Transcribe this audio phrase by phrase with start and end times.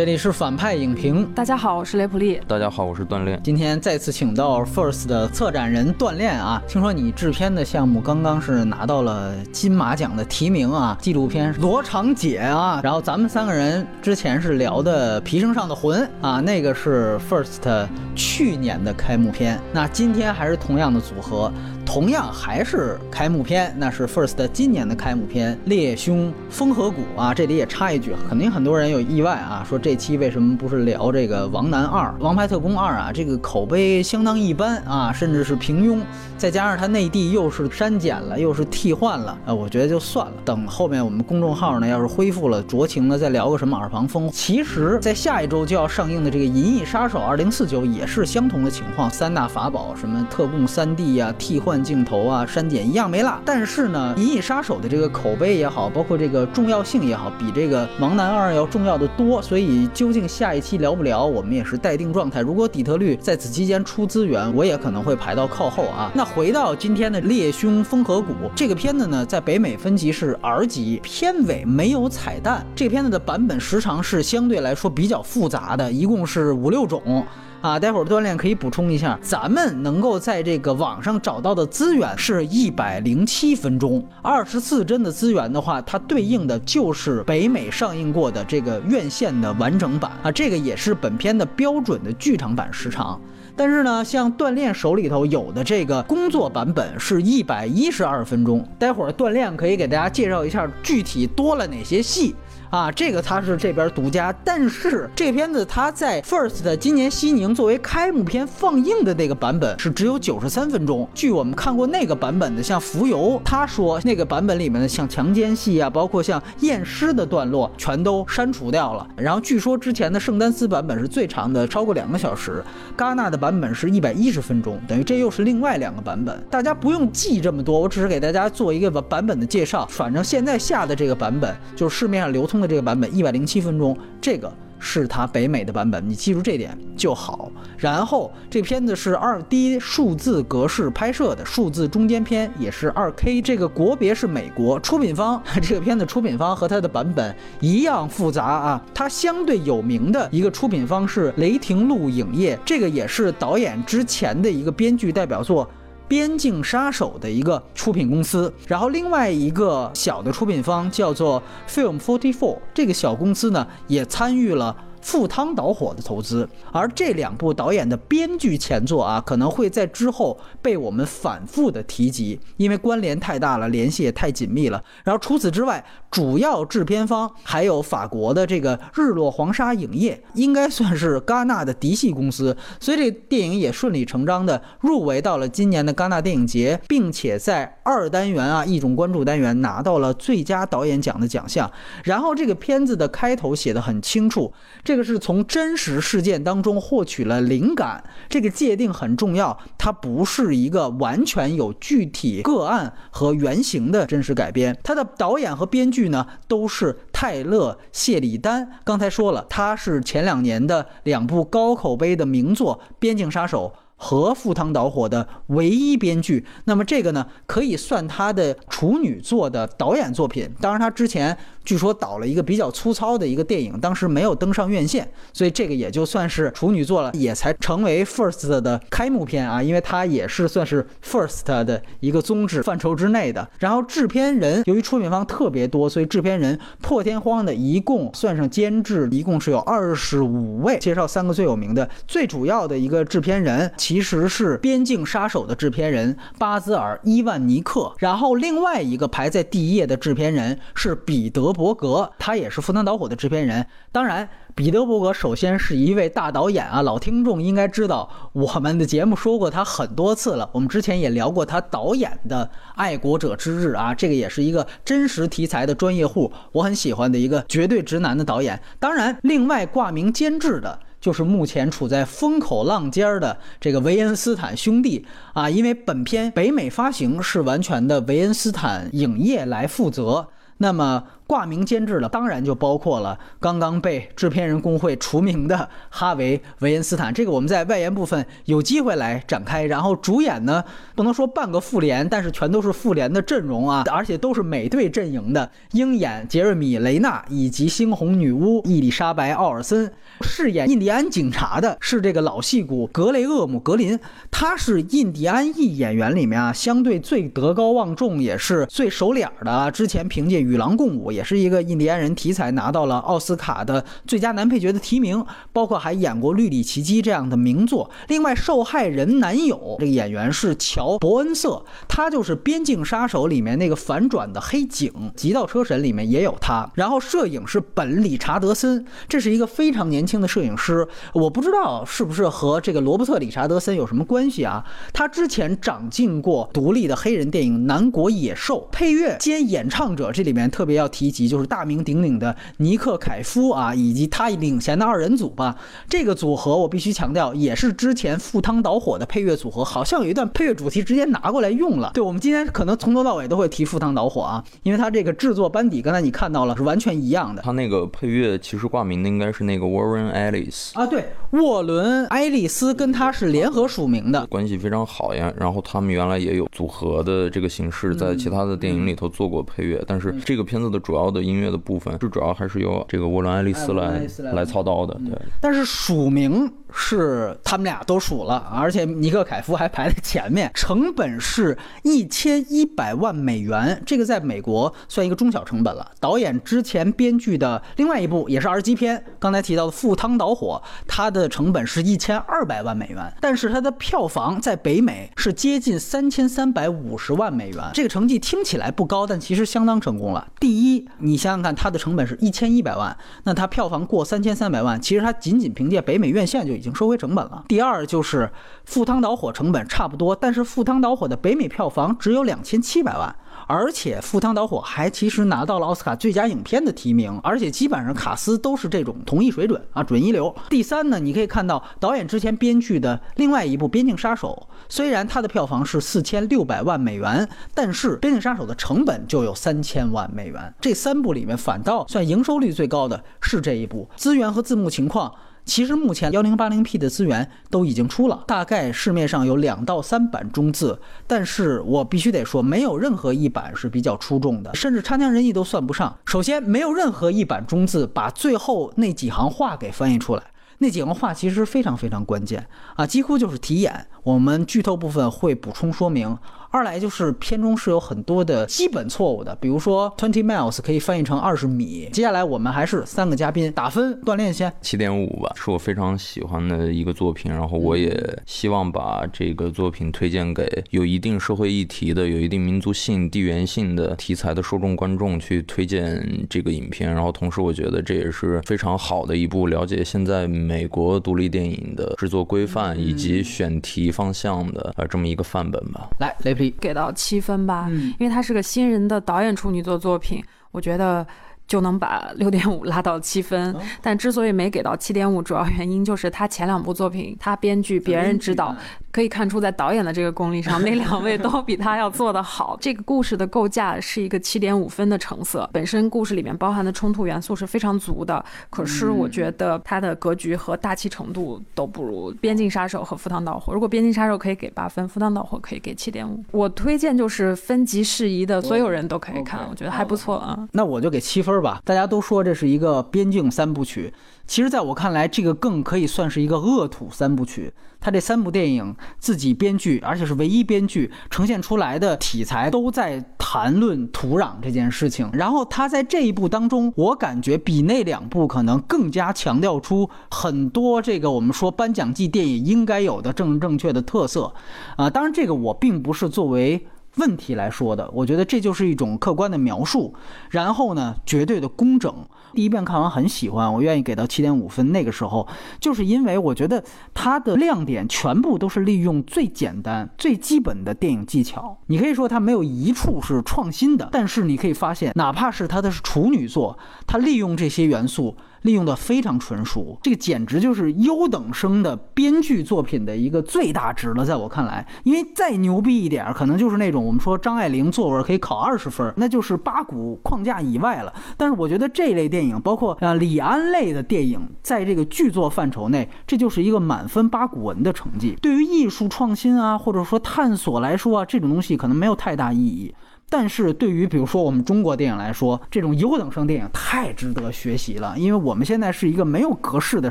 [0.00, 1.30] 这里是反派影评。
[1.34, 2.40] 大家好，我是雷普利。
[2.48, 3.38] 大家好，我是锻炼。
[3.44, 12.80] 今天再次请到 First 的策展人锻炼啊，听说你制片的项目刚刚是拿到了金马奖的提名啊，纪录片《罗长姐》啊。
[12.82, 17.86] 然后咱们三个人之前是聊的《皮绳上的魂》啊，那个是 First
[18.16, 19.60] 去年的开幕片。
[19.70, 21.52] 那今天还是同样的组合。
[21.92, 27.34] 同样还是开幕片，那是 First 今年的开幕片《猎凶风河谷》啊。
[27.34, 33.10] 这里也插一句，肯定很多人有意外啊，说这期为什么不是聊这个《王楠二》《王牌特工二》啊？
[33.12, 35.98] 这个口碑相当一般啊，甚至是平庸。
[36.38, 40.32] 再加上它内地又是删减了，又是替换了，啊，我觉得就算了。
[40.44, 44.30] 等后面我们公众号呢要是恢复了，酌情的再聊个什么耳旁风。
[44.32, 51.79] 其实，在下一周就要上映的这个《银翼杀手二零四九》也是相同的情况，三大法宝什么特供三 D 呀、替换。
[51.82, 53.32] 镜头啊，删减一样没落。
[53.44, 59.40] 但是呢，《银翼杀手》的这个口碑也好，包括这个重要性也好，比这个《王南二》要重要的多。
[59.40, 62.40] 所以，究竟下一期聊不聊，我们也是待定状态。
[62.40, 66.10] 如果底特律在此期间出资源，我也可能会排到靠后啊。
[66.14, 72.66] 那回到今天的《猎凶风河谷》这个片子呢，在北美分级是 R 级，片尾没有彩蛋。
[72.74, 77.24] 这个片子的版本时长是相对来说比较复杂的，一共是五六种。
[77.60, 93.20] 啊，待会儿锻炼可以补充一下，咱们能够在这个网上找到的资源是一百零七分钟，二十四帧的资源的话，它对应的就是北美上映过的这个院线的完整版啊，这个也是本片的标准的剧场版时长。
[93.54, 102.34] 但是呢，像锻炼手里头有的这个工作版本是一百一十二分钟，待会儿锻炼可以给大家介绍一下具体多了哪些戏。
[102.70, 111.08] 啊，这个它是这边独家，但是这片子它在 First 的今年西宁作为开幕片放映的那个版本是只有九十三分钟。
[111.12, 119.04] 据我们看过那个版本的，像浮游，他说那个版本里面的像强奸戏啊，包括像验尸的段落，全都删除掉了。
[119.16, 122.62] 然后据说之前的圣丹斯版本是最长的，超过两个小时。
[122.96, 126.40] 戛纳的版本是一百一十分钟，等于这又是另外两个版本。
[126.48, 129.84] 大家不用记这么多，我只是给大家做一个版本的介绍。
[129.90, 132.59] 反正现在下的这个版本就是市面上流通。
[132.60, 137.50] 的这个版本一百零七分钟，这个是它北美的版本，你记住这点就好。
[137.76, 143.40] 然后这片子是二 D 数字格式拍摄的数字中间片，也是二 K。
[143.42, 148.82] 这个国别是美国，出品方 这个片子出品方和它的版本一样复杂啊。
[148.94, 155.68] 它相对有名的一个出品方是雷霆路影业，这个也是导演之前的一个编剧代表作。
[156.10, 164.76] 边境杀手的一个出品公司，然后另外一个小的出品方叫做 Film Forty Four，这个小公司呢也参与了。
[165.00, 174.82] 赴汤蹈火的投资，而这两部导演的编剧前作啊，可能会在之后被我们反复的提及，因为关联太大了，联系也太紧密了。
[175.02, 191.70] 然后除此之外，主要制片方还有法国的这个日落黄沙影业，应该算是戛纳的嫡系公司，所以这电影也顺理成章的入围到了今年的戛纳电影节，并且在二单元啊一种关注单元拿到了最佳导演奖的奖项。
[192.04, 194.52] 然后这个片子的开头写的很清楚。
[194.90, 204.76] 这个是从真实事件当中获取了灵感，这个界定很重要，它不是一个完全有具体个案和原型的真实改编。
[204.82, 213.72] 它的导演和编剧呢都是泰勒·谢里丹，刚才说了，他是前两年的两部高口碑的名作《边境杀手》。
[214.02, 220.48] 和赴汤蹈火的唯一编剧，那么这个呢，可以算他的处女作的导演作品。
[220.58, 221.36] 当然，他之前
[221.70, 233.48] 据说导了一个比较粗糙的一个电影，当时没有登上院线，所以这个也就算是处女作了，也才成为 First 的开幕片啊，因为它也是算是 First 的一个宗旨范畴之内的。
[233.60, 240.76] 然后制片人由于出品方特别多，所以制片人破天荒的一共算上监制，一共是有二十五位。
[240.80, 243.70] 介绍三个最有名的，最主要的一个制片人。
[243.76, 253.66] 其实是《边境杀手》的制片人巴兹尔·伊万尼克，然后另外一个排在第一页的制片人是彼得·伯格，他也是《赴汤蹈火》的制片人。
[253.92, 260.48] 当然，彼得·伯格首先是一位大导演啊，老听众应该知道，我们的节目说过他很多次了。
[260.54, 262.46] 我们之前也聊过他导演的
[262.76, 268.58] 《爱国者之日》啊，这个也是一个真实题材的专业户，我很喜欢的一个绝对直男的导演。
[268.78, 270.78] 当然，另外挂名监制的。
[271.00, 280.28] 就是目前处在风口浪尖儿的这个维恩斯坦兄弟啊，因为本片北美发行是完全的维恩斯坦影业来负责，
[280.58, 281.04] 那么。
[281.30, 287.14] 挂名监制了当然就包括了刚刚被制片人工会除名的哈维·维恩斯坦。
[287.14, 289.62] 这个我们在外延部分有机会来展开。
[289.66, 290.64] 然后主演呢，
[290.96, 299.92] 不能说半个复联，但是全都是复联的阵容啊，而且都是美队阵营的鹰眼杰瑞米·雷纳以及猩红女巫伊丽莎白·奥尔森。
[300.22, 303.96] 饰演印第安警察的是这个老戏骨格雷厄姆·格林，
[304.32, 309.70] 他是印第安裔演员里面啊相对最德高望重，也是最熟脸的啊。
[309.70, 317.90] 之前凭借《与狼共舞》也也是一个印第安人题材，拿到了奥斯卡的最佳男配角的提名，包括还演过《绿里奇迹》这样的名作。
[318.08, 326.70] 另外，受害人男友这个演员是乔·伯恩瑟，他就是《边境杀手》里面那个反转的黑警，《极道车神》里面也有他。
[326.74, 330.10] 然后摄影是本·理查德森，这是一个非常年轻。
[330.10, 334.64] 轻的摄影师，我不知道是不是和这个罗伯特·理查德森有什么关系啊？
[334.92, 345.56] 他之前掌镜过独立的黑人电影《南国野兽》，配乐兼演唱者，这里面特别要提及就是大名鼎鼎的尼克·凯夫啊，以及他领衔的二人组吧。
[345.88, 351.90] 这个组合我必须强调，也是之前《赴汤蹈火》的配乐组合，好像有一段配乐主题直接拿过来用了。
[351.94, 357.42] 对我们今天可能从头到尾都会提《赴汤蹈火》啊，因为他这个制作班底，刚才你看到了是完全一样的。
[357.42, 360.10] 他那个配乐其实挂名的应该是那个 Warren。
[360.10, 365.32] Ellis 啊，对，沃伦·爱丽丝跟他是联合署名的，关系非常好呀。
[365.36, 374.92] 然后他们原来也有组合的这个形式，在其他的电影里头做过配乐，但是这个片子的主要的音乐的部分，是主要还是由这个沃伦·爱丽丝来来操刀的。
[375.06, 380.50] 对，但是署名是他们俩都数了，而且尼克·凯夫还排在前面。
[380.54, 385.90] 成本是一千一百万美元，这个在美国算一个中小成本了。
[386.00, 397.64] 导演之前编剧的另外一部也是 R 级片，刚才提到的《赴汤蹈火》，它的成本是一千二百万美元，但是它的票房在北美是接近三千三百五十万美元。
[397.72, 400.28] 这个成绩听起来不高，但其实相当成功了。
[400.38, 407.44] 第一，你想想看，它的成本是一千一百万，那它票房过三千三百万，其实它仅仅凭借北美院线就已经收回成本了。
[407.48, 408.24] 第二就是
[408.66, 413.16] 《赴汤蹈火》成本差不多，但是《赴汤蹈火》的北美票房只有两千七百万。
[413.46, 420.32] 而且《赴汤蹈火》还其实拿到了奥斯卡最佳影片的提名，而且基本上卡斯都是这种同一水准啊，准一流。
[420.50, 430.52] 第三呢，你可以看到导演之前编剧的另外一部《边境杀手》，虽然它的票房是四千六百万美元，但是《边境杀手》的成本就有三千万美元。
[430.60, 435.12] 这三部里面，反倒算营收率最高的是这一部，资源和字幕情况。
[435.44, 445.96] 其实目前幺零八零 P 的资源都已经出了，大概市面上有两到三版中字，但是我必须得说，没有任何一版是比较出众的，甚至差强人意都算不上。
[446.06, 450.22] 首先，没有任何一版中字把最后那几行话给翻译出来，
[450.58, 452.46] 那几行话其实非常非常关键
[452.76, 453.86] 啊，几乎就是题眼。
[454.02, 456.16] 我们剧透部分会补充说明。
[456.52, 461.88] 二来就是片中是有很多的基本错误的，比如说 twenty miles 可以翻译成二十米。
[461.92, 467.30] 接下来我们还是三个嘉宾打分，锻炼先七点五吧，是我非常喜欢的一个作品。
[467.30, 476.92] 然后我也希望把这个作品推荐给有一定社会议题的、有一定民族性、地缘性的题材的受众观众去推荐这个影片。
[476.92, 485.88] 然后同时，我觉得这也是非常好的一部了解现在美国独立电影的制作规范以及选题方向的呃这么一个范本吧。
[486.00, 486.39] 来，雷。
[486.48, 491.04] 给到七分吧，因为他是个新人的导演处女作作品，我觉得。
[491.50, 498.54] 就能把六点五 拉到七分，但之所以没给到七点五，主要原因就是他前两部作品，他编剧别人指导，
[498.92, 502.56] 可以看出在导演的这个功力上， 那两位都比他要做得好。
[502.60, 513.50] 这个故事的构架是一个七点五分的成色，本身故事里面包含的冲突元素是非常足的，可是我觉得它的格局和大气程度都不如《边境杀手》和《赴汤蹈火》。
[513.54, 516.22] 如果《边境杀手》可以给八分，《赴汤蹈火》可以给七点五。
[516.30, 520.46] 我推荐就是分级适宜的，所有人都可以看，我觉得还不错啊。
[520.52, 521.39] 那我就给七分。
[521.40, 523.94] 是吧，大家都说这是一个边境三部曲，
[524.26, 527.50] 其实在我看来，这个更可以算是一个恶土三部曲。
[527.80, 535.08] 他这三部电影自己编剧，而且是唯一编剧，呈现出来的题材都在谈论土壤这件事情。
[535.14, 544.34] 然后他在这一部当中，我感觉比那两部可能更加强调出很多这个我们说颁奖季电影应该有的正正确的特色。
[544.76, 546.66] 啊，当然这个我并不是作为。
[546.96, 549.94] 问题来说的，我觉得这就是一种客观的描述，
[550.30, 551.94] 然后呢，绝对的工整。
[552.32, 554.70] 第一遍看完很喜欢，我愿意给到七点五分。
[554.72, 555.26] 那个时候，
[555.60, 556.62] 就是因为我觉得
[556.94, 561.58] 它的亮点全部都是利用最简单、最基本的电影技巧。
[561.66, 566.56] 你可以说它没有一处是创新的，但是你可以发现，哪怕是它的是处女作，
[566.86, 568.16] 它利用这些元素。
[568.42, 580.92] 利用的非常纯熟，这个简直就是优等生的编剧作品的一个最大值了，在我看来，因为再牛逼一点，可能就是那种我们说张爱玲作文可以考二十分，那就是八股框架以外了。
[581.16, 588.16] 但是我觉得这类电影，包括啊李安类的电影，在这个剧作范畴内，这就是一个满分八股文的成绩。
[588.22, 592.74] 对于艺术创新啊，或者说探索来说啊，这种东西可能没有太大意义。
[593.10, 599.90] 但是对于比如说我们中国电影来说，这种优等生电影太值得学习了，因为我们现在是一个没有格式的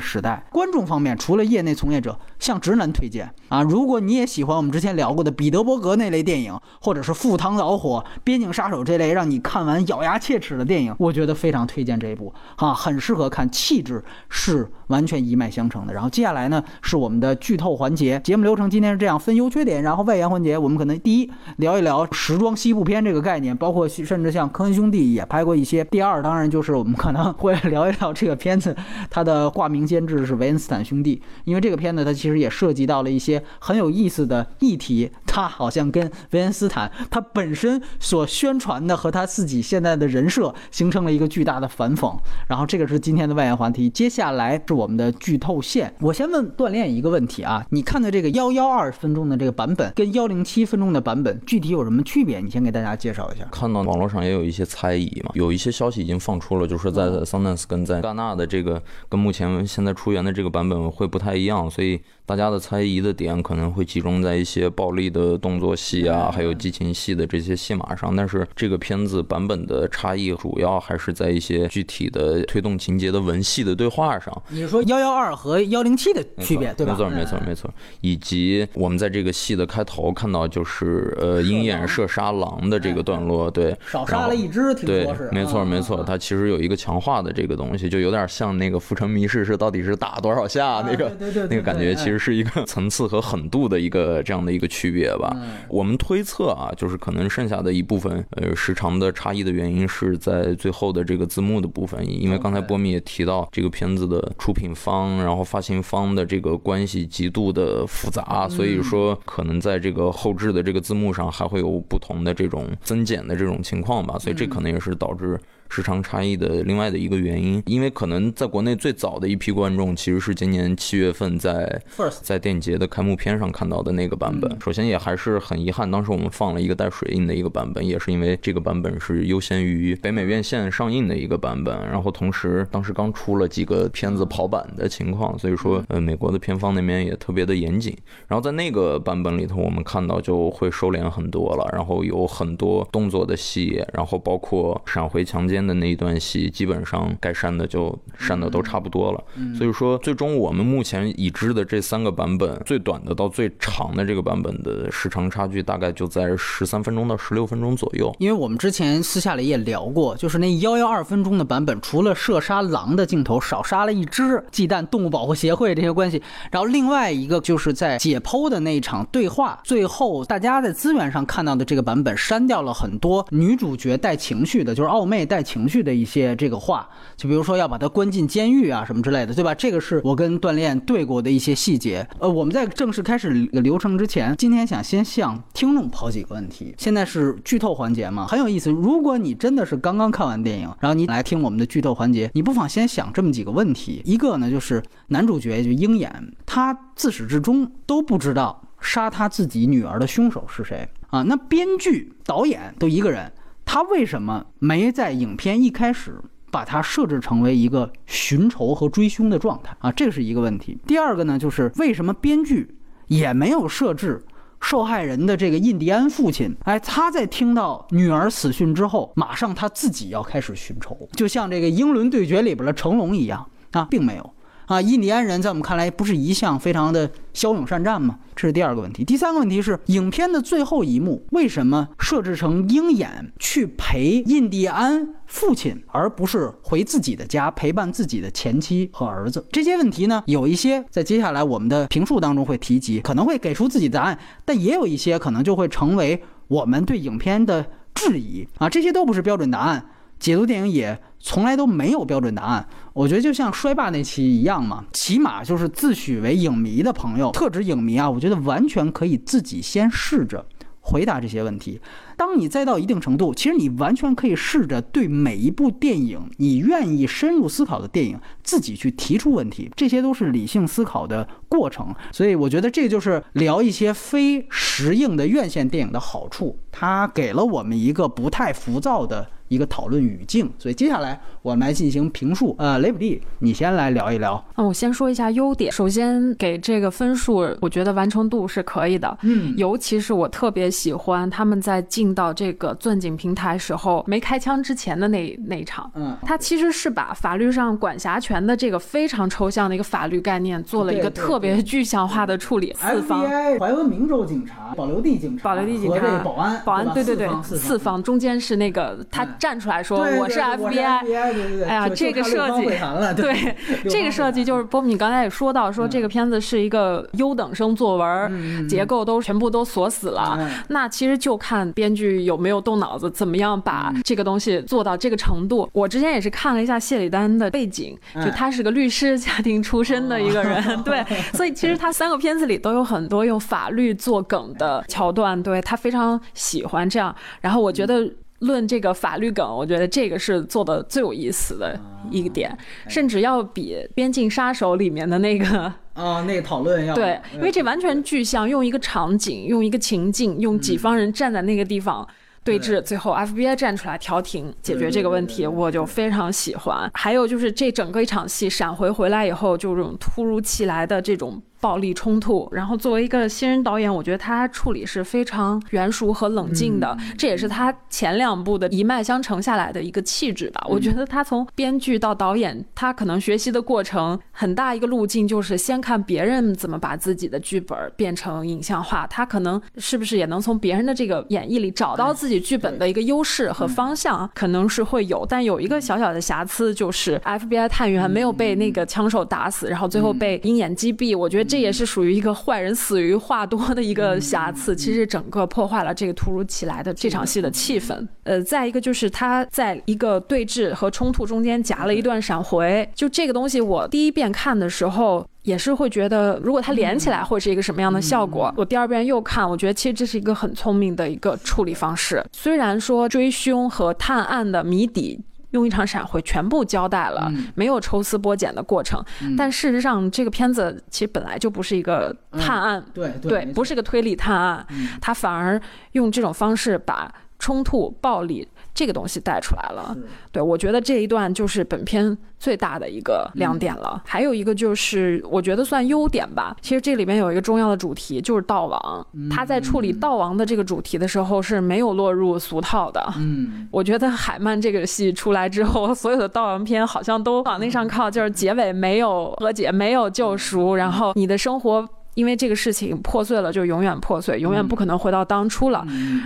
[0.00, 0.42] 时代。
[0.50, 15.92] 观众方面，除了业内从业者，向直男推荐啊，如果你也喜欢我们之前聊过的彼得伯格那类电影，或者是赴汤蹈火、边境杀手这类让你看完咬牙切齿的电影，我觉得非常推荐这一部啊，很适合看，气质是完全一脉相承的。
[15.92, 25.82] 然后接下来呢是我们的剧透环节，节目流程今天是这样分优缺点，然后外延环节我们可能第一聊一聊时装西部片这这个概念，包括甚至像科恩兄弟也拍过一些。
[25.86, 28.76] 第二当然就是我们可能会 聊一聊这个片子，
[29.10, 42.16] 它的挂名监制是维恩斯坦兄弟，因为这个片子它其实也涉及到了一些很有意思的议题，它好像跟维恩斯坦他本身所宣传的和他自己现在的人设形成了一个巨大的反讽。
[42.48, 45.92] 然后这个是今天的外延话题，接下来是我们的剧透线。
[45.98, 52.38] 我先问锻炼一个问题啊，你看的这个幺幺二分钟的这个版本跟幺零七分钟的版本具体有什么区别？
[52.38, 53.44] 你先给大家介绍一下。
[53.50, 62.00] 看到网络上也有一些猜疑嘛，有一些消息已经放出了，就是在 Sundance 跟在戛纳的这个跟目前现在出源的这个版本会不太一样，所以。
[62.30, 68.14] 大家的猜疑的点可能会集中在一些暴力的动作戏啊，还有激情戏的这些戏码上。
[68.14, 74.32] 但是这个片子版本的差异主要还是在一些具体的推动情节的文戏的对话上。
[74.48, 76.92] 你说幺幺二和幺零七的区别，对吧？
[76.92, 77.68] 没错，没错，没错。
[78.00, 85.28] 以及我们在这个戏的开头看到，就是呃鹰眼射杀狼的这个段落，对，少杀了一只，听说是。
[85.32, 91.10] 没错，没错，它其实有一个强化的这个东西，就有点像那个《浮城谜事》是到底是打多少下那个
[91.50, 92.19] 那个感觉，其实。
[92.20, 95.34] 是一个 层次和狠度的一个这样的一个区别吧。
[95.68, 115.40] 我们推测啊，就是可能剩下的一部分呃时长的差异的原因是在最后的这个字幕的部分，因为刚才波米也提到这个片子的出品方然后发行方的这个关系极度的复杂，所以说可能在这个后置的这个字幕上还会有不同的这种增减的这种情况吧，所以这可能也是导致。
[115.70, 121.80] 时长差异的另外的一个原因，因为可能在国内最早的一批观众其实是今年七月份在
[122.22, 124.50] 在电影节的开幕片上看到的那个版本。
[124.60, 131.74] 首先也还是很遗憾，当时我们放了一个带水印的一个版本，也是因为这个版本是优先于北美院线上映的一个版本。
[131.88, 137.96] 然后同时当时刚出了几个片子跑版的情况，所以说呃美国的片方那边也特别的严谨。
[138.26, 145.59] 然后在那个版本里头，我们看到就会收敛很多了，然后有很多动作的戏，然后包括闪回强奸。
[145.64, 149.22] 的那一段戏，基本上该删的就删的都差不多了。
[149.56, 158.14] 所以说，最终我们目前已知的这三个版本，最短的到最长的这个版本的时长差距，大概就在十三分钟到十六分钟左右。
[158.18, 166.22] 因为我们之前私下里也聊过，就是那幺幺二分钟的版本，除了射杀狼的镜头少杀了一只，忌惮动物保护协会这些关系。
[166.50, 175.40] 然后另外一个就是在解剖的那一场对话，最后大家在资源上看到的这个版本，删掉了很多女主角带情绪的，就是奥妹带。
[175.50, 179.52] 情绪的一些这个话，就比如说要把他关进监狱啊什么之类的，对吧？
[179.52, 182.06] 这个是我跟锻炼对过的一些细节。
[182.20, 186.72] 呃，我们在正式开始流程之前，今天想先向听众抛几个问题。
[186.78, 188.70] 现在是剧透环节嘛，很有意思。
[188.70, 194.00] 如果你真的是刚刚看完电影，然后你来听我们的剧透环节，你不妨先想这么几个问题。
[194.04, 201.22] 一个呢，就是男主角就鹰眼，他自始至终都不知道杀他自己女儿的凶手是谁啊？
[201.22, 203.32] 那编剧、导演都一个人。
[203.72, 209.92] 他为什么没在影片一开始把它设置成为一个寻仇和追凶的状态啊？
[209.92, 210.76] 这是一个问题。
[210.88, 212.74] 第二个呢，就是为什么编剧
[213.06, 214.20] 也没有设置
[214.60, 216.52] 受害人的这个印第安父亲？
[216.64, 224.34] 哎，他在听到女儿死讯之后，马上他自己要开始寻仇，就像这个《英伦对决》里边的成龙一样啊，并没有。
[224.70, 228.20] 啊，印第安人在我们看来不是一向非常的骁勇善战吗？
[228.36, 229.04] 这是第二个问题。
[229.04, 239.44] 第三个问题是，影片的最后一幕为什么设置成鹰眼去陪印第安父亲，而不是回自己的家陪伴自己的前妻和儿子？
[239.50, 249.84] 这些问题呢，有一些在接下来我们的评述当中会提及，可能会给出自己答案，但也有一些可能就会成为我们对影片的质疑啊，这些都不是标准答案。
[250.20, 260.44] 解读电影也从来都没有标准答案，我觉得就像衰霸那期一样嘛，起码就是自诩为影迷的朋友，特指影迷啊，我觉得完全可以自己先试着
[260.80, 261.80] 回答这些问题。
[262.16, 271.94] 当你再到一定程度，其实你完全可以试着对每一部电影，你愿意深入思考的电影，自己去提出问题，这些都是理性思考的过程。
[272.12, 279.30] 所以我觉得这就是聊一些非实映的院线电影的好处，它给了我们一个不太浮躁的。
[279.50, 282.54] 一个讨论语境，所以接下来我们来进行评述。
[282.56, 284.42] 呃，雷普利，你先来聊一聊。
[284.54, 285.72] 嗯，我先说一下优点。
[285.72, 289.18] 首先给这个分数，我觉得完成度是可以的。
[289.22, 295.90] 嗯，尤其是我特别喜欢他们在进到这个钻井平台时候没开枪之前的那那一场。
[295.96, 302.72] 嗯，他其实是把法律上管辖权的这个非常抽象的一个法律概念做了一个特别具象化的处理。
[302.78, 303.28] 四方，
[303.58, 309.26] 怀俄明州警察、保留地警察、保留地警察、保安、保安，对对对，四方中间是那个他。
[309.40, 312.66] 站出来说我是 FBI，哎呀，这个设计，
[313.16, 313.56] 对
[313.88, 320.38] 这个设计就是波米，你刚才也说到，说这个片子是一个优等生作文，结构都全部都锁死了。
[320.68, 325.68] 那其实就看编剧有没有动脑子，怎么样把这个东西做到这个程度。
[325.72, 337.14] 我之前也是看了一下谢里丹的背景，就他是个律师家庭出身的一个人， 对，所以其实他三个片子里都有很多用法律做梗的桥段，对他非常喜欢这样。
[337.40, 338.06] 然后我觉得。
[338.40, 341.78] 论这个法律梗，我觉得这个是做的最有意思的
[342.10, 342.56] 一个点，
[342.88, 352.06] 甚至要比《边境杀手》里面的那个啊，那个讨论要对，因为这完全具象，用一个场景，用一个情境，用几方人站在那个地方
[352.42, 356.90] 对峙，最后 FBI 站出来调停解决这个问题，我就非常喜欢。
[356.94, 361.42] 还有就是这整个一场戏闪回回来以后，就这种突如其来的这种。
[361.60, 370.66] 暴力冲突，然后作为一个新人导演，我觉得他处理是非常圆熟和冷静的，这也是他前两部的一脉相承下来的一个气质吧。
[370.68, 391.49] 我觉得他从编剧到导演，他可能学习的过程很大一个路径就是先看别人怎么把自己的剧本变成影像化，他可能是不是也能从别人的这个演绎里找到自己剧本的一个优势和方向，可能是会有，但有一个小小的瑕疵就是 FBI 探员没有被那个枪手打死，然后最后被鹰眼击毙，我觉得。
[391.50, 398.06] 这也是属于一个坏人死于话多的一个瑕疵，其实整个破坏了这个突如其来的这场戏的气氛。
[398.22, 408.54] 呃，再一个就是他在一个对峙和冲突中间夹了一段闪回，就这个东西，我第一遍看的时候也是会觉得，如果它连起来会是一个什么样的效果。
[408.56, 412.24] 我第二遍又看，我觉得其实这是一个很聪明的一个处理方式。
[412.32, 415.18] 虽然说追凶和探案的谜底。
[415.50, 419.04] 用一场闪回全部交代了，没有抽丝剥茧的过程。
[419.36, 424.66] 但事实上，这个片子其实本来就不是一个探案，对对，不是个推理探案，
[425.00, 425.60] 它反而
[425.92, 428.46] 用这种方式把冲突、暴力。
[428.74, 429.96] 这个东西带出来了，
[430.32, 434.02] 对我觉得这一段就是本片最大的一个亮点了。
[434.06, 436.56] 还有一个就是我觉得算优点吧。
[436.62, 439.06] 其实这里面有一个重要的主题，就是悼亡。
[439.30, 443.04] 他在处理悼亡的这个主题的时候是没有落入俗套的。
[443.18, 451.86] 嗯，我觉得海曼这个戏出来之后，所有的悼亡片好像都往那上靠，就是结尾没有和解，没有救赎，然后你的生活。
[452.20, 455.82] 因为这个事情破碎了，就永远破碎，永远不可能回到当初了。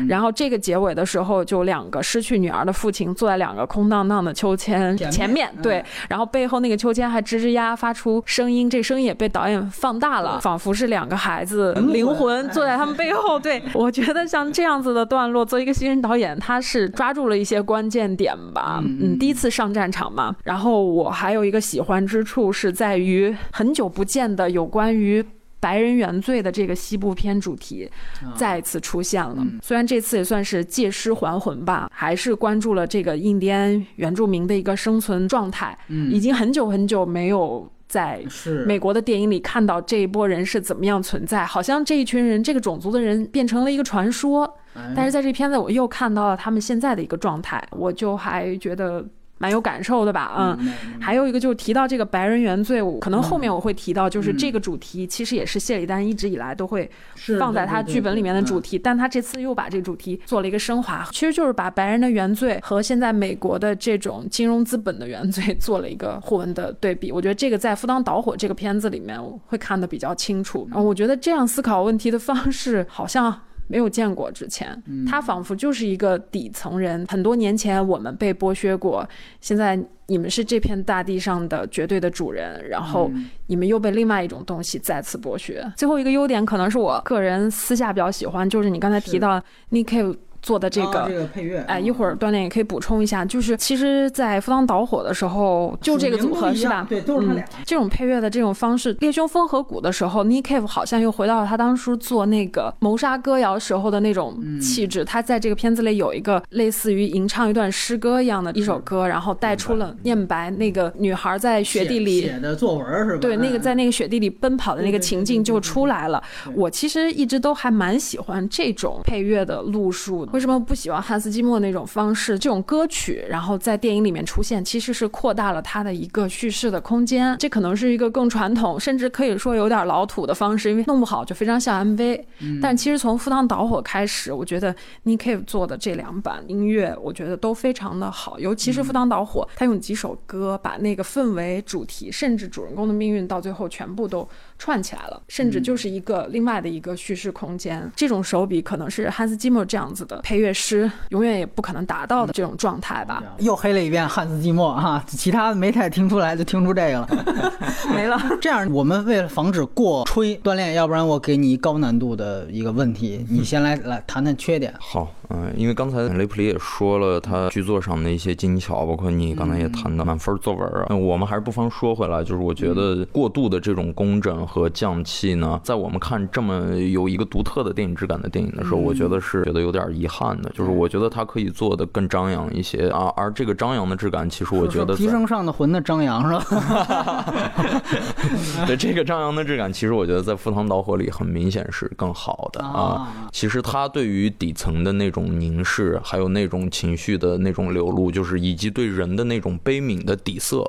[0.09, 13.38] 然后这个结尾的时候，就两个失去女儿的父亲坐在两个空荡荡的秋千前面，对，然后背后那个秋千还吱吱呀发出声音，这声音也被导演放大了，仿佛是两个孩子灵魂坐在他们背后。
[13.38, 18.83] 对 我觉得像这样子的段落，作为一个新人导演，他是抓住了一些关键点吧。
[18.83, 20.35] 嗯，第一次上战场嘛。
[20.42, 25.24] 然后我还有一个喜欢之处是在于很久不见的有关于。
[25.64, 27.90] 白人原罪的这个西部片主题
[28.37, 35.74] 再次出现了，虽然这次也算是借尸还魂吧，还是关注了这个印第安原住民的一个生存状态。
[35.88, 38.22] 嗯，已经很久很久没有在
[38.66, 44.59] 美国的电影里看到这一波人是怎么样存在，好像这一群人这个种族的人变成了一个传说。
[44.94, 49.03] 但是在这片子我又看到了他们现在的一个状态，我就还觉得。
[49.44, 56.90] 蛮有感受的吧，嗯，还有一个就是提到这个白人原罪，可能后面我会提到，就是这个主题其实也是谢里丹一直以来都会
[57.38, 67.12] 放在他剧本里面的主题，但他这次又把这个主题做了一个升华，其实就是把白人的原罪和现在美国的这种金融资本的原罪做了一个互文的对比。
[67.12, 70.66] 我觉得这个在《赴汤蹈火》这个片子里面会看得比较清楚。
[70.70, 73.42] 然后我觉得这样思考问题的方式好像。
[73.66, 77.05] 没有见过之前，他仿佛就是一个底层人。
[77.09, 79.09] 很多年前我们被剥削过，
[79.40, 83.11] 现在你们是这片大地上的绝对的主人，然后
[83.46, 85.64] 你们又被另外一种东西再次剥削。
[85.77, 90.16] 最后一个优点可能是我个人私下比较喜欢，就是你刚才提到 Nick。
[90.44, 96.87] 做的这个，这个配乐，哎，一会儿锻炼也可以补充一下，就是其实，在赴汤蹈火的时候，就这个组合是吧？
[96.87, 97.42] 对，都是他俩。
[97.64, 105.02] 这种配乐的这种方式，猎凶风和谷的时候，Nick Cave 好像又回到了他当初做那个谋杀歌谣时候的那种气质。
[105.02, 113.18] 他在这个片子里有一个类似于吟唱一段诗歌一样的一首歌，然后带出了念白那个女孩在雪地里写的作文是吧？
[113.18, 116.22] 对，那个在那个雪地里奔跑的那个情境就出来了。
[116.54, 120.28] 我其实一直都还蛮喜欢这种配乐的路数。
[120.35, 122.37] 为什么不喜欢汉斯季默那种方式？
[122.37, 127.37] 这种歌曲然后在电影里面出现，其实是扩大了它的一个叙事的空间。
[127.38, 132.20] 这可能是一个更传统，甚至可以说有点老土的方式，因为弄不好就非常像 MV。
[132.61, 138.37] 但其实从赴汤蹈火开始，我觉得 Nick Cave 做的这两版音乐，我觉得都非常的好。
[138.40, 147.90] 尤其是赴汤蹈火，他用几首歌把那个氛围、主题，甚至主人公的命运，到最后全部都串起来了，甚至就是一个另外的一个叙事空间。
[147.95, 153.23] 这种手笔可能是汉斯季默这样子的配乐师永远也不可能达到的这种状态吧。
[153.38, 157.09] 又黑了一遍汉斯季默哈，其他没太听出来，就听出这个了，
[157.95, 158.21] 没了。
[158.40, 164.73] 这样，我们为了防止过吹锻炼，要不然我给你高难度的一个问题，你先来来谈谈缺点。
[164.81, 187.24] 好，嗯，因为刚才雷普利也说了他剧作上的一些精巧，包括你刚才也谈到满分作文啊，我们还是不妨说回来，就是我觉得过度的这种工整和匠气呢，在我们看这么有一个独特的电影质感的电影的时候，我觉得是觉得有点遗憾的，就是我觉得它可以做的更张扬一些啊，而这个张扬的质感，其实我觉得提升上的魂的张扬是吧？
[188.66, 193.28] 对这个张扬的质感，其实我觉得在赴汤蹈火里很明显是更好的啊。
[193.33, 200.62] 其实他对于底层的那种凝视，还有那种情绪的那种流露，就是以及对人的那种悲悯的底色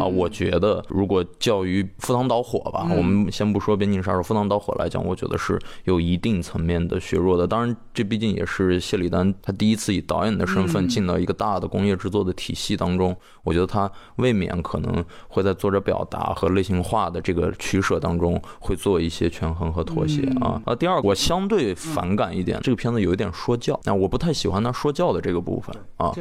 [0.00, 7.46] 啊，我觉得如果较于赴汤蹈火吧，我们先不说边境杀手，赴汤蹈火来讲，我觉得是有一定层面的削弱的。
[7.46, 20.60] 当然，这毕竟也是谢里丹他第一次以导演的身份进到一个大的工业制作的体系当中，我觉得他未免可能会在作者表达和类型化的这个取舍当中会做一些权衡和妥协啊。
[20.64, 26.12] 啊，第二，我相对反感一点，这个片子有一点说教，那我不太喜欢他说教的这个部分啊，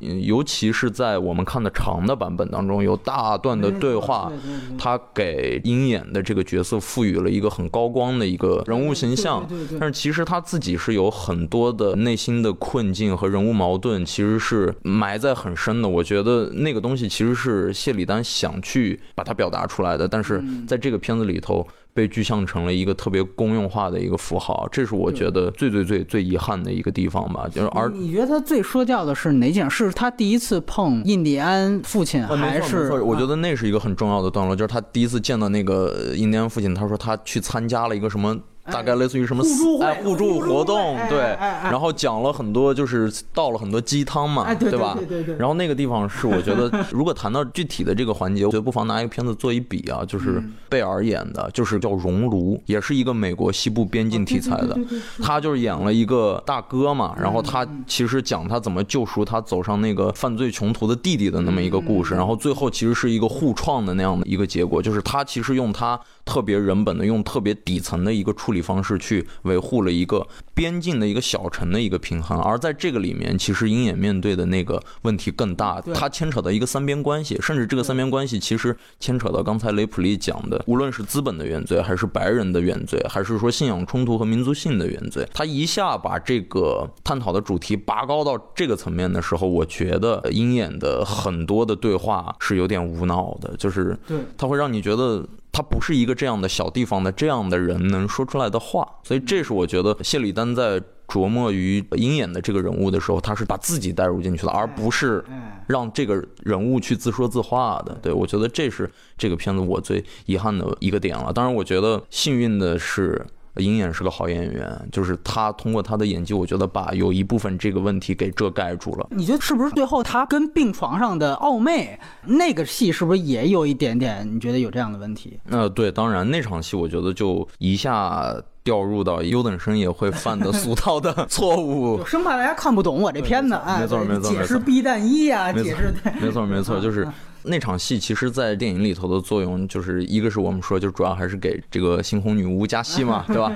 [0.00, 4.30] 尤其是在我们看的长的版本当中，有大段的对话，
[4.78, 9.44] 他给鹰眼的这个角色赋予了一个很高光的一个人物形象，
[9.80, 15.88] 但是其实他自己是有很多的内心的困境和人物矛盾，其实是埋在很深的。
[15.88, 21.66] 我觉得那个东西其实是谢里丹想去把它表达出来的，但是在这个片子里头。
[21.94, 27.46] 被具象成了一个特别公用化的一个符号，这是我觉得最最最最遗憾的一个地方吧。
[27.50, 29.70] 就是而你觉得他最说教的是哪件？
[29.70, 32.90] 是他第一次碰印第安父亲，还是？
[33.00, 38.36] 我觉得那是一个很重要的段落，就是他第一次见到那个印第安父亲，他说他去参加了一个什么。
[38.70, 39.44] 大概类似于什么
[39.82, 44.94] 哎互助活动，对，然后讲了很多，就是倒了很多鸡汤嘛，对吧？
[44.96, 45.36] 对对对。
[45.36, 54.78] 然后那个地方是我觉得， 如果谈到具体的这个环节，我觉得不妨拿一个片子做一比啊，就是贝尔演的，就是叫《熔炉》，也是一个美国西部边境题材的。
[55.22, 66.00] 他就是演了一个大哥嘛，然后他其实讲他怎么救赎他走上那个犯罪穷途的弟弟的那么一个故事，然后最后其实是一个互创的那样的一个结果，就是他其实用他。
[66.26, 95.26] 特别人本的，用特别底层的一个处理方式去维护了一个边境的一个小城的一个平衡，而在这个里面，其实鹰眼面对的那个问题更大，它牵扯到一个三边关系，甚至这个三边关系其实牵扯到刚才雷普利讲的，无论是资本的原罪，还是白人的原罪，还是说信仰冲突和民族性的原罪，他一下把这个探讨的主题拔高到这个层面的时候，我觉得鹰眼的很多的对话是有点无脑的，就是对，他会让你觉得。
[95.54, 105.24] 他不是一个这样的小地方的这样的人能说出来的话，所以这是我觉得谢里丹在琢磨于鹰眼的这个人物的时候，他是把自己带入进去了，而不是
[105.68, 107.96] 让这个人物去自说自话的。
[108.02, 111.32] 对我觉得这是这个片子我最遗憾的一个点了。
[111.32, 113.24] 当然，我觉得幸运的是。
[113.56, 119.06] 鹰眼是个好演员，就是他通过他的演技，我觉得把有一部分这个问题给遮盖住了。
[119.10, 124.28] 你觉得是不是最后他跟病床上的奥妹那个戏是不是也有一点点？
[124.30, 125.38] 你觉得有这样的问题？
[125.50, 133.58] 呃，对，当然那场戏我觉得就一下掉入到优等生也会犯的 俗套的错误，生怕大家看不懂我这片子。
[133.78, 137.06] 没错没错，解释 B 弹一啊，解释没错没错，就是。
[137.44, 143.52] 那场戏其实，在电影里头的作用，就是一个是我们说，就主要还是给这个猩红女巫加戏嘛， 对吧？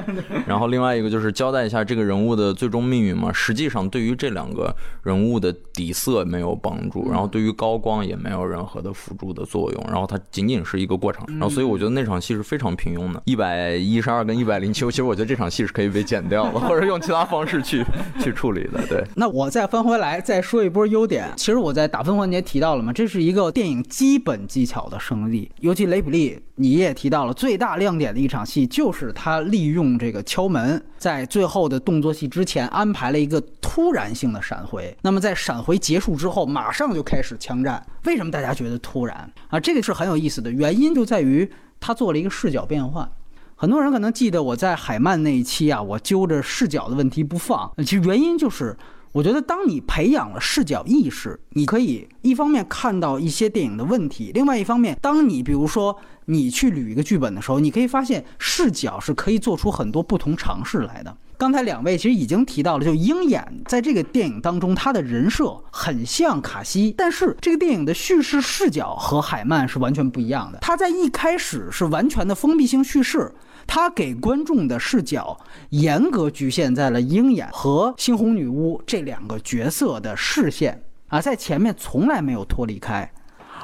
[0.47, 3.33] 然后另外一个就是交代一下这个人物的最终命运嘛。
[3.33, 11.27] 实际上，对于这两个人物的底色没有帮助，然后对于高光也没有任何的辅助的作用，然后它仅仅是一个过场。
[11.29, 13.23] 然后，所以我觉得那场戏是非常平庸的。
[13.25, 17.85] 一百一十二跟一百零七，其实我觉得这场戏是可以被剪掉了， 或者用其他方式去
[18.21, 18.87] 去处理的。
[18.87, 19.05] 对。
[19.15, 21.29] 那我再翻回来再说一波优点。
[21.37, 25.51] 其实我在打分环节提到了嘛，这是一个电影基本技巧的胜利。
[25.61, 34.97] 尤其雷普利，你也提到了最大亮点的一场戏，就是他利用这个敲门，在最后的动作戏之前安排了一个突然性的闪回。
[35.03, 37.85] 那么在闪回结束之后，马上就开始枪战。
[38.05, 39.59] 为什么大家觉得突然啊？
[39.61, 43.09] 这个是很有意思的，原因就在于他做了一个视角变换。
[43.57, 47.73] 很多人可能记得我在海曼那一期啊，我揪着视角的问题不放。
[47.79, 48.77] 其实原因就是。
[49.13, 61.17] 我觉得，当你培养了视角意识，你可以一方面看到一些电影的问题，另外一方面，当你比如说你去捋一个剧本的时候，你可以发现视角是可以做出很多不同尝试来的。
[61.39, 70.59] 刚才两位其实已经提到了，就鹰眼在这个电影当中，他的人设很像卡西，但是这个电影的叙事视角和海曼是完全不一样的。
[70.61, 73.33] 他在一开始是完全的封闭性叙事。
[73.69, 83.13] 他给观众的视角严格局限在了鹰眼和猩红女巫这两个角色的视线啊，在前面从来没有脱离开，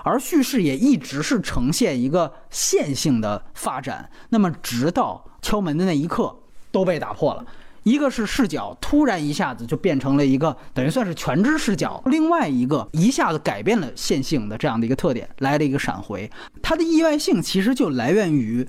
[0.04, 4.08] 而叙事也一直是呈现一个线性的发展。
[4.28, 6.36] 那么，直到敲门的那一刻
[6.70, 7.44] 都被打破了，
[7.82, 16.30] 一个是视角突然一下子就变成了一个等于算是全知视角，另外一个一下子改变了线性的这样的一个特点，来了一个闪回。
[16.62, 18.68] 它的意外性其实就来源于。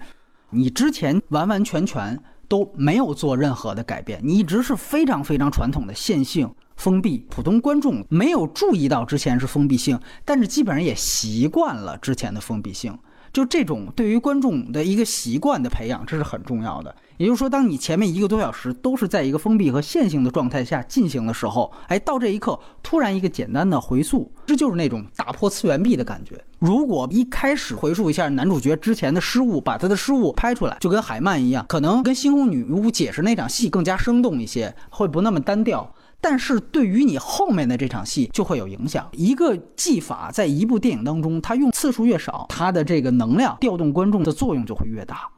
[0.55, 12.97] 你之前完完全全都没有做任何的改变，你一直是非常非常传统的线性封闭，普通观众没有注意到之前是封闭性，但是基本上也习惯了之前的封闭性。
[13.35, 16.95] 就这种对于观众的一个习惯的培养，这是很重要的。
[17.17, 26.41] 也就是说，当你前面一个多小时都是在一个封闭和线性的状态下进行的时候，哎，到这一刻突然一个简单的回溯，这就是那种打破次元壁的感觉。
[26.59, 35.93] 如果一开始回溯一下男主角之前的失误，把他的失误拍出来，就跟海曼一样，可能跟猩红女巫解释那场戏更加生动一些，会不那么单调。
[36.21, 39.07] 但是对于你后面的这场戏就会有影响。
[39.13, 45.29] 一个技法在一部电影当中，它用次数越少，它的这个能量调动观众的作用就会越大。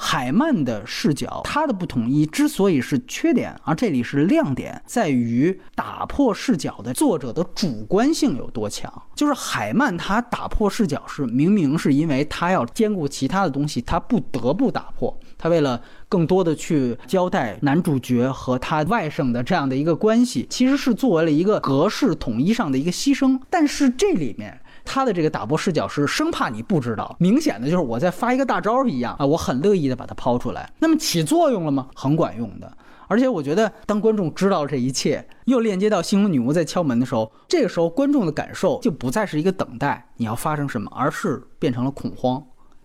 [0.00, 8.92] 海曼的视角，它的不统一之所以是缺点，而这里是亮点，在于打破视角的作者的主观性有多强。
[9.16, 15.18] 就是海曼他打破视角是明明是因为他要兼顾其他的东西，他不得不打破。
[15.38, 23.40] 他为了更多的去交代男主角和他外甥的这样的一个关系，其实是作为了一个格式统一上的一个牺牲。
[23.48, 24.60] 但是这里面。
[24.90, 30.72] 他的这个打破视角是生怕你不知道，明显的就是我在发一个大招一样啊，我很乐意的把它抛出来。
[30.78, 31.88] 那么起作用了吗？
[31.94, 32.72] 很管用的。
[33.06, 42.42] 而且我觉得，当观众知道这一切，又链接到猩红女巫在敲门的时候，这个时候观众的感受就不再是一个等待你要发生什么，而是变成了恐慌，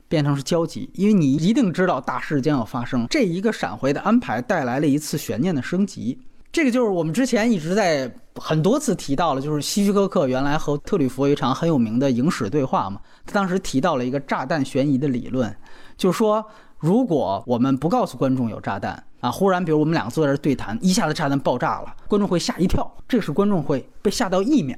[0.07, 3.07] 变成是焦急，因为你一定知道大事将要发生。
[3.09, 6.19] 这一个闪回的安排带来了一次悬念的升级。
[6.51, 13.01] 这个就是我们之前一直在很多次提到了，就是希区柯克原来和特吕弗有一场很有名的影史对话嘛。
[13.25, 15.55] 他当时提到了一个炸弹悬疑的理论，
[15.97, 16.45] 就是说，
[16.77, 24.75] 如果我们不告诉观众有炸弹啊，忽然比如我们两个坐在这对谈，一下子炸弹爆炸了，观众会吓一跳，这时观众会被吓到一秒。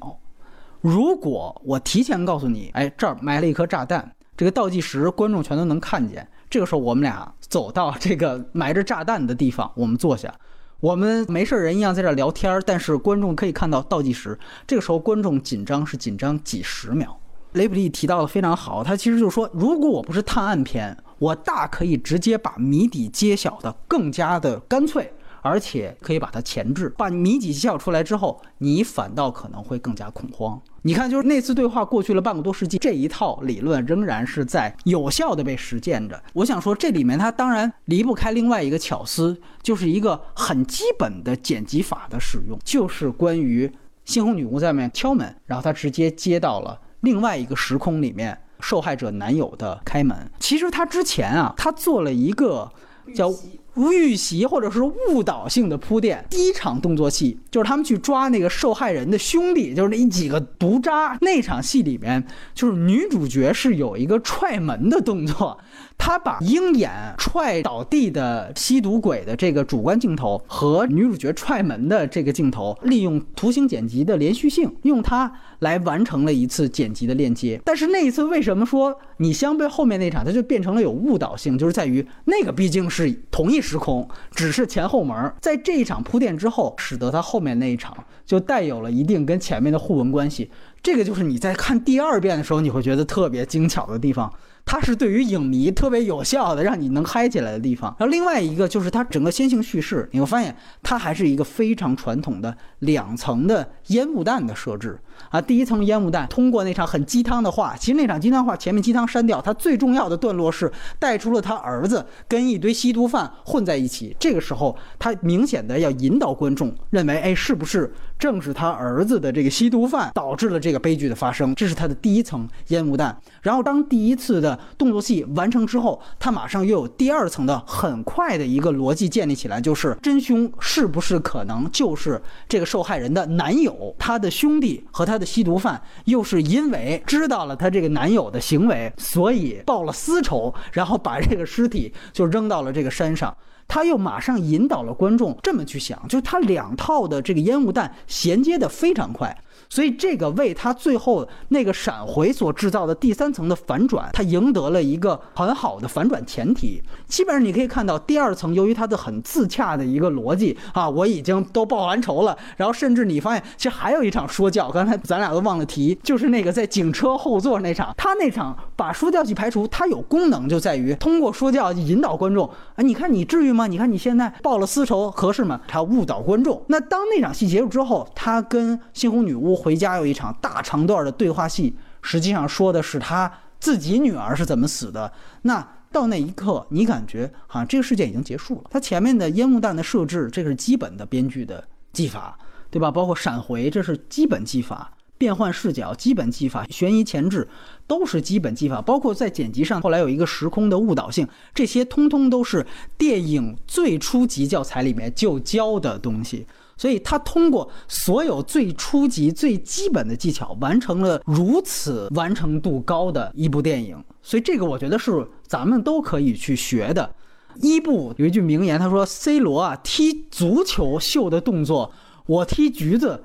[0.79, 10.33] 如果我提前告诉你，哎，这儿埋了一颗炸弹，这个倒计时观众全都能看见，这个时候我们俩走到 这个埋着炸弹的地方，我们坐下。
[10.81, 14.37] 我们没事人一样在这聊天，但是观众可以看到倒计时。
[14.67, 17.17] 这个时候观众紧张是紧张几十秒。
[17.53, 25.11] 雷普利提到的非常好，他其实就是说，如果我不是探案片，我大可以直接把谜底揭晓的更加的干脆。
[25.45, 30.59] 而且可以把它前置，把谜底揭晓出来之后，你反倒可能会更加恐慌。
[30.81, 36.19] 你看，就是那次对话过去了半个多世纪，这一套理论仍然是在有效的被实践着。
[36.33, 43.71] 我想说，这里面它当然离不开另外一个巧思，就是一个很基本的剪辑法的使用，就是关于
[44.07, 50.17] 猩红女巫在外面敲门，然后她直接接到了另外一个时空里面受害者男友的开门。
[50.39, 52.67] 其实她之前啊，她做了一个
[53.13, 53.31] 叫。
[53.75, 56.25] 预习或者是误导性的铺垫。
[56.29, 61.17] 第一场动作戏就是他们去抓那个受害人的兄弟，就是那几个毒渣。
[61.21, 65.57] 那场戏里面，就是女主角是有一个踹门的动作。
[65.97, 77.59] 他把鹰眼踹倒地的吸毒鬼的这个主观镜头和女主角踹门的这个镜头，利用图形剪辑的连续性，用它来完成了一次剪辑的链接。
[77.65, 90.51] 但是那一次为什么说你相对后面那场它就变成了有误导性，就是在于那个毕竟是同一时空，只是前后门，在这一场铺垫之后，使得它后面那一场就带有了一定跟前面的互文关系。
[90.83, 94.31] 这个就是你在看第二遍的时候，你会觉得特别精巧的地方。
[94.65, 97.95] 它是对于影迷特别有效的，让你能嗨起来的地方。
[97.99, 105.41] 然后另外一个就是它整个先行叙事，你会发现它还是一个非常传统的两层的烟雾弹的设置啊。
[105.41, 114.15] 第一层烟雾弹通过那场很鸡汤的话，其实那场鸡汤话前面鸡汤删掉，它最重要的段落是带出了他儿子跟一堆吸毒犯混在一起。
[114.19, 121.53] 这个时候，他明显的要引导观众认为，哎，是不是正是他儿子的这个吸毒犯导致了这个悲剧的发生？
[121.55, 123.15] 这是他的第一层烟雾弹。
[123.41, 143.35] 然后当第一次的动作戏完成之后，他马上又有第二层的很快的一个逻辑建立起来，就是真凶是不是可能就是这个受害人的男友，他的兄弟和他的吸毒犯又是因为知道了他这个男友的行为，所以报了私仇，然后把这个尸体就扔到了这个山上。
[143.67, 149.35] 他又马上引导了观众这么去想，就是他两套的这个烟雾弹衔接的非常快。
[149.69, 156.81] 所以这个为他最后那个闪回所制造的第三层的反转，他赢得了一个很好的反转前提。
[157.07, 162.37] 基本上你可以看到第二层，由于它的很自洽的一个逻辑啊，我已经都报完仇了。
[162.57, 167.93] 然后甚至你发现，其实还有一场说教，刚才咱俩都忘了提，就是那个在警车后座那场。
[167.97, 173.67] 他那场把说教戏排除，它有功能就在于通过说教引导观众啊，你看你至于吗？
[173.67, 175.59] 你看你现在报了私仇合适吗？
[175.67, 176.63] 他误导观众。
[176.67, 179.55] 那当那场戏结束之后，他跟猩红女巫。
[179.55, 185.11] 回家有一场大长段的对话戏，实际上说的是他自己女儿是怎么死的。
[185.43, 188.63] 那到那一刻，你感觉好像这个事件已经结束了。
[188.69, 192.37] 他前面的烟雾弹的设置，这个是基本的编剧的技法，
[192.69, 192.91] 对吧？
[192.91, 197.47] 包括闪回，这是基本技法；变换视角，基本技法；悬疑前置，
[197.87, 198.81] 都是基本技法。
[198.81, 202.65] 包括在剪辑上，后来有一个时空的误导性，这些通通都是
[202.97, 206.45] 电影最初级教材里面就教的东西。
[206.77, 214.03] 所以他通过所有最初级、最基本的技巧，完成了如此完成度高的一部电影。
[214.21, 217.15] 所以这个我觉得是咱们都可以去学的。
[217.61, 221.93] 伊布有一句名言，他说：“C 罗啊，踢足球秀的动作，
[222.25, 223.23] 我踢橘子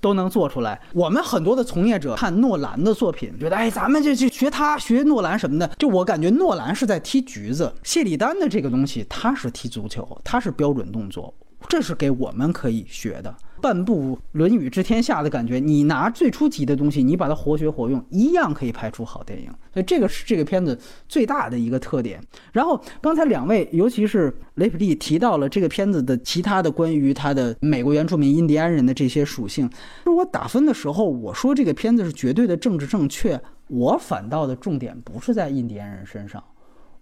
[0.00, 5.68] 都能做出来。”我们很多的从业者看诺兰的作品，觉得哎，咱们就去学他，学诺兰什么的。
[5.78, 11.32] 就我感觉，诺兰是在踢橘子，谢里丹的这个东西，他是踢足球，他是标准动作。
[11.68, 15.58] 这是给我们可以学的半部《论语》治天下的感觉。
[15.58, 19.50] 你拿最初级的东西，你把它活学活用，一样可以拍出好电影。
[19.72, 22.20] 所以这个是这个片子最大的一个特点。
[22.52, 29.68] 然后刚才两位，尤其是雷普利提到了这个片子的其他的关于他的美国原住民印第安人的这些属性。
[30.06, 36.42] 我打分的时候，我说这个片子是绝对的政治正确，我反倒的重点不是在印第安人身上，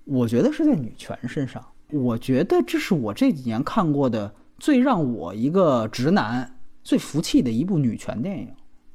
[0.05, 1.65] 我觉得是在女权身上。
[1.93, 4.33] 我觉得这是我这几年看过的。
[4.59, 8.49] 最让我一个直男最服气的一部女权电影，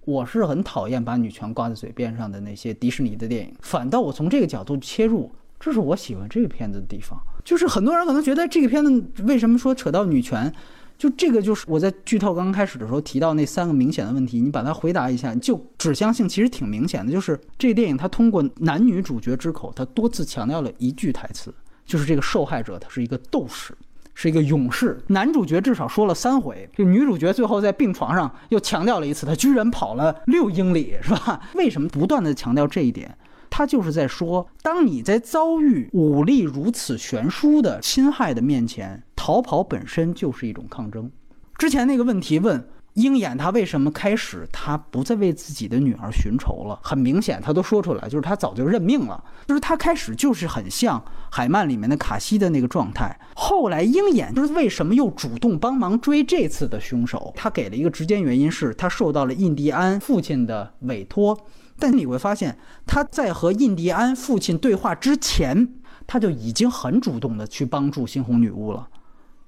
[0.05, 3.53] 我是很讨厌把女权挂在嘴边上的那些迪士尼的电影。
[3.61, 7.19] 反倒我从这个角度切入，这是我喜欢这个片子的地方。
[7.43, 10.51] 就是很多人可能觉得这个片子为什么说扯到女权，
[10.97, 17.11] 就这个就是我在剧透刚开始的时候提到那三个明显的问题，你把它回答一下，就指向性其实挺明显的。
[17.11, 21.53] 就是这个电影它通过男女主角之口，它多次强调了一句台词，
[21.85, 23.75] 就是这个受害者他是一个斗士。
[24.13, 31.41] 是一个勇士，男主角至少说了三回，就女主角最后在病床上又强调了一次，他居然跑了六英里，是吧？
[31.55, 33.17] 为什么不断的强调这一点？
[33.49, 41.11] 他就是在说，当你在遭遇武力如此悬殊的侵害的面前，逃跑本身就是一种抗争。
[41.57, 42.67] 之前那个问题问。
[42.95, 46.77] 鹰眼他为什么开始他不再为自己的女儿寻仇了？
[46.83, 49.23] 很明显，他都说出来，就是他早就认命了。
[49.47, 51.01] 就是他开始就是很像
[51.31, 53.17] 海曼里面的卡西的那个状态。
[53.33, 57.31] 后来鹰眼就是为什么又主动帮忙追这次的凶手？
[57.33, 61.37] 他给了一个直接原因，是他受到了印第安父亲的委托。
[61.79, 65.75] 但你会发现，他在和印第安父亲对话之前，
[66.05, 68.89] 他就已经很主动的去帮助猩红女巫了。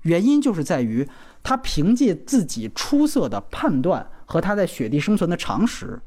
[0.04, 1.06] 原因就是在于。
[1.44, 6.02] 他凭借自己出色的判断和他在雪地生存的常识，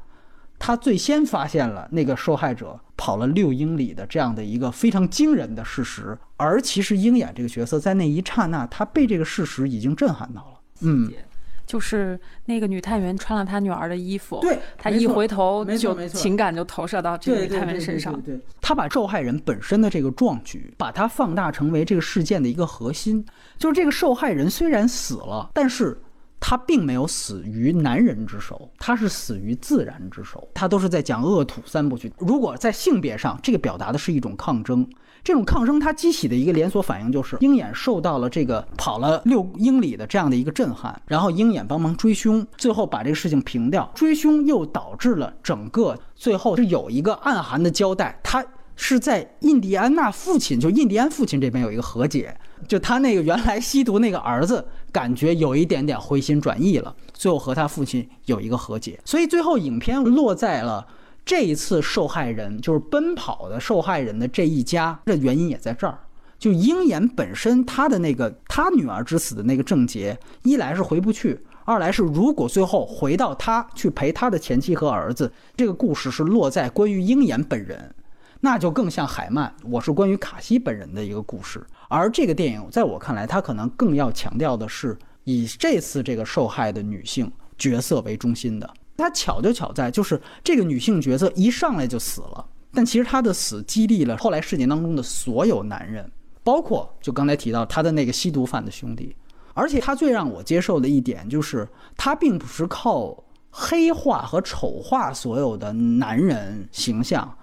[0.57, 10.59] 他最先发现了那个受害者跑了六英里的这样的一个非常惊人的事实，而其实鹰眼这个角色在那一刹那，他被这个事实已经震撼到了。
[10.81, 11.11] 嗯，
[11.67, 18.11] 就是那个女探员穿了她女儿的衣服，对，她一回头就情感就投射到这个女探员身上。
[18.21, 23.23] 对对，他把受害人本身的这个壮举，把它放大成为这个事件的一个核心，
[23.59, 26.01] 就是这个受害人虽然死了，但是。
[26.39, 30.47] 他并没有死于男人之手，他是死于自然之手。
[30.53, 32.13] 他都是在讲恶土三部曲。
[32.19, 34.87] 如果在性别上，这个表达的是一种抗争，
[35.27, 43.91] 这种抗争它激起的一个连锁反应就是鹰眼受到了这个跑了六英里的这样的一个震撼，然后鹰眼帮忙追凶，最后把这个事情平掉。
[43.93, 48.41] 追凶又导致了整个最后是有一个暗含的交代，他
[48.77, 52.33] 是在印第安纳父亲，就印第安父亲这边有一个和解。
[52.65, 58.97] 就他那个原来吸毒那个儿子，感觉有一点点回心转意了，最后和他父亲有一个和解。
[59.03, 60.87] 所以最后影片落在了
[61.27, 65.99] 这一次受害人，就是奔跑的受害人的这一家，这原因也在这儿。
[66.39, 77.93] 就鹰眼本身他的那个他女儿之死的那个症结，一来是回不去，二来是如果最后回到他去陪他的前妻和儿子，这个故事是落在关于鹰眼本人。
[78.39, 81.61] 那就更像海曼，我是关于卡西本人的一个故事。
[81.89, 88.73] 而这个电影在我看来，它可能更要强调的是以这次这个受害的女性角色为中心的。
[88.97, 96.11] 它巧就巧在，就是这个女性角色一上来就死了，但其实她的死激励了后来事件当中的所有男人，
[96.43, 99.15] 包括就刚才提到他的那个吸毒犯的兄弟。
[99.53, 107.37] 而且他最让我接受的一点就是，他并不是靠黑化和丑化所有的男人形象。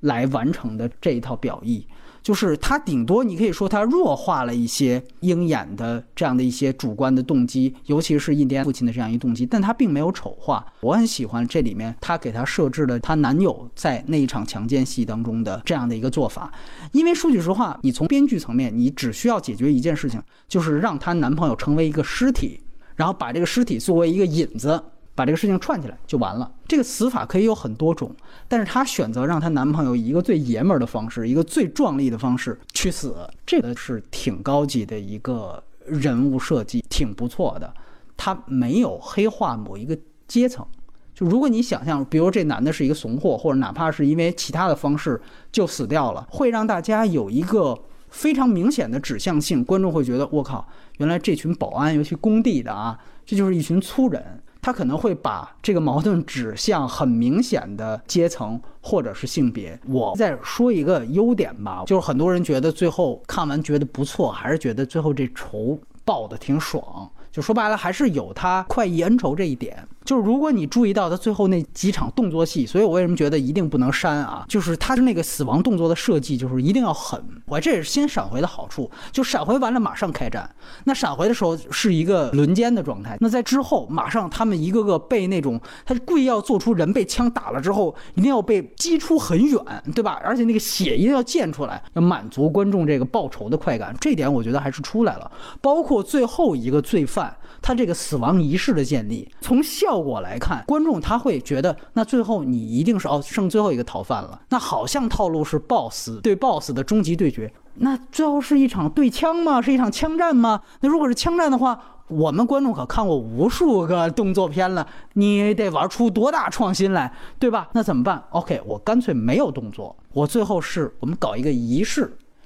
[0.00, 1.86] 来完成的这一套表意，
[2.22, 10.64] 就是他顶多你可以说他弱化了一些鹰眼的这样的一些主观的动机，尤其是印第安父亲的这样一动机，但他并没有丑化。
[10.80, 16.52] 我很喜欢这里面他给他设置了他男友在那一场强奸戏当中的这样的一个做法，
[16.92, 22.60] 因为说句实话，你从编剧层面，你只需要解决一件事情，就是让她男朋友成为一个尸体，
[22.96, 24.82] 然后把这个尸体作为一个引子。
[25.20, 26.50] 把这个事情串起来就完了。
[26.66, 28.10] 这个死法可以有很多种，
[28.48, 33.14] 但是她选择让她男朋友以一个最爷们儿的方式，一个最壮丽的方式去死，
[33.44, 37.70] 这个是挺高级的一个人物设计，挺不错的。
[38.16, 40.66] 他没有黑化某一个阶层。
[41.14, 45.20] 就如果你想象，比如这男的是一个怂货，或者哪怕是因为其他的方式
[45.52, 50.66] 就死掉了，会让大家有一个非常明显的指向性，观众会觉得我靠，
[50.96, 54.42] 原来这群保安，尤其工地的啊，这就是一群粗人。
[54.62, 59.78] 他可能会把这个矛盾指向很明显的阶层或者是性别。
[59.86, 67.10] 我再说一个优点吧，就是很多人觉得最后看完觉得不错，还是觉得最后这仇报的挺爽。
[67.32, 69.86] 就说白了，还是有他快意恩仇这一点。
[70.10, 74.44] 就是如果你注意到他最后那几场动作戏，所以我为什么觉得一定不能删啊？
[74.48, 77.22] 就是他是那个死亡动作的设计，就是一定要狠。
[77.46, 80.52] 我这也是先闪回的好处，就闪回完了马上开战。
[80.82, 89.60] 那闪回的时候是一个轮奸的状态，那在之后马上他们一个个被那种，他故意要做出人被枪打了之后一定要被击出很远，
[89.94, 90.20] 对吧？
[90.24, 93.94] 而且那个血一定要溅出来，要满足观众这个报仇的快感。
[94.00, 95.30] 这点我觉得还是出来了。
[95.60, 97.36] 包括最后一个罪犯。
[97.62, 104.40] 他这个死亡仪式的建立，从效果来看，观众他会觉得，那最后你一定是哦，剩最后一个逃犯了。
[104.48, 109.60] 那好像套路是 BOSS 对 BOSS 的终极对决，那最后是一场对枪吗？
[109.60, 110.62] 是一场枪战吗？
[110.80, 117.68] 那如果是枪战的话，我们观众可看过无数个动作片了，你得玩出多大创新来，对吧？
[117.72, 122.02] 那怎么办？OK，我干脆没有动作，我最后是我们搞一个仪式，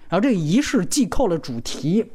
[0.08, 2.12] 然后这个仪式既扣了主题。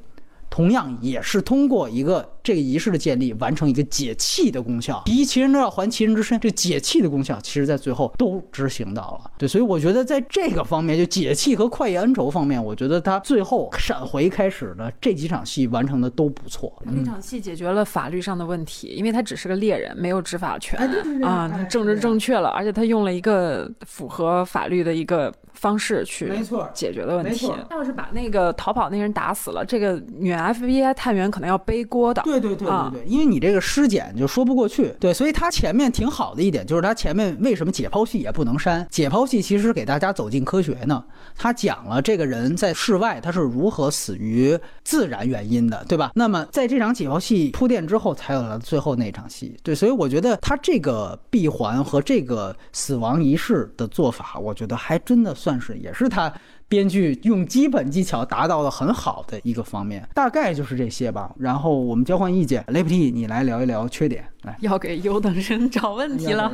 [0.51, 5.01] 同样也是通过一个这个仪式的建立，完成一个解气的功效。
[5.05, 9.31] 一其人都要还其人之身，这解气的功效，其实在最后都执行到了。
[9.37, 16.71] 对，所以我觉得在这个方面，就解气和快意恩仇方面，我觉得他最后闪回开始的这几场戏完成的都不错。
[16.85, 20.79] 那场戏解决了法律上的问题，因为他只是个猎人，没有执法权
[21.23, 25.33] 啊，他政治正确了，而且他用了一个符合法律的一个。
[25.51, 26.31] 方式去
[26.73, 27.51] 解决的问题。
[27.69, 32.21] 他要是把那个逃跑那人打死了，这个女 FBI 探员可能要背锅的。
[32.29, 34.93] 对对对对对，因为你这个尸检就说不过去。
[34.99, 38.85] 对，所以它前面挺好的一点就是它前面为什么解剖戏也不能删？
[38.91, 41.03] 解剖戏其实给大家走进科学呢。
[41.35, 46.11] 他讲了这个人在室外他是如何死于自然原因的，对吧？
[46.13, 49.57] 那么在这场解剖戏铺垫之后，才有了最后那场戏。
[49.63, 55.29] 对，所以我觉得他这个闭环和这个死亡仪式的做法，我觉得还真的。
[55.39, 56.33] 算是也是他
[56.69, 61.33] 编剧用基本技巧达到了很好的一个方面，大概就是这些吧。
[61.39, 64.23] 然后我们交换意见，雷普蒂，你来聊一聊缺点。
[64.43, 66.49] 来，要给优等生找问题了。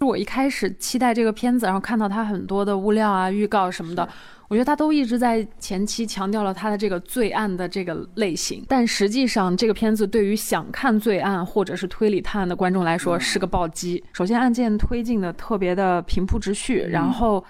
[0.00, 4.06] 我一开始期待这个片子，然后看到它很多的物料啊、预告什么的，
[4.48, 8.62] 我觉得他都一直在前期强调了他的这个罪案的这个类型。
[8.68, 14.04] 但实际上，这个片子对于想看罪案或者是推理探案的观众来说是个暴击。
[14.12, 17.42] 首先，案件推进的特别的平铺直叙，然后。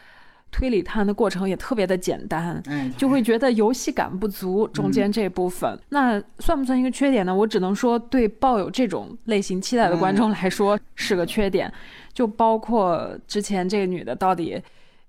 [0.55, 2.63] 推理探案的过程也特别的简单，
[2.97, 4.69] 就会觉得游戏感不足。
[4.69, 7.35] 中间这部分，那算不算一个缺点呢？
[7.35, 11.73] 我只能说，对抱有这种类型期待的观众来说是个缺点。
[12.13, 14.63] 就包括之前这个女的到底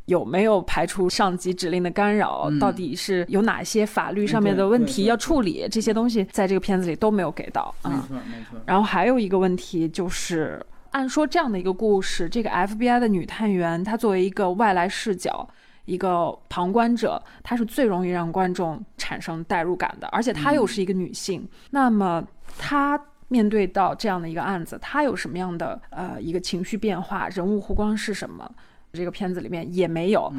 [0.05, 7.71] 有没有排除上级指令的干扰，到底是有哪些法律上面的问题要处理，这些东西在这个片子里都没有给到。
[7.83, 8.59] 没错，没错。
[8.65, 10.59] 然后还有一个问题就是。
[10.95, 15.45] 按说这样的一个故事，这个 FBI 的女探员，她作为一个外来视角、
[15.83, 20.07] 一个旁观者，她是最容易让观众产生代入感的。
[20.07, 22.25] 而且她又是一个女性，那么
[22.57, 27.27] 她面对到这样的一个案子，她有什么样的呃一个情绪变化？
[27.27, 28.49] 人物弧光是什么？
[28.93, 30.31] 这个片子里面也没有，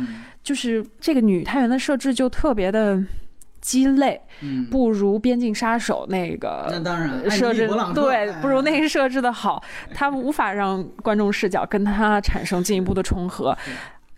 [0.42, 3.04] 就是这个女探员的设置就特别的。
[3.60, 4.20] 鸡肋，
[4.70, 9.62] 不如《边境杀手》那个那当然设置对，不如那个设置的好。
[9.92, 13.56] 他无法让观众视角跟他产生进一步的重合，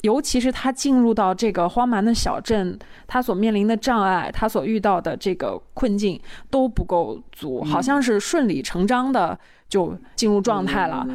[0.02, 6.20] 尤其是他进入到这个荒蛮的小镇，他所面临的障碍，他所遇到的这个困境
[6.50, 11.06] 都不够足，好像是顺理成章的就进入状态了。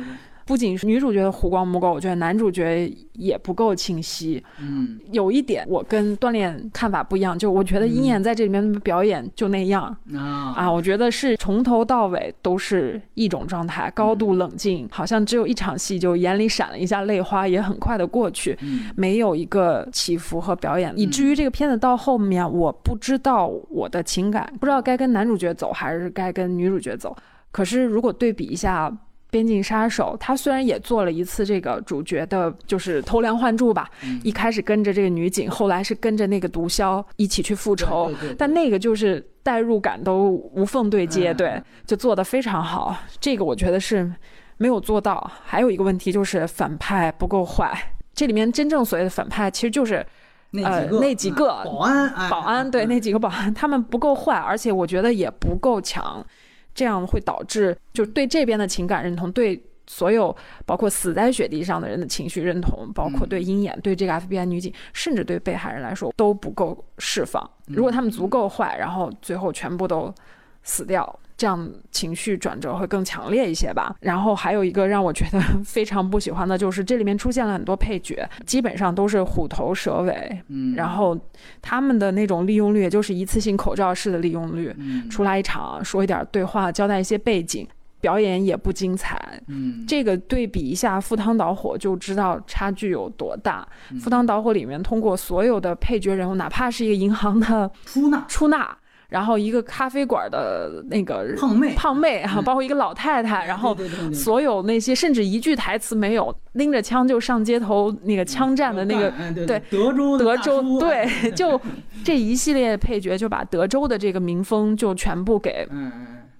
[0.46, 4.44] 不仅是女主角的弧光不够，我觉得男主角也不够清晰。
[4.60, 9.84] 嗯，有一点我跟锻炼看法不一样，就我觉得鹰眼在这里面的表演就那样。
[10.14, 10.54] 啊。
[10.56, 18.58] 啊，我觉得是从头到尾都是一种状态，高度冷静，好像只有一场戏就眼里闪了一下泪花，也很快的过去，
[18.96, 27.16] 没有一个起伏和表演，以至于这个片子到后面，我不知道我的情感不知道该跟男主角走还是该跟女主角走。
[27.52, 28.92] 可是如果对比一下。
[29.34, 33.90] 边境杀手，他虽然也做了一次这个主角的，就是偷梁换柱吧。
[34.24, 42.96] 一开始跟着这个女警，后来是跟着那个毒枭一起去复仇，但那个就是代入感都无缝对接，对，就做得非常好。
[43.20, 44.10] 这个我觉得是
[44.58, 45.32] 没有做到。
[45.44, 47.76] 还有一个问题就是反派不够坏。
[48.14, 50.06] 这里面真正所谓的反派，其实就是
[50.64, 56.24] 呃那几个保安，保安对那几个保安，他们不够坏，而且我觉得也不够强。
[56.74, 67.48] 这样会导致，就对这边的情感认同，对所有包括死在雪地上的人的情绪认同，包括对鹰眼、对这个 FBI 女警，甚至对被害人来说都不够释放。
[67.68, 70.14] 如果他们足够坏，然后最后全部都
[70.64, 71.20] 死掉。
[71.44, 73.94] 这样情绪转折会更强烈一些吧。
[74.00, 80.42] 然后还有一个让我觉得非常不喜欢的，就是这里面出现了很多配角，基本上都是虎头蛇尾。
[80.48, 81.20] 嗯，然后
[81.62, 84.74] 他们的那种利用率，也就是一次性口罩式的利用率，
[85.10, 87.68] 出来一场说一点对话，交代一些背景，
[88.00, 89.20] 表演也不精彩。
[89.50, 93.68] 嗯，这个对比一下《赴汤蹈火》，就知道差距有多大。
[94.00, 98.78] 《赴汤蹈火》里面通过所有的配角人物，哪怕是一个银行的出纳，出纳。
[99.14, 103.78] 然后一个咖啡馆的那个胖妹，胖妹哈，包括一个老太太，然后
[104.12, 109.14] 所有那些甚至一句台词没有，拎着枪就上街头那个枪战的那个，
[109.46, 111.62] 对德州德州对，就
[112.04, 115.68] 这一系列配角就把德州的这个民风就全部给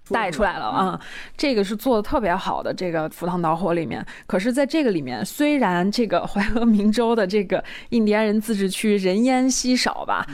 [0.10, 1.00] 带出来了啊，
[1.38, 4.04] 这个是做的特别好的这个《赴汤蹈火》里面。
[4.26, 10.26] 可是在这个里面，虽然这个怀俄明州的这个印第安人自治区人烟稀少吧。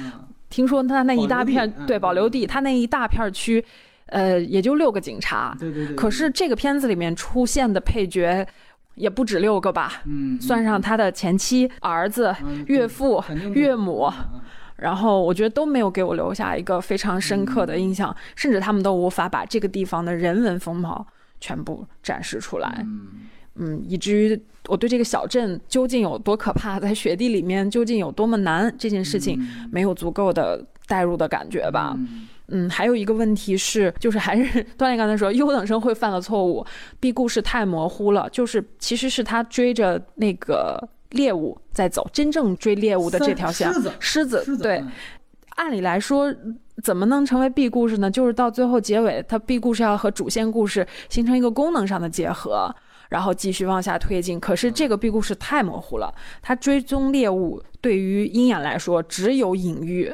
[0.49, 3.63] 听说他那一大片对保留地，他那一大片区，
[4.07, 5.55] 呃，也就六个警察。
[5.59, 5.95] 对对对。
[5.95, 8.45] 可是这个片子里面出现的配角
[8.95, 10.01] 也不止六个吧？
[10.05, 10.39] 嗯。
[10.41, 12.35] 算上他的前妻、儿子、
[12.65, 13.23] 岳父、
[13.53, 14.11] 岳母，
[14.75, 21.05] 然后我觉得都没有给我留下一个非常深刻的印象，甚至他们都无法把这个地方的人文风貌
[21.39, 22.83] 全部展示出来。
[22.85, 23.07] 嗯。
[23.55, 29.39] 嗯，以至于我对这个小镇究竟有多可怕，在雪地里面究竟有多么难，这件事情
[29.71, 31.97] 没有足够的代入的感觉吧。
[32.47, 36.65] 嗯，还有一个问题是，就是还是 锻炼刚才说优等生会犯的错误
[36.99, 44.83] ，B 故事太模糊了，就是其实是他追着那个猎物在走，真正追猎物的这条线，狮子，对。
[45.57, 46.33] 按理来说，
[46.81, 48.09] 怎么能成为 B 故事呢？
[48.09, 52.73] 就是到最后结尾，它 B 故事要和主线故事形成一个功能上的结合。
[53.09, 56.13] 然后继续往下推进，可是这个 B 故事太模糊了。
[56.41, 60.13] 它追踪猎物对于鹰眼来说只有隐喻，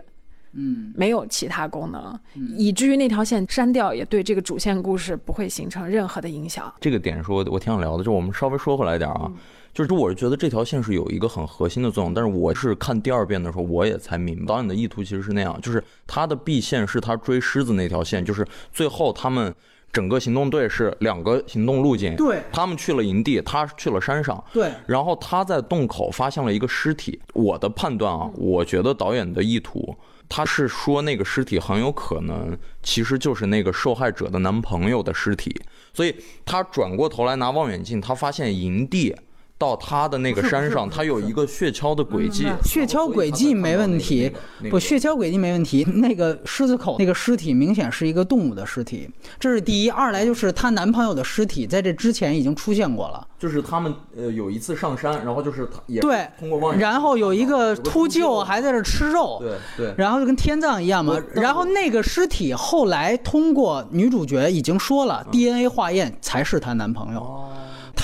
[0.54, 2.18] 嗯，没有其他功能，
[2.58, 6.74] 以至于那条线删掉也对这个主线故事不会形成任何的影响。
[6.80, 9.32] 这个点说，我挺想聊的，就我们稍微说回来点啊。
[9.74, 19.54] 就是我是觉得这条线是有一个很核心的作用，但是我是看第二遍的时候，我也才明白导演的意图其实是那样，就是他的 B 线是他追狮子那条线，就是最后他们
[19.96, 22.42] 整个行动队是两个行动路径，对。
[22.52, 27.18] 他们去了营地，他去了山上，对，然后他在洞口发现了一个尸体。
[27.34, 29.96] 我的判断啊，我觉得导演的意图，
[30.28, 35.56] 他是说那个尸体很有可能其实就是那个受害者的男朋友的尸体，
[35.94, 39.16] 所以他转过头来拿望远镜，他发现营地。
[39.58, 44.30] 到他的那个山上，他有一个血橇的轨迹，血橇轨迹没问题，
[44.70, 45.84] 不，血橇轨迹没问题。
[45.96, 49.90] 那个狮子口那个尸体明显是一个动物的尸体，这是第一。
[49.90, 61.18] 二来就是她男朋友的尸体在这之前已经出现过了，就是他们呃有一次上山，然后就是他也对通过望远，然后有一个秃鹫还在这吃肉，对对，然后就跟天葬一样嘛。
[61.34, 67.46] 然后那个尸体后来通过女主角已经说了，DNA 化验才是她男朋友。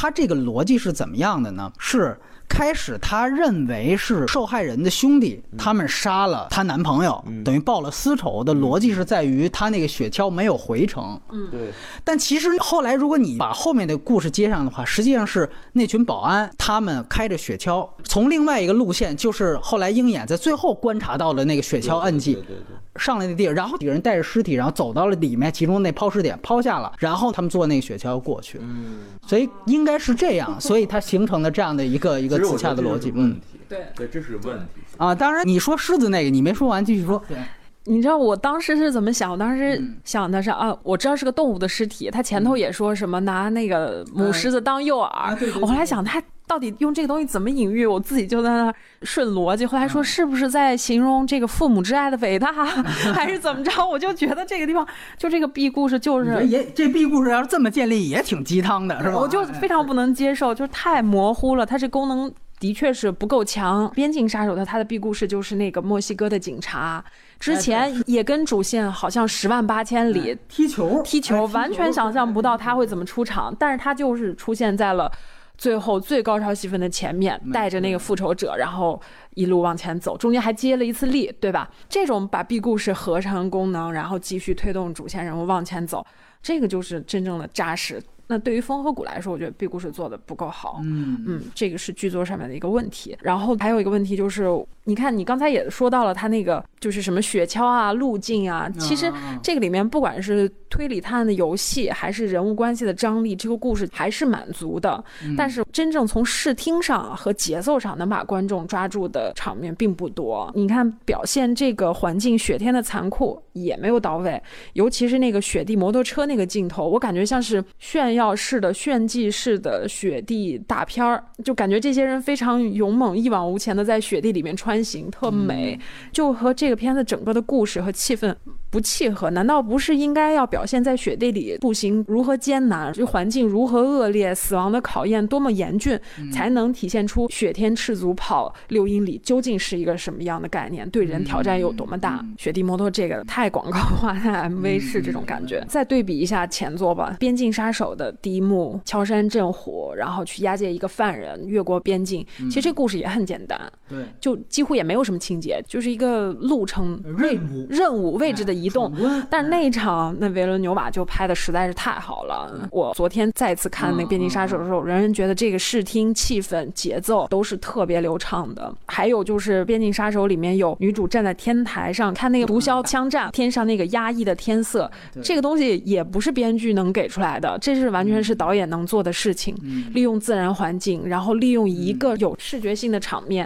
[0.02, 1.72] 他这个逻辑是怎么样的呢？
[1.78, 2.18] 是
[2.52, 11.20] 开始他认为是受害人的兄弟，他们杀了她男朋友，等于报了私仇的逻辑是在于他那个雪橇没有回程。
[11.32, 11.72] 嗯，对。
[12.04, 22.34] 但其实后来如果你把后面的故事接上的话，实际上是那群保安他们开着雪橇，从另外一个路线，就是后来鹰眼在最后观察到了那个雪橇痕迹。
[22.34, 22.76] 对对对。
[22.97, 28.60] 上来那地，然后几个人带着尸体，然后走到了里面，其中那抛尸点抛下了，然后他们坐那个雪橇过去。
[28.62, 33.12] 嗯，所以应该是这样，所以它形成了这样的一个一个自洽的逻辑。
[33.16, 33.39] 嗯，
[33.70, 35.14] 对对，这是问题啊。
[35.16, 37.24] 当然，你说狮子那个你没说完，继续说。
[37.28, 37.38] 对，
[37.86, 39.32] 你知道我当时是怎么想？
[39.32, 45.60] 我当时想的是啊，我知道是个动物的尸体，他前头也说什么拿那个母狮子当诱饵。
[45.62, 46.22] 我后来想他。
[46.48, 47.86] 到底用这个东西怎么隐喻？
[47.86, 48.74] 我自己就在那
[49.04, 49.66] 顺逻辑。
[49.66, 52.52] 后来说是不是在形容这个父母之爱的伟大，
[53.16, 53.72] 还是怎么着？
[53.90, 54.86] 我就觉得这个地方
[55.18, 59.18] 就这个 B 故事就是也这 B 故事要是这么建立也挺鸡汤的，是吧？
[59.18, 61.66] 我就非常不能接受，就是太模糊了。
[61.66, 62.30] 它这功能
[62.60, 63.90] 的确是不够强。
[63.96, 67.02] 边境杀手的他的 B 故事就是那个墨西哥的警察，
[67.42, 75.12] 之前也跟主线好像十万八千里踢球踢球，完全想象不到他会怎么出场，但是他就是出现在了。
[75.58, 79.00] 最后最高潮戏份的前面，带着那个复仇者，然后
[79.36, 81.70] 一路往前走，中间还接了一次力，对吧？
[81.88, 86.04] 这种把 B 故事合成功能，然后继续推动主线人物往前走，
[86.42, 88.02] 这个就是真正的扎实。
[88.32, 90.80] 那对于风和谷来说，我觉得 B 故事做的不够好。
[90.86, 93.18] 嗯嗯，这个是剧作上面的一个问题。
[93.22, 94.48] 然后还有一个问题就是，
[94.86, 99.12] 你看你刚才也说到了他那个就是什么雪橇啊、路径啊，其实
[99.44, 105.04] 这个里面不管是推理探案的游戏，还是人物关系的张力，这个故事还是满足的。
[105.38, 110.50] 但是真正从视听上和节奏上能把观众抓住的场面并不多。
[110.56, 118.21] 你看表现这个环境雪天的残酷也没有到位，尤其是那个雪地摩托车那个镜头，我感觉像是炫耀。
[118.22, 125.80] 耀式的炫技式的雪地大片儿，就感觉这些人非常勇猛，一往无前的在雪地里面穿行，特美，
[126.12, 128.34] 就和这个片子整个的故事和气氛
[128.72, 129.30] 不契合。
[129.30, 136.00] 难道不是应该要表现在雪地里步行如何艰难，这环境如何恶劣，死亡的考验多么严峻，
[136.32, 142.26] 才能体现出雪天赤足跑六英里究竟是一个什么样的概念，对人挑战有多么大？
[142.38, 145.64] 雪地摩托这个太广告化，太 MV 式这种感觉。
[145.68, 148.10] 再对比一下前作吧，《边境杀手》的。
[148.22, 152.26] 第一幕敲山震虎，然后去押解一个犯人越过边境。
[152.38, 153.60] 其实这故事也很简单，
[153.90, 158.91] 对，就几乎也没有什么情节，就是一个路程任务任务位置的移动。
[159.30, 162.70] 但是那一场那维伦纽瓦就拍的实在是太好了。
[162.72, 168.74] 我昨天再次看那个《边境杀手》的时候，仍然觉得这个视听气氛、节奏都是特别流畅的。
[168.88, 174.91] 还有就是《边境杀手》里面有女主站在天台上看那个毒枭枪战，天上那个压抑的天色，
[175.24, 177.91] 这个东西也不是编剧能给出来的，这是。
[177.91, 179.53] 完全是导演能做的事情，
[179.93, 183.45] 利用自然环境，然后利用一个有视觉性的场面，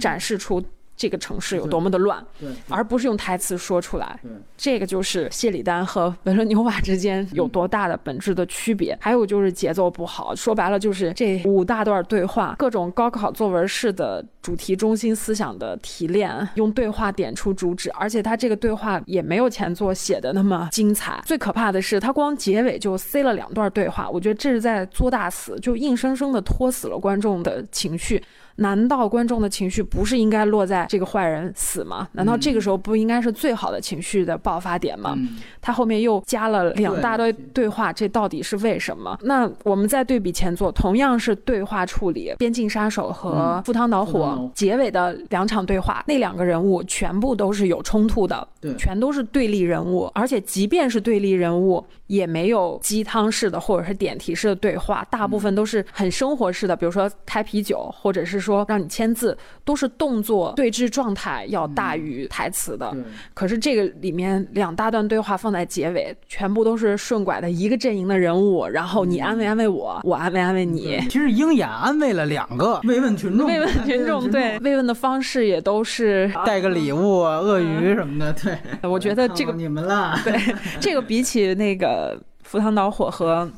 [0.00, 0.60] 展示出。
[0.96, 4.18] 这个城市有多么的乱，对，而不是用台词说出来。
[4.22, 8.96] 对，这个就是谢里丹和维伦纽瓦之间有多大的本质的区别。
[9.00, 21.20] 还有就是节奏不好，说白了就是这五大段对话，各种高考作文式的主题中心思想的提炼，用对话点出主旨，而且他这个对话也没有前作写的那么精彩。
[21.26, 28.22] 最可怕的是，他光结尾就塞了两段对话，我觉得这是在作大死，就硬生生的拖死了观众的情绪。
[28.56, 32.08] 难道观众的情绪不是应该落在这个坏人死吗？
[32.12, 35.18] 难道这个时候不应该是最好的情绪的爆发点吗？
[35.60, 39.18] 他后面又加了两大堆对话，这到底是为什么？
[39.22, 51.84] 那我们再对比前作，同样是对话处理，《边境杀手》和《赴汤蹈火》结尾的两场对话，那两个人物全部都是有冲突的，对，全都是对立人物，而且即便是对立人物。
[52.14, 62.94] 也没有鸡汤式的或者是点题式的对话，大部分都是很生活式的，比如说开啤酒，或者是说让你签字，都是动作对峙状态要大于台词的。
[63.32, 71.00] 可是这个里面两大段对话放在结尾，全部都是顺拐的一个阵营的人物，然后你安慰安慰我，我安慰安慰你。
[71.08, 78.32] 其实鹰眼安慰了两个慰问群众，慰问群众对 慰问的方式也都是带个礼物、鳄鱼什么的。
[78.34, 78.58] 对，
[78.88, 80.18] 我觉得这个你们了。
[80.24, 80.38] 对，
[80.80, 82.03] 这个比起那个
[82.42, 83.50] 赴汤蹈火和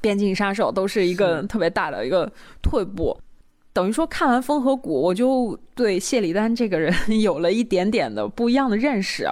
[0.00, 2.30] 边境杀手，都是一个特别大的一个
[2.62, 3.16] 退步。
[3.72, 9.28] 等于说看完《风和谷》，我就对谢里丹这个人有了一点点的不一样的认识。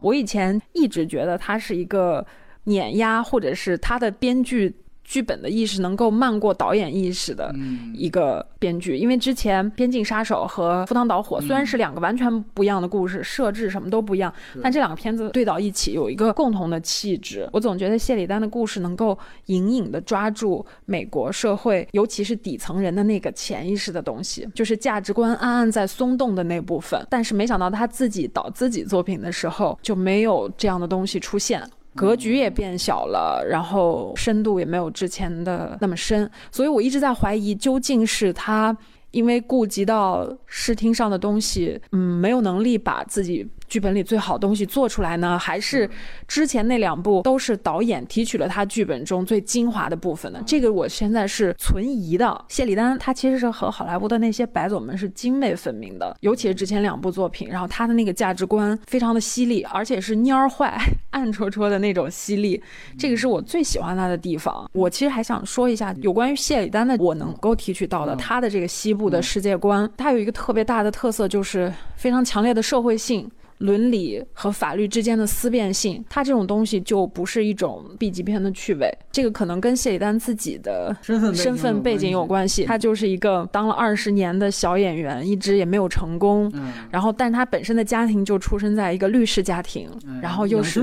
[0.00, 2.26] 我以前一直觉得他是一个
[2.64, 4.74] 碾压，或者是他的编剧。
[5.10, 7.52] 剧本的意识能够漫过导演意识的
[7.92, 14.32] 一个编剧，因为之前《边境杀手》和《赴汤蹈火》虽然是两个完全不一样的故事，设置什么都不一样，
[14.62, 17.48] 但这两个片子对到一起有一个共同的气质。
[17.52, 27.04] 我总觉得谢里丹的故事能够隐隐的抓住美国社会，尤其是底层人的那个潜意识的东西，就是价值观暗暗在松动的那部分。
[27.10, 31.60] 但是没想到他自己导自己作品的时候就没有这样的东西出现。
[31.94, 38.76] 格局也变小了，然后深度也没有之前的那么深，所以我一直在怀疑，究竟是他
[39.10, 43.48] 因为顾及到视听上的东西，嗯，没有能力把自己。
[43.70, 45.88] 剧本里最好东西做出来呢，还是
[46.26, 50.42] 之前那两部都是导演提取了他剧本中最精华的部分呢？
[50.44, 52.44] 这个我现在是存疑的。
[52.48, 60.76] 谢里丹他其实是和好莱坞的那些白总们是泾渭分明的，尤其是之前两部作品，然后他的那个价值观非常的犀利，而且是蔫儿坏、
[61.10, 62.60] 暗戳戳的那种犀利，
[62.98, 64.68] 这个是我最喜欢他的地方。
[64.72, 73.30] 我其实还想说一下有关于谢里丹的，我能够提取到的他的这个西部的世界观，他有一个特别大的特色，就是非常强烈的社会性。
[73.60, 78.90] 伦理和法律之间的思辨性，它这种东西就不是一种 B 级片的趣味。
[79.10, 82.64] 这个可能跟谢里丹自己的身份背景有关系。
[82.64, 86.52] 他就是一个当了二十年的小演员，一直也没有成功。
[86.90, 89.90] 然后，但他本身的家庭就出生在一个律师家庭，
[90.22, 90.82] 然后又是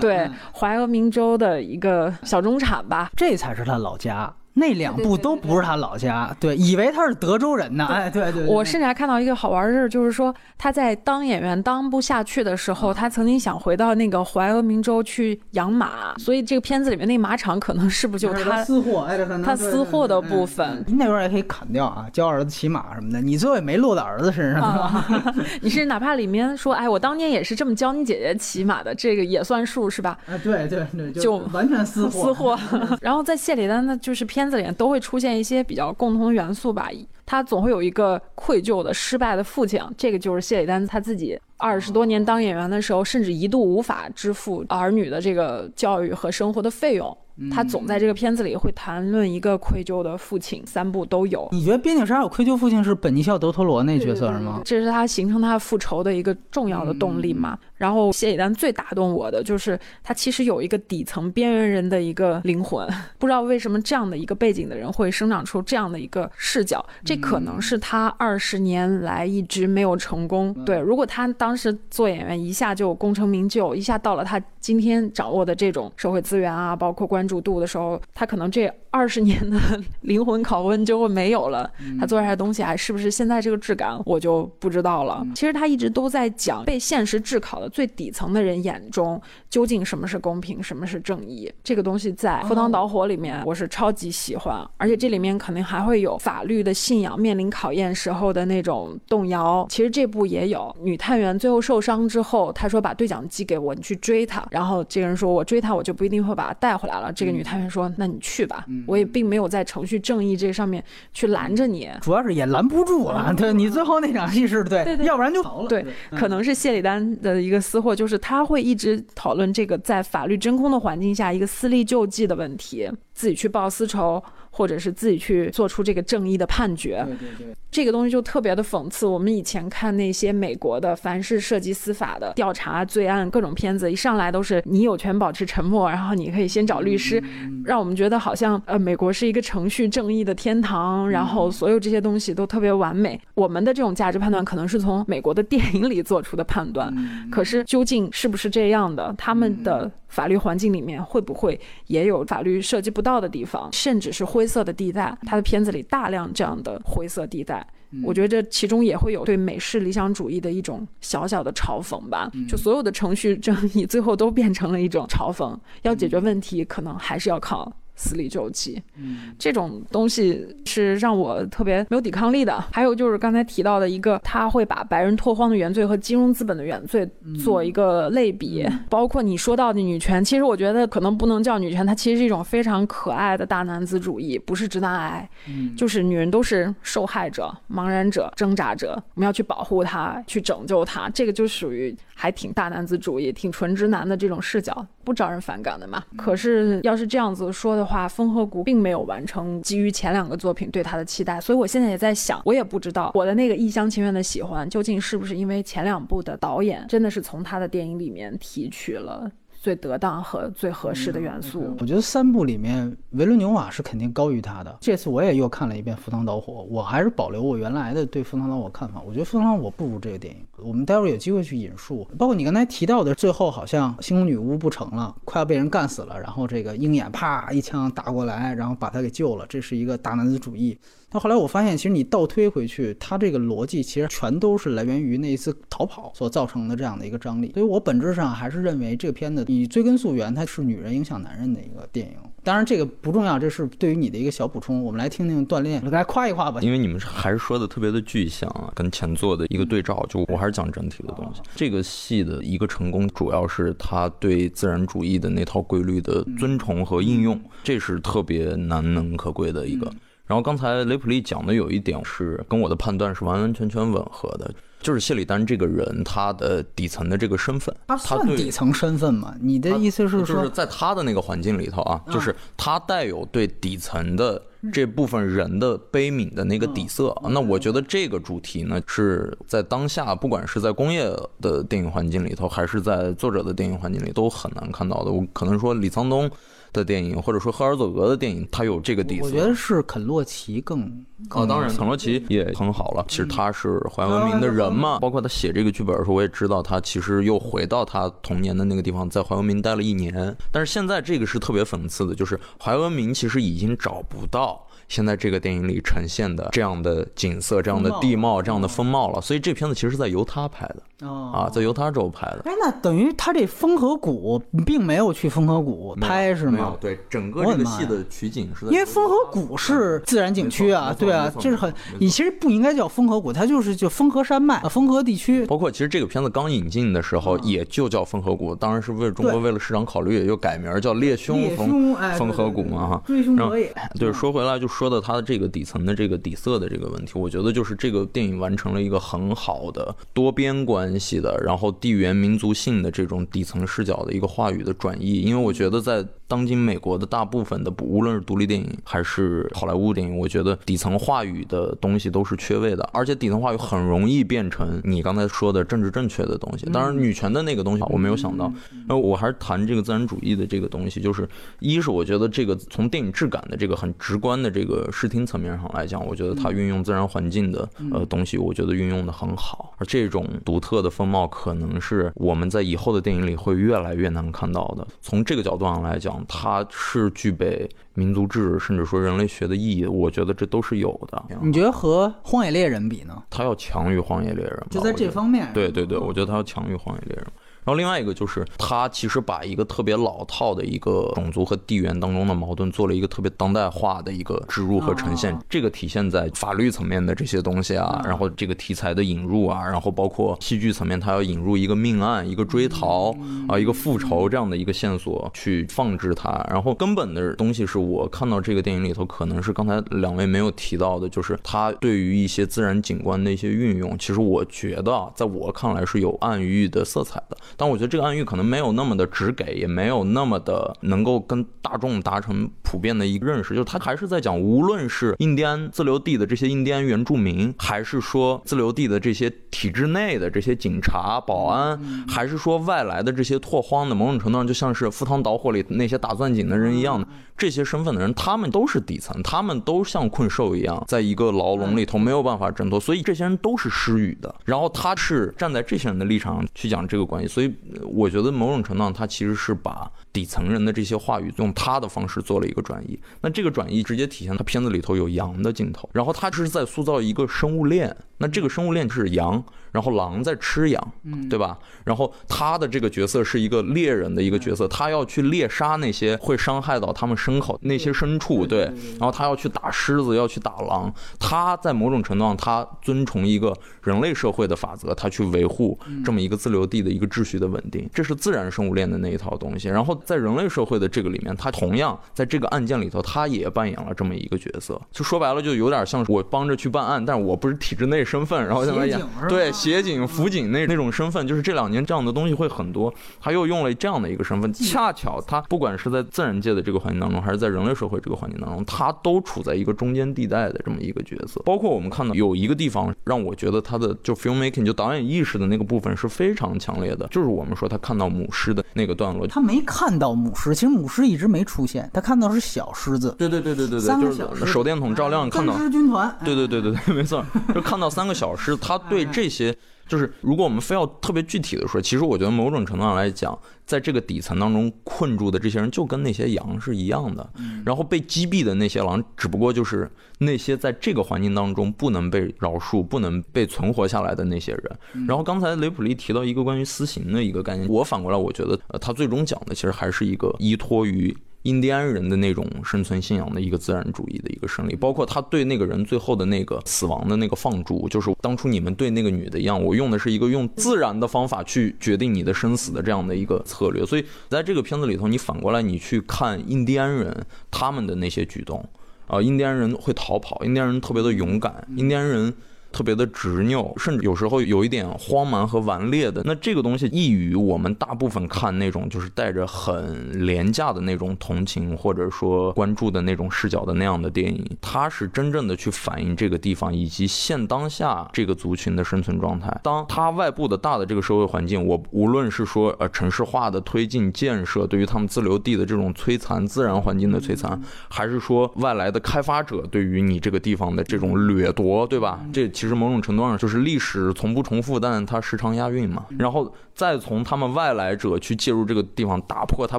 [0.00, 4.34] 对怀俄明州的一个小中产吧，这才是他老家。
[4.58, 7.86] 那两部都不是他老家，对，以为他是德州人呢。
[7.90, 8.46] 哎，对对。
[8.46, 19.00] 我甚至还看到一个好玩的事，就是说他在当演员当不下去的时候，他曾经想回到那个怀俄明州去养马，所以这个片子里面那马场可能是不是就他私货？
[19.02, 20.82] 哎，他私货的部分。
[20.88, 25.04] 那边也可以砍掉啊，教儿子骑马什么的，你最后也没落到儿子身上。
[25.60, 30.16] 你是哪怕里面说，哎，我当年也是这么教你姐姐骑马的，这个也算数是吧？
[30.26, 32.10] 哎，对对对，就完全私货。
[32.10, 32.58] 私货。
[33.02, 34.45] 然后在谢里丹的就是片。
[34.46, 36.88] 片子里都会出现一些比较共同的元素吧，
[37.24, 47.16] 他总会有一个愧疚的失败的父亲，这个就是谢里丹他自己二十多年当演员的时候，甚至一度无法支付儿女的这个教育和生活的费用。
[47.50, 51.48] 他总在这个片子里会谈论一个愧疚的父亲，三部都有。
[51.52, 54.62] 你觉得《边境杀手》愧疚父亲是本尼肖·德托罗那角色是吗？
[54.64, 57.58] 这是他形成他复仇的一个重要的动力嘛？
[57.76, 70.54] 然后谢里丹最打动我的就是他其实有一个底层边缘人的一个灵魂，不知道为什么这样的一个背景的人会生长出这样的一个视角，这可能是他二十年来一直没有成功。
[70.64, 77.36] 对，如果他当时做演员一下就功成名就，一下到了他今天掌握的这种社会资源啊，包括关。
[77.36, 79.58] 注度的时候，他可能这二十年的
[80.00, 81.70] 灵魂拷问就会没有了。
[82.00, 85.24] 他做出来的东西还是不是现在这个质感，我就不知道了。
[85.34, 89.20] 其实他一直都在讲被现实炙烤的最底层的人眼中，
[89.50, 91.52] 究竟什么是公平，什么是正义。
[91.62, 94.66] 这个东西在赴汤蹈火里面，我是超级喜欢。
[94.78, 99.66] 而且这里面肯定还会有法律的信仰面临考验时候的那种动摇。
[99.68, 104.46] 其实这部也有女探员最后受伤之后，她说把对讲机给我，你去追他。
[104.50, 107.12] 然后这个人说我追他，我就不一定会把他带回来了。
[107.12, 110.82] 这个女探员说：“那你去吧，我也并没有在程序正义这上面
[111.12, 113.34] 去拦着你，主要是也拦不住了。
[113.36, 115.68] 对你最后那场戏是对，要不然就逃了。
[115.68, 124.22] 对，可能是谢里丹的一个私货，就是他会一直讨论这个在法律真空的环境下一个私利救济的问题，自己去报私仇。”
[124.56, 129.04] 或者是自己去做出这个正义的判决，对对对，这个东西就特别的讽刺。
[129.04, 137.22] 我们以前看那些美国的凡是涉及司法的调查罪案各种片子，一上来都是你有权保持沉默，然后你可以先找律师，
[137.66, 143.20] 让我们觉得好像呃美国是一个程序正义的天堂，然后所有这些东西都特别完美。
[143.34, 146.90] 我们的这种价值判断可能是从美国的电影里做出的判断，
[147.30, 149.14] 可是究竟是不是这样的？
[149.18, 149.92] 他们的。
[150.08, 155.16] 法律环境里面会不会也有法律涉及不到的地方，甚至是灰色的地带？
[155.22, 157.64] 他的片子里大量这样的灰色地带。
[158.04, 162.30] 我觉得这其中也会有对美式理想主义的一种小小的嘲讽吧。
[162.48, 167.72] 就所有的程序正义最后都变成了一种嘲讽，要解决问题可能还是要靠。
[167.96, 172.62] 死里救济，嗯，这种东西是让我特别没有抵抗力的。
[172.70, 177.08] 还有就是刚才提到的一个，他会把白人拓荒的原罪和金融资本的原罪
[177.42, 196.04] 做一个类比，包括你说到的女权，其实我觉得可能不能叫女权，它其实是一种非常可爱的大男子主义，不是直男癌，嗯，就是女人都是受害者、茫然者、挣扎者，我们要去保护她，去拯救她，这个就属于还挺大男子主义、挺纯直男的这种视角，不招人反感的嘛。
[196.14, 197.85] 可是要是这样子说的。
[197.86, 209.30] 话风和谷并没有完成基于前两个作品对他的期待，所以我现在也在想，我也不知道我的那个一厢情愿的喜欢究竟是不是因为前两部的导演真的是从他的电影里面提取了。
[209.66, 214.78] 最得当和最合适的元素，我觉得三部里面维伦纽瓦是肯定高于他的。
[214.80, 219.02] 这次我也又看了一遍《赴汤蹈火》，我还是保留我原来的对《赴汤蹈火》看法。
[219.04, 220.40] 我觉得《赴汤蹈火》不如这个电影。
[220.58, 230.78] 我们待会儿有机会去引述，包括你刚才提到的，最后好像星空女巫不成了，快要被人干死了，然后这个鹰眼啪一枪打过来，然后把他给救了，这是一个大男子主义。
[231.16, 237.52] 那后来我发现，其实你倒推回去，它这个逻辑其实全都是来源于那一次逃跑所造成的这样的一个张力。
[237.54, 242.16] 所以我本质上还是认为这个片子以追根溯源，它是女人影响男人的一个电影。
[242.44, 244.84] 当然这个不重要，这是对于你的一个小补充。
[244.84, 246.60] 我们来听听锻炼，来夸一夸吧。
[246.60, 250.04] 因为你们还是说的特别的具象啊，跟前作的一个对照。
[250.10, 251.40] 就我还是讲整体的东西。
[251.54, 259.90] 这个戏的一个成功，主要是他对自然主义的那套规律的尊崇和应用，这是特别难能可贵的一个。
[260.26, 269.34] 然后刚才雷普利讲的有一点是跟我的判断是完完全全吻合的，就是谢里丹这个人他的底层的这个身份，他算底层身份吗？
[269.40, 277.16] 你的意思是说，就是在他的那个环境里头啊，就是他带有对底层的这部分人的悲悯的那个底色。
[277.30, 281.08] 那我觉得这个主题呢，是在当下不管是在工业
[281.40, 285.12] 的电影环境里头，还是在作者的电影环境里都很难看到的。
[285.12, 286.28] 我可能说李沧东。
[286.72, 289.22] 的电影，或者说赫尔佐格的电影，它有这个底子。
[289.24, 290.82] 我觉得是肯洛奇更
[291.30, 293.04] 哦，当然肯洛奇也很好了。
[293.08, 300.36] 其实他是怀文明的人嘛，包括他写这个剧本的时候，我也知道他其实又回到他童年的那个地方，在怀文明待了一年。
[300.50, 304.65] 但是现在这个是特别讽刺的，就是怀文明其实已经找不到。
[304.88, 312.42] 现在这个电影里呈现的这样的景色、这样的地貌、这样的风貌了，所以这片子其实是在犹他拍的啊，在犹他州拍的。
[312.44, 316.76] 哎，那等于他这风和谷并没有去风和谷拍是吗？
[316.80, 318.66] 对，整个这个戏的取景是。
[318.66, 325.44] 因为风和谷是自然景区啊，对啊，这是很，你其实不应该叫风和谷，它就是就风和山脉、风和地区。
[325.46, 333.02] 包括其实这个片子刚引进的时候也就叫风和谷，当然是为中国为了市场考虑，又改名叫猎凶风风和谷嘛哈。
[333.04, 333.68] 追凶可以。
[333.98, 334.68] 对，说回来就。
[334.76, 345.22] 说到它的这个底层的这个底色的这个问题，我觉得就是这个电影完成了一个很好的多边关系的，然后地缘民族性的这种底层视角的一个话语的转移。
[345.22, 356.66] 因为我觉得在当今美国的大部分的，无论是独立电影还是好莱坞电影，我觉得底层话语的东西都是缺位的，而且底层话语很容易变成你刚才说的政治正确的东西。
[356.66, 358.52] 当然，女权的那个东西我没有想到。
[358.86, 361.26] 那我还是谈这个自然主义的这个东西，就是
[361.60, 364.66] 一是我觉得这个从电影质感的这个很直观的这个。
[364.66, 369.72] 这个视听层面上来讲，我觉得它运用自然环境的呃东西，我觉得运用的很好。
[369.78, 374.84] 而这种独特的风貌，可能是我们在以后的电影里会越来越难看到的。
[375.00, 379.86] 从这个角度上来讲，它是具备民族志，甚至说人类学的意义。
[379.86, 381.24] 我觉得这都是有的。
[381.42, 383.22] 你觉得和《荒野猎人》比呢？
[383.30, 385.52] 它要强于《荒野猎人》，就在这方面。
[385.52, 387.24] 对对对，我觉得它要强于《荒野猎人》。
[387.66, 395.36] 然后另外一个就是，他其实把一个特别老套的一个种族和地缘当中的矛盾，做了一个特别当代化的一个植入和呈现。
[395.50, 403.12] 这个体现在法律层面的这些东西啊，然后这个题材的引入啊，然后包括戏剧层面，他要引入一个命案、一个追逃
[403.48, 406.30] 啊、一个复仇这样的一个线索去放置它。
[406.48, 417.36] 然后根本的东西是我看到这个电影里头，可能是刚才两位没有提到的，就是他对于一些自然景观的一些运用，其实我觉得在我看来是有暗喻的色彩的。
[417.56, 423.50] 但我觉得这个暗喻可能没有那么的直给，也没有那么的能够跟大众达成普遍的一个认识。
[423.50, 444.34] 就是他还是在讲，无论是印第安自留地的这些印第安原住民，还是说自留地的这些体制内的这些警察、保安，还是说外来的这些拓荒的，某种程度上就像是《赴汤蹈火》里那些打钻井的人一样的这些身份的人，他们都是底层，他们都像困兽一样，在一个牢笼里头没有办法挣脱，所以这些人都是失语的。
[444.44, 447.45] 然后他是站在这些人的立场去讲这个关系，所以。
[447.82, 452.98] 我觉得某种程度上，他其实是把底层人的这些话语用他的方式做了一个转移。
[453.20, 457.96] 那这个转移直接体现他片子里头有羊的镜头，然后他是在塑造一个生物链。
[458.18, 459.42] 那这个生物链是羊，
[459.72, 460.92] 然后狼在吃羊，
[461.28, 461.58] 对吧？
[461.84, 468.64] 然后他的这个角色是一个猎人的一个角色，他要去猎杀那些会伤害到他们牲口那些牲畜，对。
[468.98, 470.90] 然后他要去打狮子，要去打狼。
[471.20, 479.68] 他在某种程度上，他遵从一个人类社会的法则，他去维护这么一个自留地的一个秩序的稳定，这是自然生物链的那一套东西。
[479.68, 484.80] 然后在人类社会的这个里面，他同样在这个案件里头，他也扮演了这么一个角色。
[484.90, 488.05] 就说白了，就有点像我帮着去办案，但是我不是体制内。
[488.06, 488.98] 身份，然后再来演，
[489.28, 492.92] 对协警、辅警那那种身份，就是这两年这样的东西会很多。
[493.20, 501.42] 他又用了这样的一个身份，恰巧他不管是在自然界的这个环境当中，还是在人类社会这个环境当中，他都处在一个中间地带的这么一个角色。
[501.44, 513.14] 包括我们看到有一个地方让我觉得他的就 filmmaking 就导演意识的那个部分是非常强烈的，就是我们说他看到母狮的那个段落，他没看到母狮，其实母狮一直没出现，他看到是小狮子。
[513.18, 515.56] 对对对对对对，就是手电筒照亮看到。
[515.56, 516.16] 狮军团。
[516.24, 518.76] 对对对对对，没错，就看到三个小时，他。
[518.88, 519.56] 对这些，
[519.88, 527.28] 就是如果我们非要特别具体的说，其实我觉得某种程度上来讲，在这个底层当中困住的这些人，就跟那些羊是一样的。
[527.64, 535.06] 然后被击毙的那些狼，只不过就是那些在这个环境当中不能被饶恕、不能被存活下来的那些人。
[535.08, 541.16] 然后刚才雷普利提到一个关于私刑的一个概念，我反过来我觉得，呃，他最终讲的其实还是一个依托于。
[541.46, 553.86] 印第安人的那种生存信仰的一个自然主义的一个胜利，包括他对那个人最后的那个死亡的那个放逐，就是当初你们对那个女的一样，我用的是一个用自然的方法去决定你的生死的这样的一个策略。
[553.86, 558.68] 所以在这个片子里头，你反过来你去看印第安人他们的那些举动，
[559.06, 562.34] 啊，印第安人会逃跑，印第安人特别的勇敢，印第安人。
[562.76, 566.20] 特别的执拗，甚至有时候有一点荒蛮和顽劣的。
[566.26, 579.58] 那这个东西异于我们大部分看那种就是带着很廉价的那种同情或者说关注的那种视角的那样的电影，它是真正的去反映这个地方以及现当下这个族群的生存状态。
[579.62, 587.58] 当它外部的大的这个社会环境，我无论是说呃城市化的推进建设对于他们自留地的这种摧残，自然环境的摧残，
[587.88, 592.20] 还是说外来的开发者对于你这个地方的这种掠夺，对吧？
[592.30, 592.65] 这其实。
[592.66, 596.04] 其实某种程度上就是历史从不重复，但它时常押韵嘛。
[596.18, 599.78] 然后再从他们外来者去介入这个地方，打破它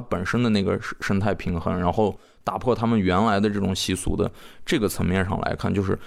[0.00, 4.32] 本身的那个生态平衡，然后打破他们原来的这种习俗的
[4.64, 5.98] 这个层面上来看，就是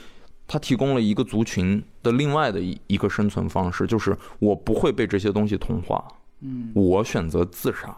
[0.48, 6.04] 它提供了一个族群的另外的一一个生存方式，就是我不会被这些东西同化，
[6.40, 7.96] 嗯，我选择自杀，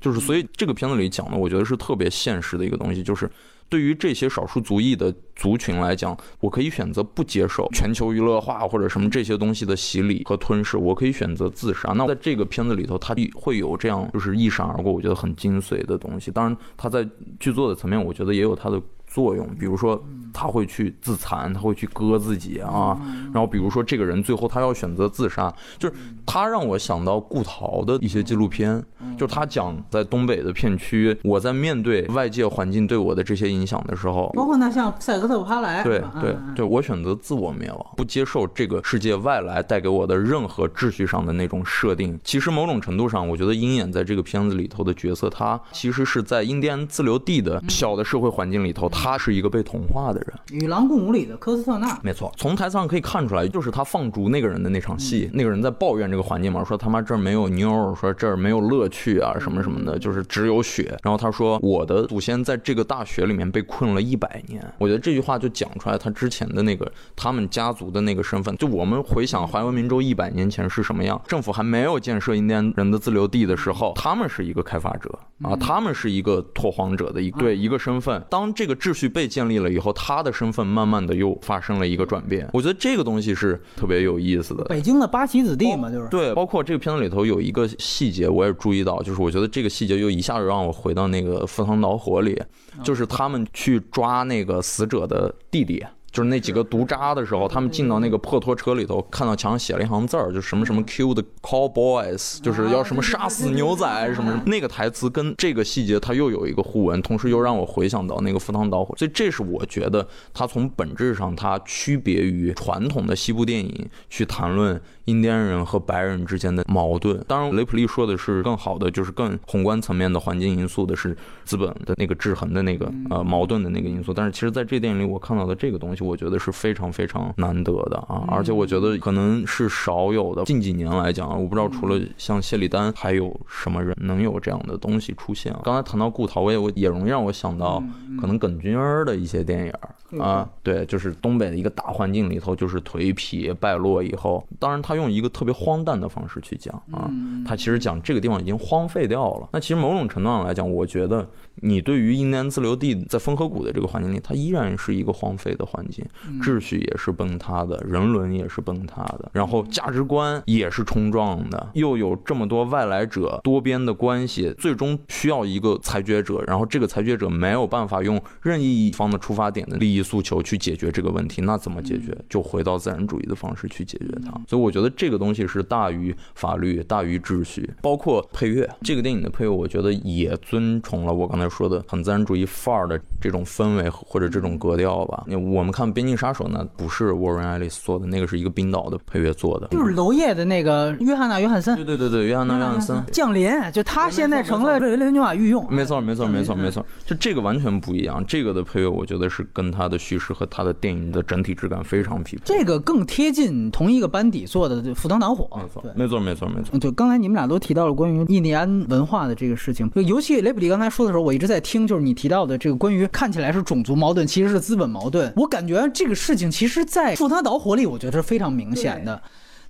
[0.00, 3.30] 就是所以这个片子里讲的，我觉得是特别现实的一个东西，就是。
[3.72, 11.94] 对于这些少数族裔的族群来讲，我可以选择不接受全球娱乐化或者什么这些东西的洗礼和吞噬，我可以选择自杀。
[11.96, 16.30] 那在这个片子里头，它会有这样就是一闪而过，我觉得很精髓的东西。
[16.30, 17.08] 当然，它在
[17.40, 18.78] 剧作的层面，我觉得也有它的。
[19.14, 20.02] 作用，比如说
[20.32, 25.94] 他会去自残，他会去割自己啊，然后比如说这个人最后他要选择自杀，就是
[26.24, 28.82] 他让我想到顾陶的一些纪录片，
[29.16, 42.18] 就是他讲在东北的片区，我在面对外界环境对我的这些影响的时候，包括那像塞格特·帕莱，对对对，我选择自我灭亡，不接受这个世界外来带给我的任何秩序上的那种设定。
[42.24, 48.88] 其实某种程度上，我觉得鹰眼在这个片子里头的角色，他其实是在印第安自留地的小的社会环境里头。
[48.88, 52.30] 他是一个被同化的人，与狼共舞里的科斯特纳，没错。
[52.36, 60.96] 从台词上可以看出来，就是他放逐那个人的那场戏，那个人在抱怨这个环境嘛，说他妈这儿没有妞，说这儿没有乐趣啊，什么什么的，就是只有雪。
[61.02, 64.62] 然后他说我的祖先在这个大雪里面被困了一百年。
[64.78, 68.56] 我觉得这句话就讲出来他之前的那个他们家族的那个身份。
[68.56, 78.22] 就我们回想怀俄明州一百年前是什么样，政府还没有建设印第安人的自留地的时候，他们是一个开发者啊，他们是一个拓荒者的一对一个身份。
[78.30, 82.48] 当这个秩序被建立了以后，他的身份慢慢的又发生了一个转变。
[82.52, 84.64] 我觉得这个东西是特别有意思的。
[84.64, 86.32] 北京的八旗子弟嘛，就是对。
[86.34, 92.40] 包括这个片子里头有一个细节，我也注意到，就是我觉得这个细节又一下子让我回到那个赴汤蹈火里，
[92.82, 95.84] 就是他们去抓那个死者的弟弟。
[96.10, 104.42] 就是那几个毒渣的时候，他们进到那个破拖车里头，看到墙上写了一行字儿，就什么什么 “kill the cowboys”，就是要什么杀死牛仔什么什么。
[104.44, 108.94] 那个台词跟这个细节，它又有一个互文，同时又让我回想到那个赴汤蹈火。
[108.98, 117.18] 所以这是我觉得它从本质上它区别于传统的西部电影去谈论印第安人和白人之间的矛盾。
[117.26, 124.12] 当然，雷普利说的是更好的，就是更宏观层面的环境因素的是资本的那个制衡的那个呃矛盾的那个因素。
[124.12, 126.02] 但是其实在这电影里，我看到的这个东西。
[126.02, 130.42] 我觉得是非常非常难得的啊，而且我觉得可能是少有的。
[130.42, 135.54] 近几年来讲，我不知道除了像谢里丹，还有什么人能有这样的东西出现。
[135.62, 137.80] 刚才谈到顾陶，我也我也容易让我想到
[138.20, 147.10] 可能耿军儿的一些电影啊，对，就是东北的一个大环境里头，就是颓圮败落以后，当然他用一个特别荒诞的方式去讲啊，
[147.46, 149.48] 他其实讲这个地方已经荒废掉了。
[149.52, 151.26] 那其实某种程度上来讲，我觉得。
[151.56, 156.04] 你对于印第安自留地在风河谷的这个环境里，它依然是一个荒废的环境，
[156.40, 172.16] 秩序也是崩塌的，人伦也是崩塌的，然后价值观也是冲撞的，又有这么多外来者多边的关系，最终需要一个裁决者，然后这个裁决者没有办法用任意一方的出发点的利益诉求去解决这个问题，那怎么解决？
[172.30, 174.32] 就回到自然主义的方式去解决它。
[174.48, 178.68] 所以我觉得这个东西是大于法律、大于秩序，包括配乐。
[178.80, 181.41] 这个电影的配乐，我觉得也遵从了我刚才。
[181.48, 185.24] 说的很自然主义范儿的这种氛围或者这种格调吧。
[185.26, 191.74] 那我们看《边境杀手》呢，不是沃伦·爱丽丝做的，那个是一个冰岛的配乐做的，就是娄烨的那个约翰娜·约翰森。
[191.76, 195.66] 对对对对，约翰娜·约翰森降临，就他现在成了维伦纽瓦御用。
[195.72, 198.24] 没错没错没错没错，就这个完全不一样。
[198.26, 202.42] 这个的配乐，我觉得是跟他的叙事和他的电影的整体质感非常匹配。
[202.44, 205.48] 这个更贴近同一个班底做的《赴汤蹈火》。
[205.62, 206.78] 没错没错没错没错。
[206.78, 215.32] 就，刚才你们俩都提到了关于印第安文化的这个事情，尤其雷普利刚才说的时候，我一直在听，就是你提到的这个关于看起来是种族矛盾，其实是资本矛盾。
[215.36, 219.22] 我感觉这个事情其实，在《赴汤蹈火》里，我觉得是非常明显的。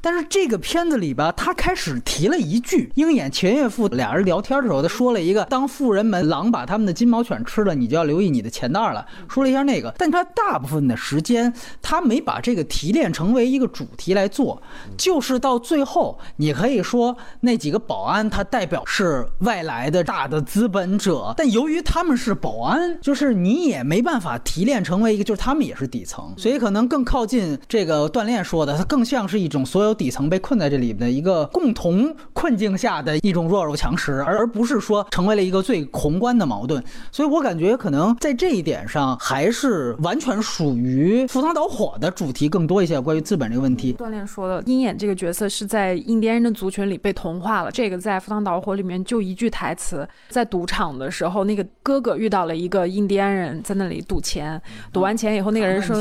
[0.02, 14.60] 但是这个片子里吧，他开始提了一句，鹰眼钱岳父俩人聊天的时候，他说了一个：“当富人们狼把他们的金毛犬吃了，你就要留意你的钱袋了。”说了一下那个，但他大部分的时间他没把这个提炼成为一个主题来做，
[14.96, 29.91] 就是到最后，你可以说那几个保安他代表是外来的大的资本者，但由于他们是保安，就是你也没办法提炼成为一个，就是他们也是底层，所以可能更靠近这个锻炼说的，它更像是一种所有。
[29.94, 36.82] 底层被困在这里面的一个共同困境下的一种弱肉强食，而而不是说成为了一个最宏观的矛盾。
[37.10, 43.00] 所以我感觉可能在这一点上，还是完全属于赴汤蹈火的主题更多一些。
[43.02, 47.70] 关于资本这个问题，锻炼说的鹰眼这个角色是在印第安人的族群里被同化了。
[47.70, 54.60] 这个在赴汤蹈火里面就一句台词，在赌场的时候，那个哥哥遇到了一个印第安人在那里赌钱，
[54.92, 55.96] 赌完钱以后，那个人说，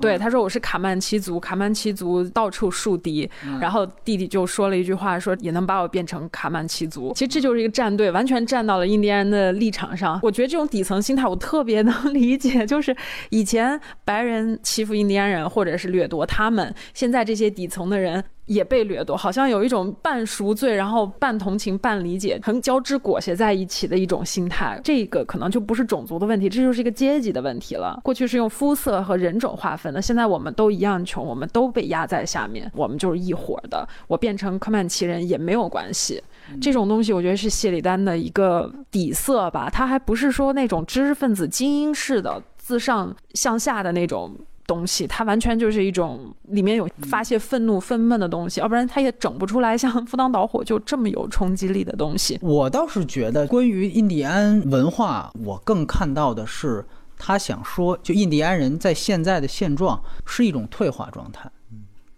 [0.00, 3.30] 对他说我是卡曼奇族，卡曼奇族到处树敌。
[3.60, 7.12] 然后弟弟就说了一句话，说也能把我变成卡曼奇族。
[7.14, 10.18] 其实这就是一个战队，完全站到了印第安人的立场上。
[10.22, 12.96] 我觉得这种底层心态我特别能理解，就是
[13.30, 18.22] 以前白人欺负印第安人或者是掠夺他们，现在这些底层的人。
[18.52, 24.80] 也被掠夺，好像有一种半赎罪，然后半同情、半理解，很交织裹挟在一起的一种心态。
[24.84, 27.98] 这个可能就不是种族的问题，这就是一个阶级的问题了。
[28.02, 33.88] 过去是用肤色和人种划分的，现在我们都一样穷，我们都被压在下面，我们就是一伙的。
[34.06, 36.22] 我变成科曼奇人也没有关系。
[36.60, 39.70] 这种东西，我觉得是谢里丹的一个底色吧。
[39.70, 44.36] 他还不是说那种知识分子精英式的自上向下的那种。
[44.72, 52.38] 东西，它完全就是一种里面有发泄愤怒、愤懑的东西，要不然他也整不出来像《赴汤蹈火》就这么有冲击力的东西。
[52.40, 56.84] 我倒是觉得，关于印第安文化，我更看到的是
[57.18, 61.50] 他想说，就印第安人在现在的现状是一种退化状态。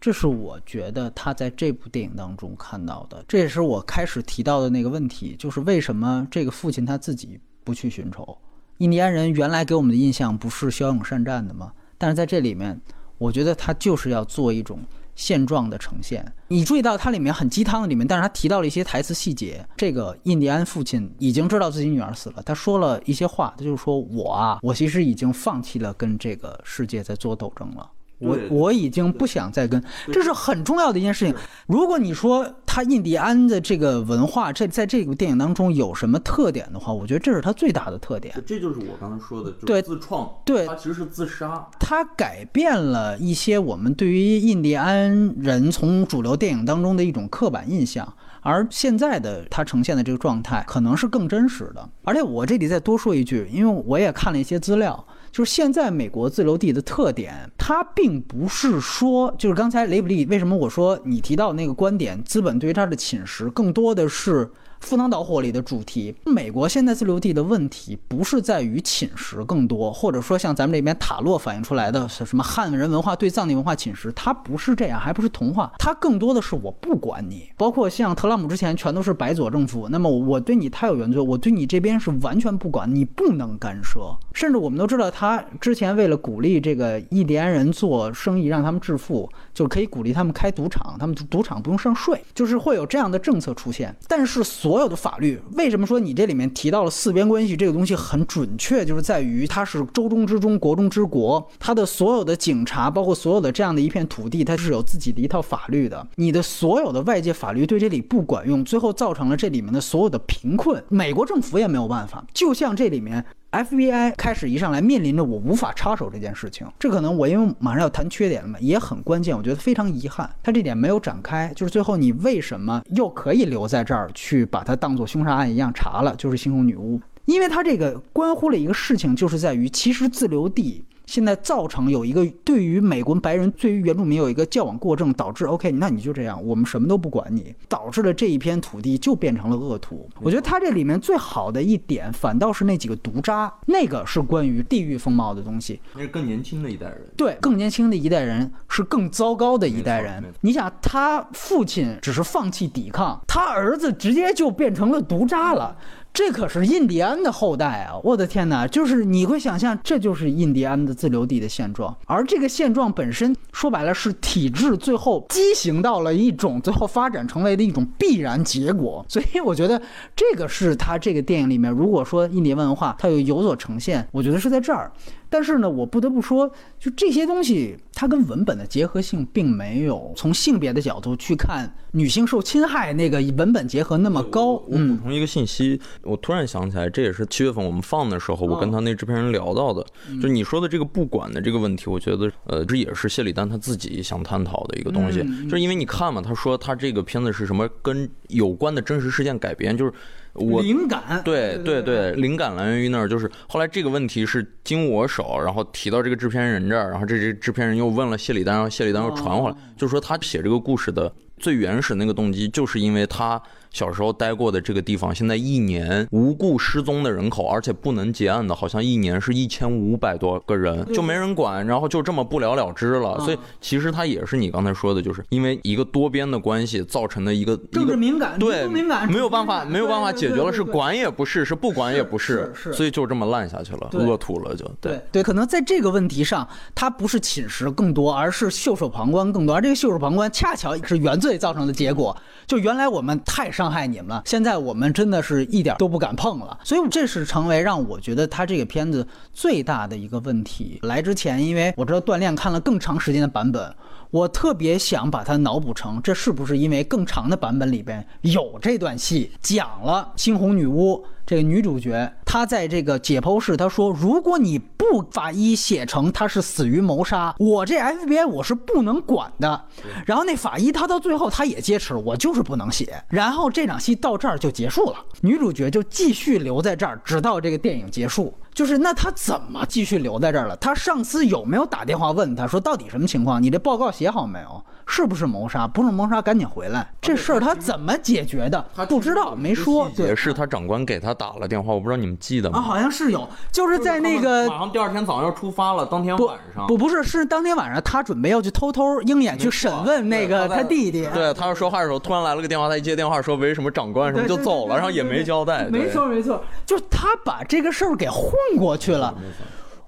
[0.01, 8.37] 这是我觉得他在这部电影当中看到的，这也是我开始提到的那个问题，就是为什么这个父亲他自己不去寻仇？
[8.79, 11.73] 印第安人原来给我们的印象不是骁勇善战的吗？
[12.05, 12.79] 但是在这里面，
[13.17, 14.79] 我觉得他就是要做一种
[15.15, 16.23] 现状的呈现。
[16.49, 19.67] 你注意到它里面很鸡汤的里面，但是他提到了一些台词细节。
[19.75, 27.91] 这个印第安父亲已经知道自己女儿死了，他说了一些话，他就是说我啊，我其实已经放弃了跟这个世界在做斗争了。
[28.25, 31.35] 我我已经不想再跟，这是很重要的一件事情。
[31.67, 38.35] 如果你说他印第安的这个文化，这在这部电影当中有什么特点的话，我觉得这是他最大的特点。
[38.47, 41.69] 这就是我刚才说的，对自创，对，他其实是自杀。
[41.79, 51.89] 他改变了一些我们对于印第安人从主流电影当中的一种刻板印象，而现在的他呈现的这个状态可能是更真实的。
[52.03, 55.07] 而且我这里再多说一句，因为我也看了一些资料。
[55.35, 64.49] 就是现在美国自留地的特点，它并不是说，就是刚才雷普利为什么我说你提到那个观点，资本对于它的侵蚀更多的是
[64.85, 66.15] 赴汤蹈火里的主题。
[66.25, 77.51] 美国现在自留地的问题不是在于侵蚀更多，或者说像咱们这边塔洛反映出来的什么汉人文化对藏地文化侵蚀，它不是这样，还不是童话，它更多的是我不管你。
[77.57, 84.01] 包括像特朗普之前全都是白左政府，那么我对你太有原则，我对你这边是完全不管，你不能干涉。
[84.33, 93.95] 甚至我们都知道，他之前为了鼓励这个印第安人做生意，让他们致富，就可以鼓励他们开赌场，他们赌场不用上税，就是会有这样的政策出现。
[94.09, 106.05] 但是所所有的法律，为什么说你这里面提到了四边关系这个东西很准确，就是在于它是州中之中，国中之国，它的所有的警察，包括所有的这样的一片土地，它是有自己的一套法律的。
[106.17, 112.27] 你的所有的外界法律对这里不管用，最后造成了这里面的所有的贫困，美国政府也没有办法。
[112.35, 113.25] 就像这里面。
[113.55, 130.85] FBI 开始一上来面临着我无法插手这件事情，这可能我因为马上要谈缺点了嘛，也很关键，我觉得非常遗憾，他这点没有展开，就是最后你为什么又可以留在这儿去把它当做凶杀案一样查了，就是星空女巫，因为它这个关乎了一个事情，就是在于其实自留地。
[131.07, 140.09] 现在造成有一个对于美国白人、对于原住民有一个矫枉过正，导致 OK，那你就这样，我们什么都不管你，导致了这一片土地就变成了恶土。
[140.21, 145.81] 我觉得他这里面最好的一点，反倒是那几个毒渣，那个是关于地域风貌的东西。
[145.95, 150.25] 那是更年轻的一代人，对，更年轻的一代人是更糟糕的一代人。
[150.41, 155.77] 你想，他父亲只是放弃抵抗，他儿子直接就变成了毒渣了。
[156.15, 157.99] 这可是印第安的后代啊！
[158.05, 161.93] 我的天哪，就是你会想象，这就是印第安的自留地的现状。
[162.07, 169.05] 而这个现状本身，说白了是体制最后畸形到了一种，最后发展成为的一种必然结果。
[169.11, 169.83] 所以我觉得
[170.15, 174.93] 这个是他这个电影里面，如果说印第安文化它有有所呈现，我觉得是在这儿。
[175.35, 176.49] 但是呢，我不得不说，
[176.79, 184.53] 就这些东西，它跟文本的结合性并没有从性别的角度去看女性受侵害那个文本结合那么高。
[184.53, 189.85] 我补充一个信息，我突然想起来，这也是七月份我们放的时候，我跟他那制片人聊到的，
[190.23, 199.93] 就你说的这个不管的这个问题，我觉得，呃，这也是谢里丹他自己想探讨的一个东西，就是因为你看嘛，他说他这个片子是什么跟有关的真实事件改编，就是。
[200.35, 213.41] 我灵感，对对对，灵感来源于那儿，就是后来这个问题是经我手，然后提到这个制片人这儿，然后这这制片人又问了谢里丹，然后谢里丹又传回来，就是说他写这个故事的最原始那个动机，就是因为他。
[213.75, 223.19] 小时候待过的这个地方，现在一年无故失踪的人口，而且不能结案的，好像一年是一千五百多个人，就没人管，然后就这么不了了之了。
[223.19, 234.65] 所以其实它也是你刚才说的，就是因为一个多边的关系造成的一个政治敏感，对敏感，没有办法，没有办法解决了，是管也不是，是不管也不是，所以就这么烂下去了，恶土了就。
[234.81, 242.17] 对对，可能在这个问题上，它不是侵蚀更多，而是袖手旁观更多，而这个袖手旁观恰巧是原罪造成的结果。
[242.47, 250.79] 就原来我们太伤害你们了，现在我们真的是一点都不敢碰了，所以这是成为让我觉得他这个片子最大的一个问题。
[250.83, 253.75] 来之前，因为我知道锻炼看了更长时间的版本，
[254.11, 261.03] 我特别想把它脑补成，这是不是因为更长的版本里边有这段戏，讲了猩红女巫。
[261.27, 269.65] 这个女主角，她在这个解剖室，她说：“如果你不法医写成她是死于谋杀，我这 FBI 我是不能管的。”
[270.05, 273.03] 然后那法医他到最后他也坚持，我就是不能写。
[273.09, 278.35] 然后这场戏到这儿就结束了，女主角就继续留在这儿，直到这个电影结束。
[278.53, 280.57] 就是那他怎么继续留在这儿了？
[280.59, 283.43] 他上司有没有打电话问他说到底什么情况？
[283.43, 284.63] 你这报告写好没有？
[284.87, 285.67] 是不是谋杀？
[285.67, 286.87] 不是谋杀，赶紧回来。
[287.01, 288.65] 这事儿他怎么解决的？
[288.75, 289.91] 他不知道，没说。
[289.97, 292.59] 也是他长官给他打了电话，我不知道你们记得吗？
[292.59, 301.09] 啊，好像是有，就是在那个马上第二天早上要出发了，当天晚上不不是是当天晚上，他准备要去偷偷鹰眼去审问那个他弟弟。
[301.13, 305.65] 对，他要说话的时候，突然来了个电话，他一接电话说为什么长官什么就走了，然后也没交代。
[305.65, 309.15] 没错没错，就是他把这个事儿给混过去了。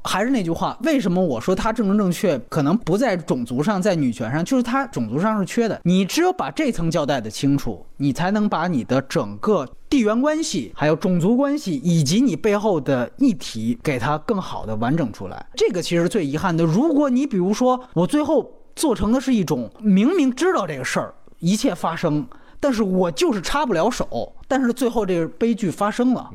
[0.06, 5.80] 还是那句话，为什么我说他政治正确可能不在种族上，在女权上，就是他种族上是缺的。
[5.82, 15.46] 你只有把这层交代的清楚，你才能把你的整个地缘关系、还有种族关系以及你背后的议题给它更好的完整出来。
[15.54, 16.64] 这个其实最遗憾的。
[16.64, 22.26] 如果你比如说我最后做成的是一种明明知道这个事儿一切发生，
[22.60, 26.30] 但是我就是插不了手，但是最后这个悲剧发生了，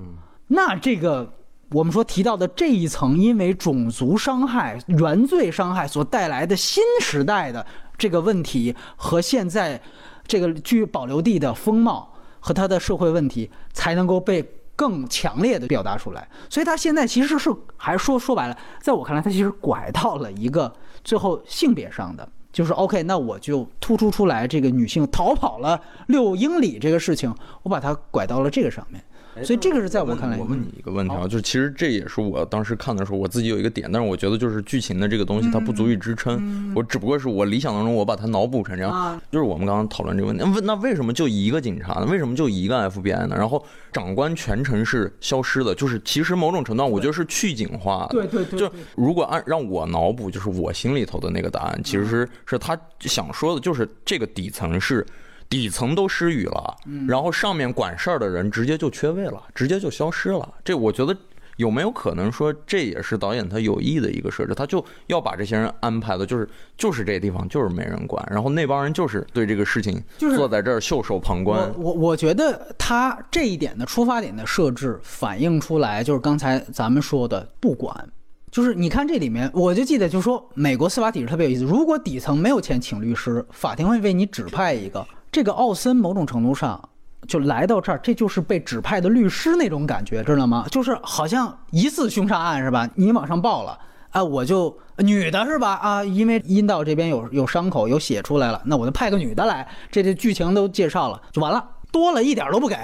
[0.47, 1.33] 那这个。
[1.71, 7.65] 我们说提到的这一层，因为种族伤害、原罪伤害所带来的新时代的
[7.97, 9.81] 这个问题，和现在
[10.27, 14.45] 这个居保留地的风貌和它的社会问题，才能够被
[14.75, 16.27] 更强烈的表达出来。
[16.49, 20.73] 所以，他现在其实是还说说白了，在我看来，他其实拐到了一个
[21.03, 22.27] 最后性别上的。
[22.51, 27.33] 就是 OK，那我就突出出来这个女性逃跑了六英里这个事情，
[27.63, 29.01] 我把它拐到了这个上面。
[29.43, 42.07] 所以这个是在我看来，我问你一个问题啊，就是其实这也是我当时看的时候，我自己有一个点，但是我觉得就是剧情的这个东西它不足以支撑，我只不过是我理想当中我把它脑补成这样，就是我们刚刚讨论这个问题，那那为什么就一个警察呢？
[42.09, 43.35] 为什么就一个 FBI 呢？
[43.37, 55.05] 然后长官全程是消失的，就是其实某种程度上我觉得是去警化，对对对，就如果按让我脑补，就是我心里头的那个答案，其实是他想说的就是这个底层是。
[55.51, 56.77] 底层都失语了，
[57.09, 60.53] 然后上面管事儿的人直接就缺位了，直接就消失了。
[60.63, 61.13] 这我觉得
[61.57, 64.55] 有没有可能说这也是导演他有意的一个设置？
[64.55, 66.47] 他就要把这些人安排的，就是
[66.77, 71.69] 就是这地方就是没人管，然后那帮人就是对这个事情坐在这儿袖手旁观。
[71.77, 78.09] 我我觉得他这一点的出发点的设置反映出来，就是刚才咱们说的不管，
[78.49, 85.05] 就是你看这里面，我就记得就是说美国司法体制特别有意思，如果底层没有钱请律师，法庭会为你指派一个。
[85.31, 86.89] 这个奥森某种程度上
[87.27, 90.65] 就来到这儿，这就是被指派的律师那种感觉，知道吗？
[90.69, 92.89] 就是好像疑似凶杀案是吧？
[92.95, 93.77] 你往上报了，
[94.09, 95.75] 啊，我就女的是吧？
[95.75, 101.63] 啊，因为阴道这边有有伤口有血出来了，那我就派个女的来，这这剧情都介绍了，就完了。
[101.91, 102.75] 多了一点都不给，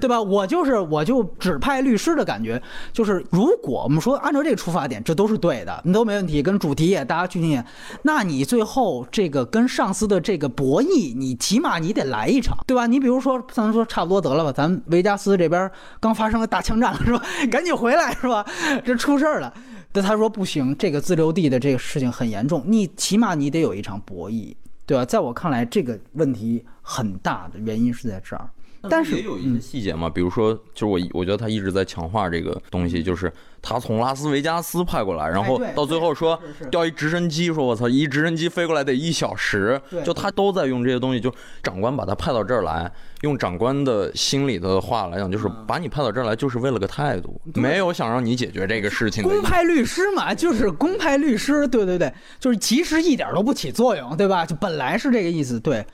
[0.00, 0.20] 对吧？
[0.20, 2.60] 我就是我就指派律师的感觉，
[2.92, 7.64] 就是如果我们说按照这个出发点，这都是对的，你都没问题，跟主题也搭，剧情也，
[8.02, 12.86] 那你最后这个跟上司的这个博弈，你起码你得来一场，对吧？
[12.86, 15.70] 你比如说，咱说差不多得了吧，咱维加斯这边
[16.00, 17.22] 刚发生了大枪战了，是吧？
[17.50, 18.46] 赶紧回来，是吧？
[18.84, 19.52] 这出事儿了，
[19.92, 24.54] 但他说不行，这个自留地的这个事情很严重，你起码你得有一场博弈。
[24.86, 25.04] 对吧？
[25.04, 28.48] 在我看来，这个问题很大的原因是在这儿，
[28.88, 36.38] 但是也有一些细节嘛，比如说，就是我我觉得他一直在强化这个东西，就是他从拉斯维加斯派过来，然后到最后说
[36.70, 41.32] 调一直升机，说我操，一直升机飞过来得一小时，就他都在用这些东西，就
[41.62, 42.90] 长官把他派到这儿来。
[43.22, 49.24] 用长官的心里的话来讲，就是把你派到这儿来，就是为了个态度， 没有想让你解决这个事情。
[49.24, 54.44] 公派律师嘛，就是公派律师，对对对，就是其实一点都不起作用，对吧？
[54.44, 55.84] 就本来是这个意思，对。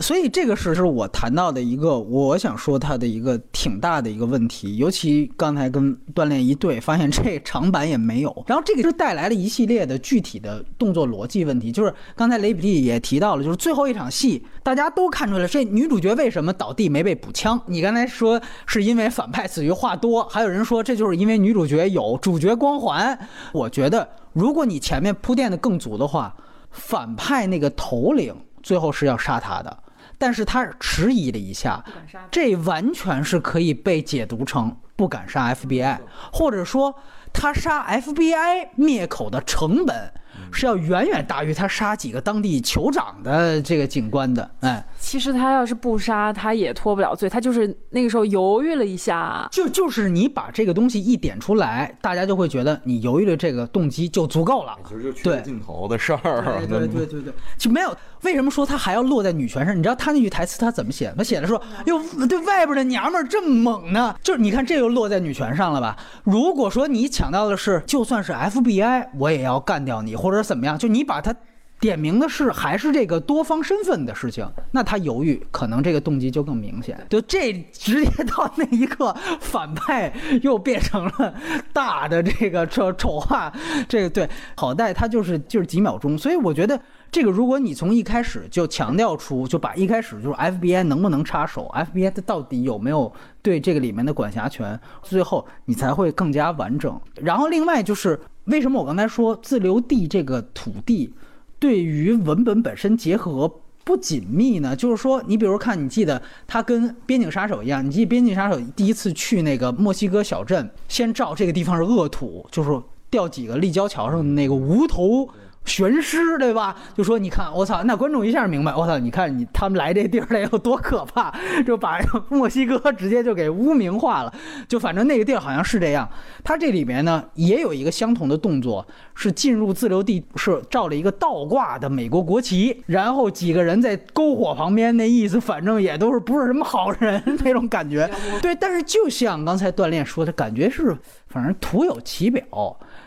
[0.00, 17.60] 所以这个是是我谈到的一个，我想说它的一个挺大的一个问题，尤其刚才跟锻炼一对，发现这长板也没有，然后这个就带来了一系列的具体的动作逻辑问题，就是刚才雷比利也提到了，就是最后一场戏，大家都看出来这女主角为什么倒地没被补枪？
[17.66, 23.16] 你刚才说是因为反派死于话多，还有人说这就是因为女主角有主角光环。
[23.52, 26.34] 我觉得如果你前面铺垫的更足的话，
[26.70, 29.83] 反派那个头领最后是要杀他的。
[30.24, 31.84] 但是他迟疑了一下，
[32.30, 35.98] 这完全是可以被解读成不敢杀 FBI，
[36.32, 36.98] 或者说
[37.30, 40.10] 他杀 FBI 灭口的成本。
[40.54, 47.28] 是要远远大于他杀几个当地酋长的这个警官的，哎，其实他要是不杀，他也脱不了罪。
[47.28, 54.76] 他就是那个时候犹豫了一下，就就是你把这个东西一点出来，大家就会觉得你犹豫的这个动机就足够了。
[54.88, 57.94] 其实就缺镜头的事儿，对对对对，就没有。
[58.22, 59.76] 为什么说他还要落在女权上？
[59.76, 61.12] 你知道他那句台词他怎么写？
[61.16, 64.14] 他写的说哟，对外边的娘们儿这么猛呢？
[64.22, 65.94] 就是你看这又落在女权上了吧？
[66.22, 70.14] 如果说你抢到的是，就算是 FBI，我也要干掉你。
[70.16, 70.78] 或者怎么样？
[70.78, 71.34] 就你把他
[71.80, 76.98] 点名的是还是这个多方身份的事情，那他犹豫，可能这个动机就更明显。
[77.10, 80.10] 就这直接到那一刻，反派
[80.42, 81.34] 又变成了
[81.72, 83.52] 大的这个丑丑化，
[83.88, 86.16] 这个对，好在他就是就是几秒钟。
[86.16, 86.80] 所以我觉得
[87.10, 93.12] 这个，如果你从一开始就强调出，就把一开始就是 FBI 能不能插手，FBI 它到底有没有
[93.42, 96.98] 对这个里面的管辖权，最后你才会更加完整。
[97.16, 98.18] 然后另外就是。
[98.44, 101.12] 为什么我刚才说自留地这个土地
[101.58, 104.74] 对于文本本身结合不紧密呢？
[104.74, 112.70] 就是说，你比如看，你记得他跟边境杀手一样，你记边境杀手第一次去那个墨西哥小镇，先照这个地方是恶土，就是
[113.10, 115.28] 掉几个立交桥上的那个无头。
[115.64, 116.76] 悬尸对吧？
[116.94, 121.34] 就说你看，我操，那观众一下明白，我操，你看你他们来这地儿来有多可怕，
[121.66, 124.34] 就把墨西哥直接就给污名化了。
[124.68, 126.08] 就反正那个地儿好像是这样。
[126.42, 138.08] 他这里面呢也有一个相同的动作，是进入自留地，是照了一个倒挂的美国国旗，然后几个人在篝火旁边，那意思反正也都是不是什么好人那种感觉。
[138.42, 140.96] 对，但是就像刚才锻炼说的感觉是，
[141.28, 142.44] 反正徒有其表。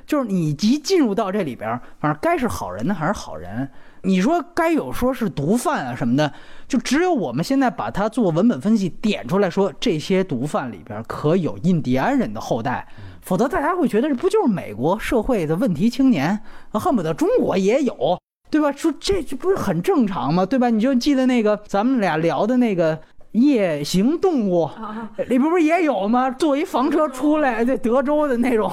[0.08, 3.70] 就是你一进入到这里边，反正该是好人的还是好人。
[4.04, 6.32] 你说该有说是毒贩啊什么的，
[6.68, 12.88] 就只有我们现在把它做文本分析点出来说，这些毒贩里边可有印第安人的后代，
[13.22, 16.40] 否则大家会觉得这不就是美国社会的问题青年，
[16.72, 18.18] 恨不得中国也有。
[18.50, 18.72] 对吧？
[18.72, 20.46] 说这这不是很正常吗？
[20.46, 20.70] 对吧？
[20.70, 22.98] 你就记得那个咱们俩聊的那个。
[23.38, 24.70] 夜行动物
[25.18, 26.30] 里边不是也有吗？
[26.32, 28.72] 坐一房车出来，在德州的那种，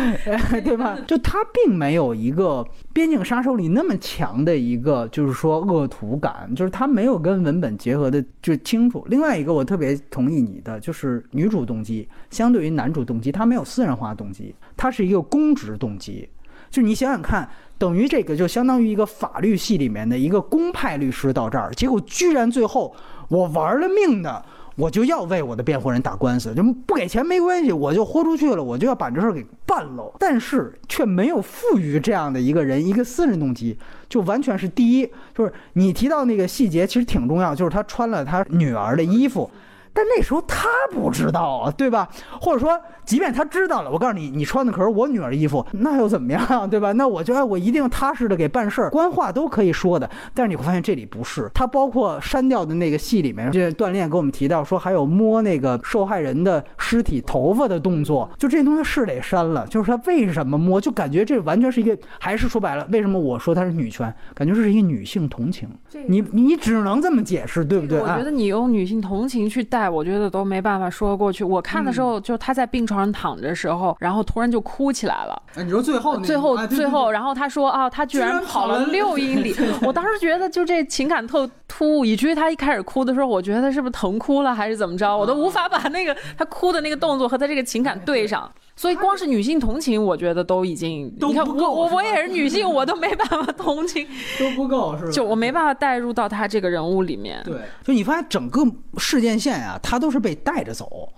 [0.64, 0.98] 对吧？
[1.06, 9.04] 就他并没有一个《边境杀手》里那么强的一个，就是说恶徒感，就是他没有跟文本结合的就清楚。
[9.08, 16.28] 另外一个，我特别同意你的，就是女主动机相对于男主动机，他没有私人化动机，他是一个公职动机。
[16.70, 17.48] 就你想想看，
[17.78, 22.94] 等于这个就相当于一个法律系里面的一个公派律师到这儿，结果居然最后。
[23.28, 24.44] 我玩了命的，
[24.76, 30.12] 我就要为我的辩护人打官司，就不给钱没关系，我就豁出去了，我就要把这事儿给办了。
[30.18, 33.76] 但是却没有赋予这样的一个人一个私人动机，
[34.08, 39.50] 就完全是第一，就是你提到那个细节其实挺重要，就是他穿了他女儿的衣服。
[39.96, 42.06] 但那时候他不知道啊，对吧？
[42.38, 46.92] 或者说，即便他知道了，我告诉你，你穿的可是我女儿衣服，那又怎么样，对吧？
[46.92, 50.08] 那我觉得我一定踏实的给办事儿，官话都可以说的。
[50.34, 59.66] 但是你会发现这里不是，他包括删掉的那个戏里面，这锻炼给我们提到说，还有摸那个受害人的尸体头发的动作，就这些东西是得删了。
[59.66, 64.14] 就是他为什么摸，就感觉这完全是一个，还是说白了，为什么我说他是女权？
[64.34, 65.66] 感觉这是一个女性同情。
[66.06, 67.98] 你你只能这么解释，对不对？
[68.00, 69.85] 我觉得你用女性同情去带。
[69.88, 71.42] 我觉得都没办法说过去。
[71.42, 75.42] 我看的时候，就他在病床上躺着的时候，然后突然就哭起来了。
[75.56, 79.54] 你说最后，最后，最后，然后他说啊，他居然跑了六英里。
[79.82, 88.50] 我当时觉得就这情感特突兀，以至于他一开始哭的时候，我觉得他是不是疼哭了还是怎么着，我都无法把那个他哭的那个动作和他这个情感对上。
[88.76, 91.72] 所以光是女性同情，我觉得都已经都不够。
[91.72, 94.06] 我我也是女性，我都没办法同情，
[94.38, 95.10] 都不够是吧？
[95.10, 97.42] 就我没办法带入到他这个人物里面。
[97.42, 98.62] 对，就你发现整个
[98.98, 101.08] 事件线啊，他都是被带着走，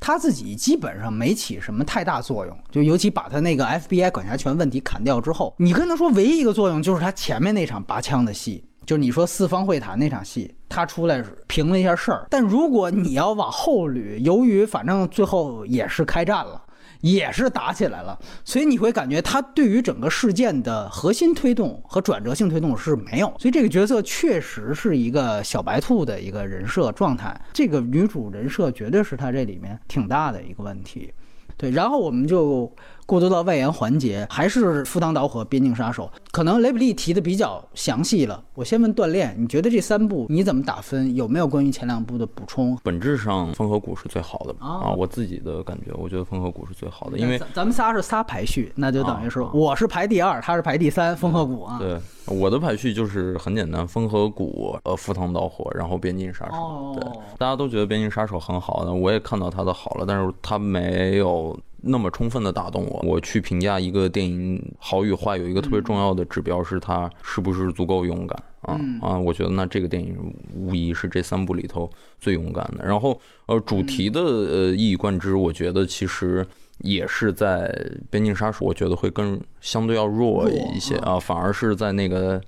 [0.00, 2.58] 他自己基本上没起什么太大作用。
[2.68, 12.26] 就尤其把他那个 FBI 管辖权问题砍掉之后，你跟他说唯一一个作用就是他前面那场拔枪的戏，就是你说四方会谈那场戏，他出来评了一下事儿。
[12.28, 16.60] 但如果你要往后捋，由于反正最后也是开战了。
[17.04, 31.12] 也是打起来了，所以你会感觉他对于整个事件的核心推动和转折性推动是没有，所以这个角色确实是一个小白兔的一个人设状态，这个女主人设绝对是他这里面挺大的一个问题。
[31.58, 32.74] 对，然后我们就。
[33.06, 38.42] 过渡到外延环节，还是赴汤蹈火、边境杀手，可能雷普利提的比较详细了。
[38.54, 41.14] 我先问锻炼，你觉得这三部你怎么打分？
[41.14, 42.78] 有没有关于前两部的补充？
[42.82, 44.90] 本质上，风和谷是最好的啊！
[44.96, 51.78] 我自己的感觉，我觉得风和谷是最好的，因为咱们仨是仨排序，那就等于是我是排第二，他是排第三，风和谷啊。
[51.78, 56.96] 对，我的排序就是很简单，风和谷，呃，赴汤蹈火，然后边境杀手。
[56.98, 57.06] 对，
[57.36, 61.54] 大家都觉得边境杀手很好，那我也看到他的好了，但是他没有。
[61.86, 69.18] 那么充分的打动我，我去评价一个电影好与坏，有一个特别重要的指标是它是不是足够勇敢啊啊！
[69.18, 70.16] 我觉得那这个电影
[70.54, 72.84] 无疑是这三部里头最勇敢的。
[72.84, 76.46] 然后呃，主题的呃一以贯之，我觉得其实
[76.78, 77.68] 也是在
[78.10, 82.40] 《边境杀手》，我觉得会更相对要弱一些啊，反而是在那个。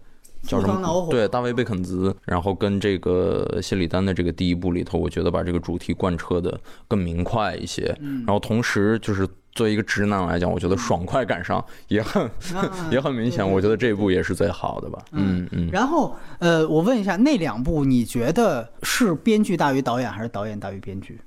[0.47, 1.09] 叫什么？
[1.11, 6.59] 对，大卫贝肯兹，然后跟这个谢里丹的这个第一部里头，我觉得把这个主题贯彻的
[6.89, 7.95] 更明快一些。
[8.27, 12.31] 然后同时，就是作为一个直男来讲，我觉得爽快感上也很
[12.91, 13.47] 也很明显。
[13.47, 15.03] 我觉得这一部也是最好的吧。
[15.13, 15.69] 嗯嗯。
[15.73, 21.21] 然后呃，我问一下，那两部你觉得是编剧大于导演，还是导演大于编剧？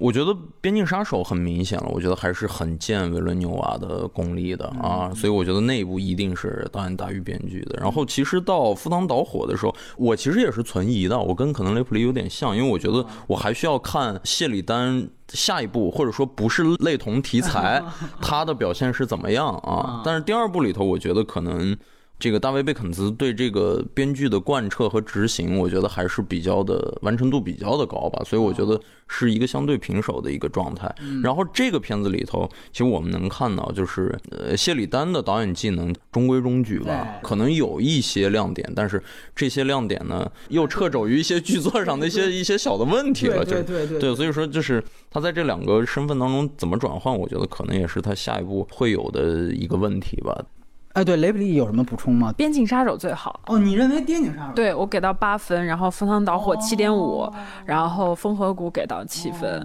[0.00, 7.78] 我觉得《边境杀手》很明显了，我觉得还是很见维伦纽瓦的功力的啊，所以我觉得那一部一定是导演大于编剧的。
[7.80, 17.82] 然后其实到赴汤蹈火的时候，我其实也是存疑的，我跟可能雷普利有点像，因为我觉得我还需要看谢里丹下一部，或者说不是类同题材，
[18.20, 20.02] 他的表现是怎么样啊？
[20.04, 21.76] 但是第二部里头，我觉得可能。
[22.20, 28.78] 这个大卫贝肯兹对这个编剧的贯彻和执行，我觉得还是比较的完成度比较的高吧，所以我觉得
[29.08, 30.94] 是一个相对平手的一个状态。
[31.22, 39.02] 然后这个片子里头，其实我们能看到，就是呃谢里丹的导演技能中规中矩吧，可能有一些亮点，但是
[39.34, 50.44] 这些亮点呢，又掣肘于一些剧作上的一些一些小的问题了，就对对对，所以说就是他在这两个身份当中怎么转换，我觉得可能也是他下一步会有的一个问题吧。
[50.92, 52.32] 哎，对雷普利有什么补充吗？
[52.36, 54.52] 边境杀手最好哦，你认为边境杀手？
[54.54, 57.32] 对我给到八分，然后赴汤蹈火七点五，
[57.64, 59.64] 然后风和谷给到七分。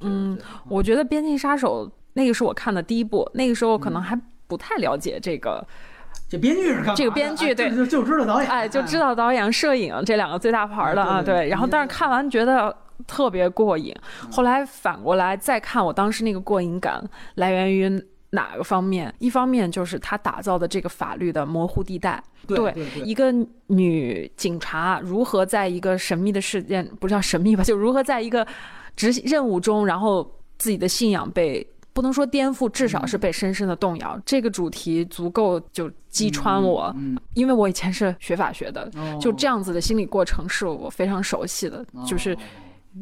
[0.00, 0.38] 嗯，
[0.68, 4.16] 我觉得边境杀手那个是我看的第一部，那个时候可能还
[4.46, 5.66] 不太了解这个，
[6.28, 11.48] 这编剧是这个编剧对，就就知道导演，哎，就知道导演、摄影这两个最大牌的啊，对。
[11.48, 12.72] 然后但是看完觉得
[13.08, 13.92] 特别过瘾，
[14.30, 17.02] 后来反过来再看，我当时那个过瘾感
[17.34, 18.06] 来源于。
[18.30, 19.12] 哪个方面？
[19.18, 22.74] 一方面就是他打造的这个法律的模糊地带，对
[23.04, 23.34] 一个
[23.66, 28.46] 女警察如何在一个神秘的事件，不叫神秘吧，就如何在一个
[28.94, 34.20] 执行任务中，然后自己的信仰被不能说颠覆，至少是被深深的动摇。
[34.24, 36.94] 这个主题足够就击穿我，
[37.34, 38.88] 因为我以前是学法学的，
[39.20, 42.36] 就这样子的心理过程是我非常熟悉的，就是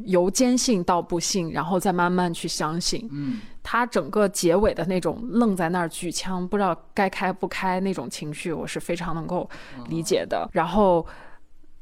[0.04, 3.08] 由坚信到不信，然后再慢慢去相信。
[3.12, 3.40] 嗯。
[3.70, 9.46] 他整个结尾的那种愣在那儿举枪，不知道该开不开那种情绪，我是非常能够
[9.90, 10.48] 理解的。
[10.52, 11.06] 然后，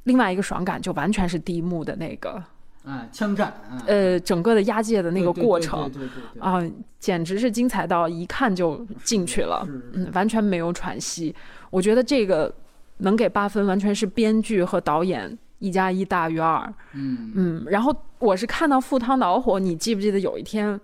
[0.02, 2.42] 另外一个爽感就完全是第一幕的那个，
[2.84, 3.54] 啊，枪战，
[3.86, 6.60] 呃，整个的押解的那个过程，对对对，啊，
[6.98, 11.32] 简直是精彩到一看就进去了，嗯，完全没有喘息。
[11.70, 12.52] 我觉得这个
[12.96, 17.64] 能给八分，完全是编剧和导演一加一大于二，嗯嗯。
[17.68, 20.80] 然后我是看到赴汤蹈火，你记不记得有一天？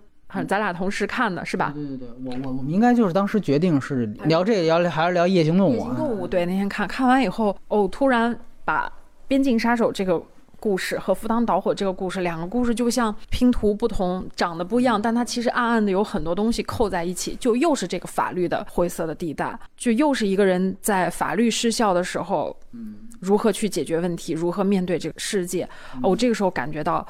[0.49, 1.73] 咱俩同时看的是吧？
[1.75, 5.75] 对对对，我我我们应该就是当时决定是聊这个，聊还是聊夜行动物？
[5.75, 8.35] 夜行动物对，那天看看完以后，哦，突然
[8.65, 8.89] 把
[9.29, 10.19] 《边境杀手》这个
[10.59, 25.65] 故事和《赴汤蹈火》这个故事两个故事就像拼图不同，长得不一样，但它其实暗暗的有很多东西扣在一起，就又是这个法律的灰色的地带，就又是一个人在法律失效的时候，嗯，如何去解决问题，如何面对这个世界？
[26.03, 27.07] 哦，我这个时候感觉到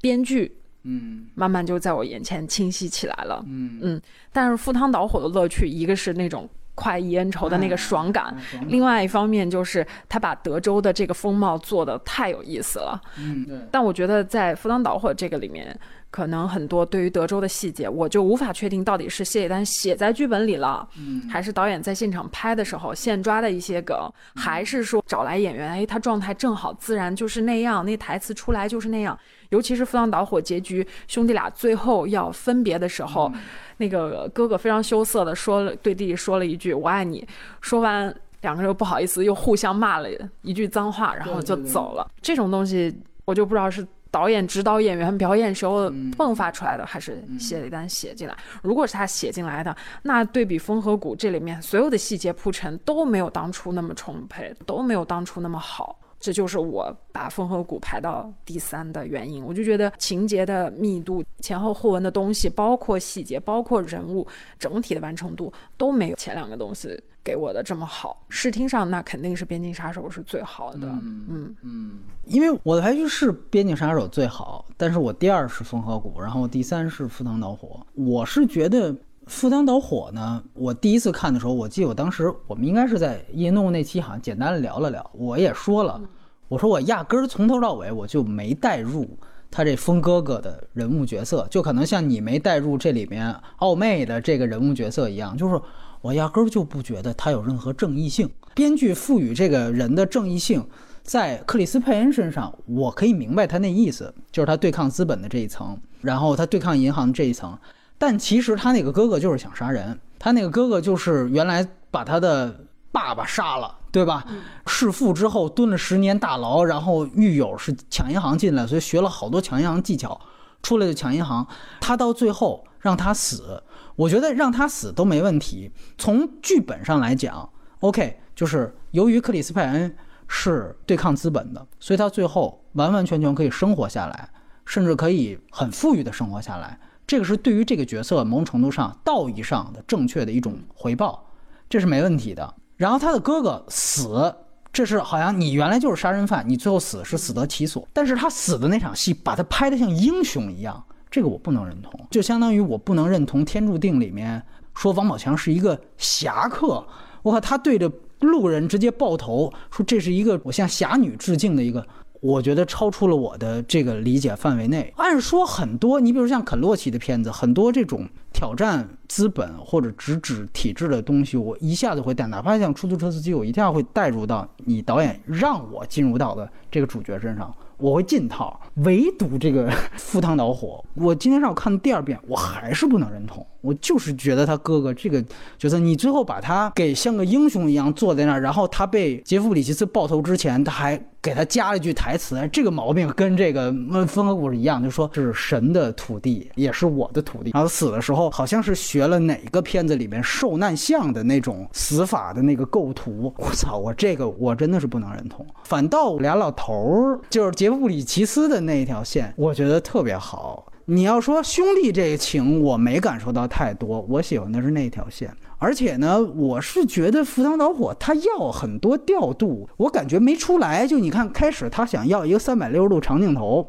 [0.00, 0.54] 编剧。
[0.84, 3.44] 嗯，慢慢就在我眼前清晰起来了。
[3.48, 4.02] 嗯嗯，
[4.32, 8.34] 但是赴汤蹈火的乐趣，一个是那种快意恩仇的那个爽感，
[8.68, 13.02] 另外一方面就是他把德州的这个风貌做的太有意思了。
[13.18, 13.58] 嗯，对。
[13.72, 15.78] 但我觉得在赴汤蹈火这个里面。
[16.10, 29.18] 可能很多对于德州的细节，我就无法确定到底是谢里丹写在剧本里了，嗯，还是导演在现场拍的时候现抓的一些梗，还是说找来演员，哎，他状态正好，自然就是那样，那台词出来就是那样。
[29.50, 33.30] 尤其是赴汤蹈火结局，兄弟俩最后要分别的时候，
[33.76, 37.26] 那个哥哥非常羞涩的说了，对弟弟说了一句“我爱你”，
[37.60, 40.08] 说完两个人又不好意思，又互相骂了
[40.42, 42.10] 一句脏话，然后就走了。
[42.22, 42.94] 这种东西
[43.26, 43.86] 我就不知道是。
[44.10, 48.36] 导演指导演员表演时候迸发出来的，还是谢里丹写进来？
[48.62, 55.98] 如果是他写进来的，那对比《风和谷》这里面所有的细节铺陈都没有当初那么充沛，都没有当初那么好。
[56.20, 59.44] 这就是我把《风和谷》排到第三的原因。
[59.44, 64.26] 我就觉得情节的密度、前后后文的东西，包括细节、包括人物，
[64.58, 67.00] 整体的完成度都没有前两个东西。
[67.24, 70.88] 给我的这么好，视听上那肯定是《边境杀手》是最好的。
[71.02, 77.84] 嗯嗯，因为我的排序是《边境杀手》最好，但是我第二是《风和谷》，然后第三是《赴汤蹈火》。
[78.02, 78.90] 我是觉得
[79.28, 86.00] 《赴汤蹈火》呢，我第一次看的时候，我记得我当时我们应该是在夜动那期好像简单的聊了聊，我也说了，
[86.48, 89.06] 我说我压根儿从头到尾我就没带入
[89.50, 95.60] 他这风哥哥的人物角色，就可能像你没带入这里面奥妹的这个人物角色一样，就是。
[96.00, 98.30] 我压根儿就不觉得他有任何正义性。
[98.54, 100.64] 编剧赋予这个人的正义性，
[101.02, 107.58] 在克里斯佩恩身上，我可以明白他那意思，就是他对抗资本的这一层，然后他对抗银行这一层。
[107.98, 114.24] 但其实他那个哥哥就是想杀人，他那个哥哥就是原来把他的爸爸杀了，对吧？
[114.64, 120.20] 弑父之后蹲了十年大牢，然后狱友是抢银行进来，所以学了好多抢银行技巧，
[120.62, 121.46] 出来就抢银行。
[121.80, 123.62] 他到最后让他死。
[123.96, 125.72] 我觉得让他死都没问题。
[125.96, 127.50] 从剧本上来讲
[127.80, 129.96] ，OK，就是由于克里斯派恩
[130.28, 134.30] 是对抗资本的，所以他最后完完全全可以生活下来，
[134.64, 136.78] 甚至可以很富裕的生活下来。
[137.08, 141.24] 这个是对于这个角色某种程度上道义上的正确的一种回报，
[141.66, 142.54] 这是没问题的。
[142.76, 144.32] 然后他的哥哥死，
[144.70, 147.88] 这是好像你原来就是杀人犯，你最后死是死得其所。
[147.94, 150.84] 但是他死的那场戏，把他拍得像英雄一样。
[151.10, 154.42] 这个我不能认同，就相当于我不能认同《天注定》里面
[154.74, 156.86] 说王宝强是一个侠客。
[157.22, 157.90] 我靠，他对着
[158.20, 161.88] 路人直接爆头，说这是一个我向侠女致敬的一个，
[162.20, 164.92] 我觉得超出了我的这个理解范围内。
[164.96, 177.54] 按说很多，你比如像肯洛奇的片子，很多这种挑战资本或者直指体制的东西，我一下子会带，哪怕像出租车司机，我一定要会带入到你导演让我进入到的这个主角身上。
[177.76, 183.46] 我会进套，唯独这个 赴汤蹈火，我今天上午看第二遍，我还是不能认同。
[183.60, 185.24] 我就是觉得他哥哥这个
[185.56, 193.72] 角色，你最后把他给像个英雄一样坐在那儿，然后他被杰夫里奇斯爆头之前，他还给他加了一句台词，这个毛病跟这个
[194.06, 197.50] 《风和谷》是一样，就说这是神的土地，也是我的土地。
[197.52, 203.34] 然后死的时候，好像是学了哪个片子里面受难像的那种死法的那个构图。
[203.36, 205.44] 我操，我这个我真的是不能认同。
[205.64, 210.67] 反倒俩老头儿，就是杰夫里奇斯的那一条线，我觉得特别好。
[210.90, 215.30] 你要说兄弟这个情，我没感受到太多，我喜欢的是那条线。
[215.58, 220.86] 而且呢，我是觉得赴汤蹈火，他要很多调度，我感觉没出来。
[220.86, 223.68] 就你看，开始他想要一个三百六十度长镜头，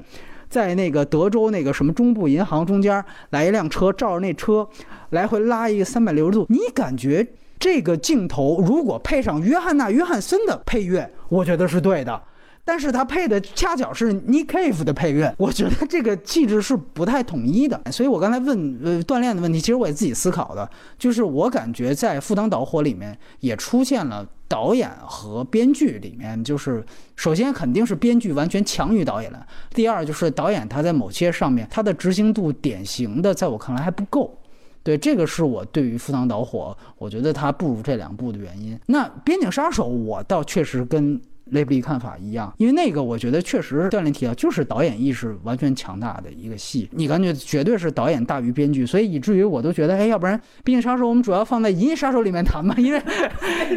[0.49, 4.65] 在那个德州那个什么中部银行中间来一辆车，照着那车
[5.09, 7.27] 来回拉一个三百六十度，你感觉
[7.59, 12.23] 这个镜头如果配上约翰娜·约翰森的配乐，我觉得是对的。
[12.71, 17.81] 但是他配的恰巧是 Nick Cave 的配乐，我觉得这个气质是不太统一的。
[17.91, 26.85] 所以我刚才问呃锻炼的问题，其实我也自己思考的，就是我感觉在《赴汤蹈火》里面也出现了导演和编剧里面，就是
[27.15, 34.37] 首先肯定是编剧完全强于导演了，第二就是导演他在某些上面他的执行度典型的在我看来还不够。
[34.83, 38.79] 对，这个是我对于《赴汤蹈火》我觉得他不如这两部的原因。
[38.85, 41.19] 那《边境杀手》我倒确实跟。
[41.51, 53.01] 雷布利看法一样，因为那个我觉得确实锻炼提到，就是导演意识完全强大的一个戏，你感觉绝对是导演大于编剧，所以以至于我都觉得，哎，要不然《毕竟杀手》我们主要放在《银翼杀手》里面谈吧，因为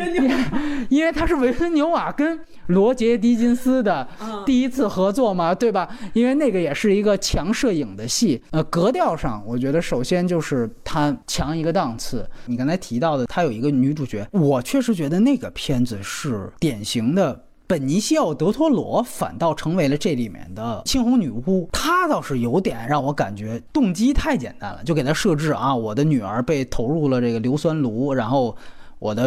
[0.88, 4.06] 因为他是维伦纽瓦跟罗杰·狄金斯的
[4.44, 5.88] 第一次合作嘛，对吧？
[6.12, 12.28] 因为那个也是一个强摄影的戏，呃，格调上我觉得首先就是他强一个档次。
[12.46, 17.44] 你刚才提到的，他有一个女主角，我确实觉得那个片子是典型的。
[17.72, 28.54] 本尼西奥·德托罗反倒成为了这里面的猩红女巫，她倒是有点让我感觉动机太简单了，就给她设置啊，我的女儿被投入了这个硫酸炉，然后
[28.98, 29.26] 我的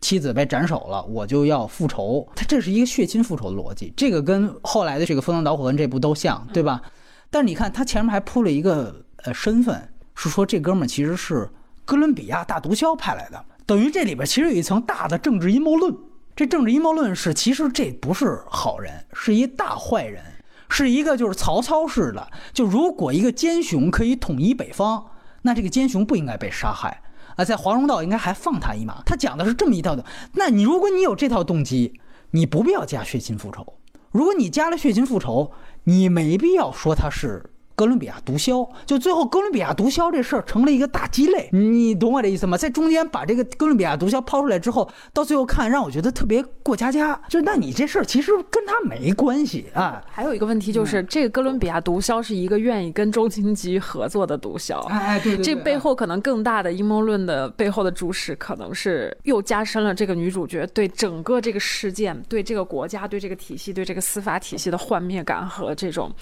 [0.00, 2.26] 妻子被斩首了，我就要复仇。
[2.34, 6.80] 他这是一个血亲复仇的逻辑，这个跟后来的这个《风汤导火跟这部都像，对吧？
[7.28, 11.46] 但是你看他前面还铺了一个呃身份，是说这哥们儿其实是
[11.84, 15.94] 哥伦比亚大毒枭派来的，等于这里边其实有一层大的政治阴谋论。
[16.34, 20.22] 这政治阴谋论是，其实这不是好人，是一大坏人，
[20.68, 22.26] 是一个就是曹操式的。
[22.54, 25.04] 就如果一个奸雄可以统一北方，
[25.42, 27.02] 那这个奸雄不应该被杀害
[27.36, 29.02] 啊，在华容道应该还放他一马。
[29.04, 30.04] 他讲的是这么一套的。
[30.32, 32.00] 那你如果你有这套动机，
[32.30, 33.74] 你不必要加血亲复仇。
[34.10, 35.52] 如果你加了血亲复仇，
[35.84, 37.51] 你没必要说他是。
[37.74, 42.56] 哥伦比亚毒枭，就最后哥伦比亚毒枭这事儿成了一个大鸡肋，你懂我这意思吗？
[42.56, 50.02] 在中间把这个哥伦比亚毒枭抛出来之后，到最后看让我觉得特别过家家，就那你这事儿其实跟他没关系啊。
[50.06, 66.12] 还有一个问题就是，这个哥伦比亚毒枭是一个愿意跟周金吉合作的毒枭，哎，对对，这背后可能更大的阴谋论的背后的主使，可能是又加深了这个女主角对整个这个事件、对这个国家、对这个体系、对这个司法体系的幻灭感和这种。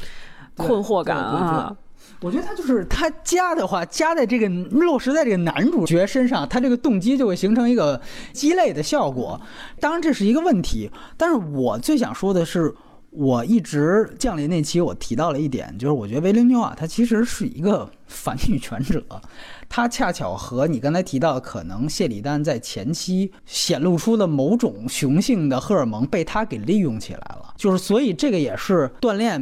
[0.66, 1.76] 困惑感啊！
[2.20, 7.98] 我觉得他就是他加的话，加在这个落实在这个男主角身上，他这个动机就会形成一个
[8.32, 9.40] 鸡肋的效果。
[9.80, 12.74] 当然这是一个问题，但是我最想说的是，
[13.08, 19.02] 我一直降临那期我提到了一点，就是我觉得维伦纽瓦他其实是一个反女权者。
[19.70, 29.40] 他恰巧和你刚才提到，可能谢里丹在前期显露出的某种雄性的荷尔蒙被他给利用起来了，就是所以这个也是锻炼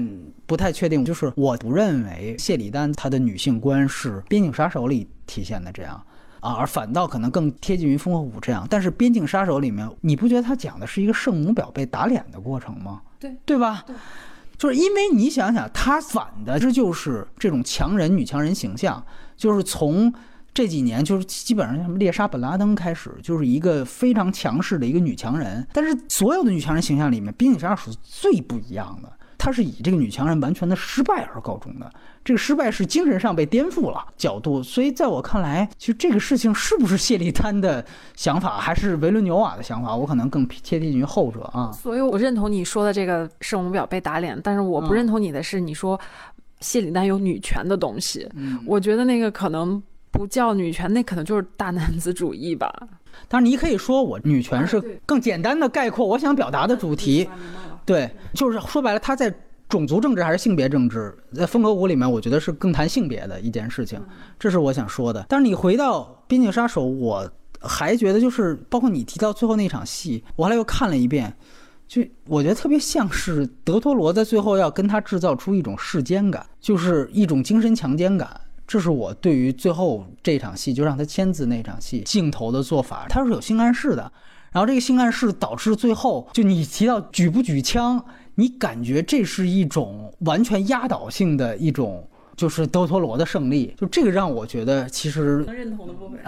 [0.49, 1.05] 不太确定。
[1.05, 6.03] 就是我不认为谢里丹她的女性观是《边境杀手》里体现的这样
[6.41, 8.67] 啊，而反倒可能更贴近于《烽火舞》这样。
[8.69, 13.03] 但是《边境杀手》里面，你不觉得他讲的是一个圣母婊被打脸的过程吗？
[13.21, 13.85] 对，对吧？
[13.87, 13.95] 对，
[14.57, 19.05] 就是因为你想想，他反的这就是这种强人女强人形象。
[19.37, 20.13] 就是从
[20.53, 25.65] 这几年，就是基本上什么猎杀本拉登开始，就是一个非常强势的一个女强人。
[25.73, 29.13] 但是所有的女强人形象里面，边境杀手是最不一样的。
[29.39, 31.91] 她是以这个女强人完全的失败而告终的。
[32.25, 34.63] 这个失败是精神上被颠覆了角度。
[34.63, 37.83] 所以在我看来，其实这个事情是不是谢利丹的
[38.17, 41.73] 想法，还是维伦纽瓦的想法，我可能更贴近于后者啊。
[41.73, 45.99] 所以我认同你说的这个圣母婊被打脸，但是我不认同你的是你说。
[46.61, 48.29] 谢里丹有女权的东西，
[48.67, 52.69] 我觉得那个可能不叫女权，那可能就是大男子主义吧。
[53.29, 57.29] 当然，你可以说我女权是更简单的概括我想表达的主题。
[57.89, 59.35] 对，就是说白了，他在
[59.67, 63.99] 种族政治还是性别政治，在风格舞里面，我觉得是更谈性别的一件事情，
[64.39, 65.25] 这是我想说的。
[65.27, 67.27] 但是你回到《边境杀手》，我
[67.59, 71.35] 还觉得就是包括你提到最后那场戏，我后来又看了一遍。
[71.87, 78.39] 就我觉得特别像是德托罗在最后要跟他制造出一种世间感，就是一种精神强奸感。
[78.67, 84.13] 这是我对于最后这场戏就让他签字那场戏镜头的做法，他是有性暗示的。
[84.53, 88.05] 然后这个性暗示导致最后就你提到举不举枪，
[88.37, 92.09] 你感觉这是一种完全压倒性的一种。
[92.39, 96.21] 就是德托罗的胜利，就这个让我觉得其实能认同的部分，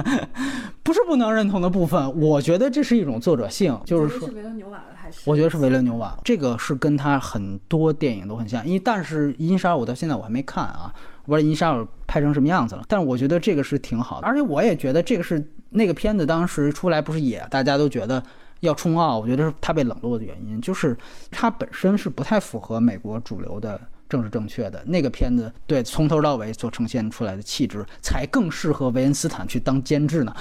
[0.82, 2.18] 不是不能认同的部分。
[2.18, 8.66] 我觉得这是一种作者性，就是说，是维伦纽瓦的还我觉得是维伦纽瓦，这个是跟他很多电影都很像。
[8.66, 10.90] 因为但是《银沙》我到现在我还没看啊，
[11.26, 11.74] 我不知道《银沙》
[12.06, 12.82] 拍成什么样子了。
[12.88, 18.22] 但是我觉得这个是挺好的，而且我也觉得这个是那个片子当时出来不是也大家都觉得
[18.60, 20.96] 要冲奥，我觉得是他被冷落的原因，就是
[21.30, 23.80] 它本身是不太符合美国主流的。
[24.08, 30.36] 政治正确的那个片子，对，从头到尾所呈现出来的气质，才更适合维恩斯坦去当监制呢。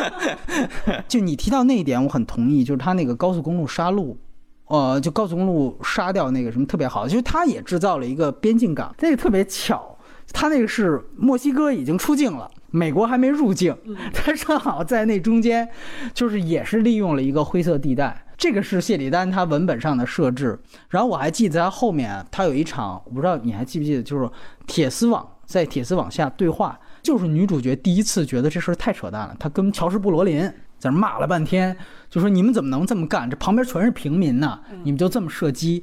[1.06, 4.16] 就你提到那一点，我很同意，就是他那个高速公路杀戮，
[4.68, 9.95] 呃，就高速公路杀掉那个什么特别好，就是他也制造了一个边境港，这个特别巧，
[10.32, 13.76] 他那个是墨西哥已经出境了，美国还没入境，
[14.12, 15.68] 他正好在那中间，
[16.12, 18.22] 就是也是利用了一个灰色地带。
[18.36, 20.58] 这个是谢里丹他文本上的设置，
[20.90, 24.28] 然后我还记得他后面他有一场，我不知道你还记不记得，就是
[24.66, 30.42] 铁丝网在铁丝网下对话，就是女主角第一次觉得这事儿太扯淡了，她跟乔什·布罗林
[30.78, 31.74] 在那骂了半天，
[32.10, 33.30] 就说你们怎么能这么干？
[33.30, 35.82] 这旁边全是平民呢，你们就这么射击？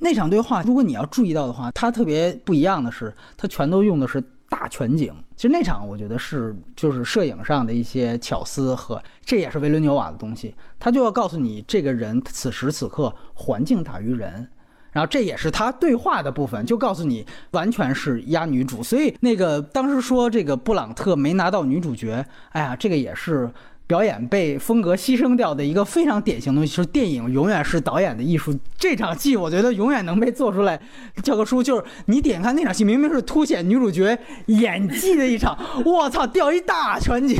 [0.00, 4.20] 那场对话，如果你要注意到的话，它特别不一样的是，它全都用的是。
[4.50, 14.48] 大全景，其实那场我觉得是就是摄影上的一些巧思和这也是维伦纽瓦的东西，他就要告诉你这个人此时此刻环境大于人，
[14.90, 23.48] 然后这也是他对话的部分，就告诉你完全是压女主，所以那个当时说这个布朗特没拿到女主角，哎呀，这个也是。
[23.90, 28.56] 表演被风格牺牲掉的一个非常典型的东西，就是电影永远是导演的艺术。
[28.78, 30.80] 这场戏我觉得永远能被做出来，
[31.24, 37.36] 教科书就是你点开那场戏，明明是凸显女主角演技的一场，我操，掉一大全景，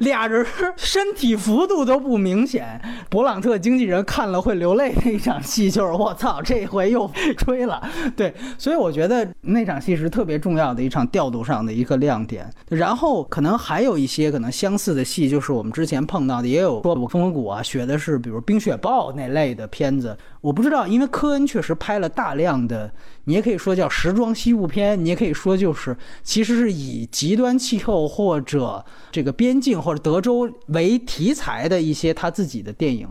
[0.00, 0.44] 俩人
[0.76, 2.80] 身体幅度都不明显。
[3.08, 7.08] 勃朗特经纪人看了会流泪那一场戏，就是我操，这回又
[7.38, 7.80] 吹了。
[8.16, 12.50] 对，所以我觉得那场戏是特别重要的一场调度上的一个亮点。
[12.70, 15.75] 然后可能还有一些可能相似的戏，就是我们。
[15.76, 20.16] 之前碰到的也有说《我风和谷》啊，学的是比如《冰雪暴》那类的片子。
[20.40, 22.90] 我不知道，因为科恩确实拍了大量的，
[23.24, 28.82] 你也可以说叫时装西部片，你也可以说就是其实是以极端气候或者
[29.12, 33.06] 这个边境或者德州为题材的一些他自己的电影。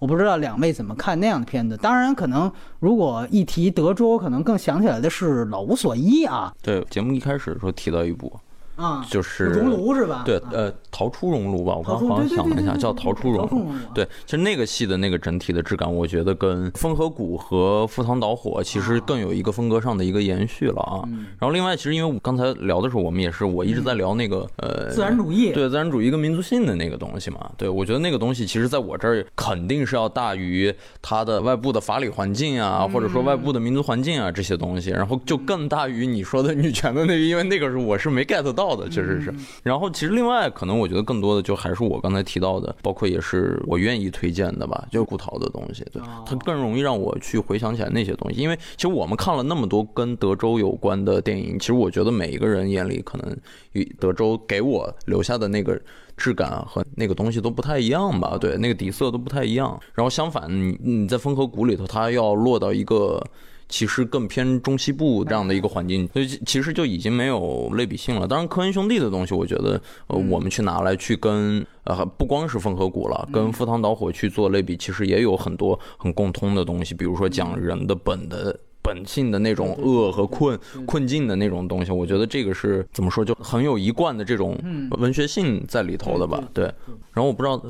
[0.00, 1.76] 我不知道两位怎么看那样的片子。
[1.76, 2.50] 当然，可能
[2.80, 6.52] 如果一提德州，可能更想起来的是《老无所依》啊。
[6.60, 8.32] 对，节目一开始说提到一部。
[8.80, 10.22] 啊，就是熔炉是吧？
[10.24, 13.66] 对，呃，逃出熔炉吧，我刚好像想了一下，叫逃出熔炉。
[13.94, 21.04] 对，其实那个戏的那个整体的质感，我觉得跟《风和谷》和《赴汤蹈火》其实更有一个风格上的一个延续了啊。
[21.38, 27.50] 然后另外，其实因为我刚才聊的时候，我们也是我一直在聊那个呃自然主义，对自然主义跟民族性的那个东西嘛。
[27.58, 38.69] 对，我觉得那个东西其实在我这儿肯定是要大于它的外部的法理环境啊，或者说外部的民族环境啊这些东西，然后就更大于你说的女权的那个，因为那个是我是没 get 到。
[38.76, 53.36] 的确实是，然后其实另外可能我觉得更多的就还是我刚才提到的，包括也是我愿意推荐的吧，就是顾陶的东西，对，它更容易让我去回想起来那些东西，因为其实我们看了那么多跟德州有关的电影，其实我觉得每一个人眼里可能
[53.72, 55.80] 与德州给我留下的那个
[56.16, 59.78] 质感和那个东西都不太一样吧，对，那个底色都不太一样。
[59.94, 63.22] 然后相反，你你在风和谷里头，它要落到一个。
[63.70, 68.26] 其实更偏中西部这样的一个环境，所以其实就已经没有类比性了。
[68.26, 76.94] 当然，科恩兄弟的东西，我觉得呃，我们去拿来去跟呃，不光是风和谷了，跟赴汤蹈火去做类比，其实也有很多很共通的东西。
[76.94, 84.58] 比如说讲人的本的本性的那种恶和困困境的那种东西，我觉得这个是怎么说，就很有一贯的这种
[84.98, 86.42] 文学性在里头的吧？
[86.52, 86.64] 对。
[87.12, 87.62] 然后我不知道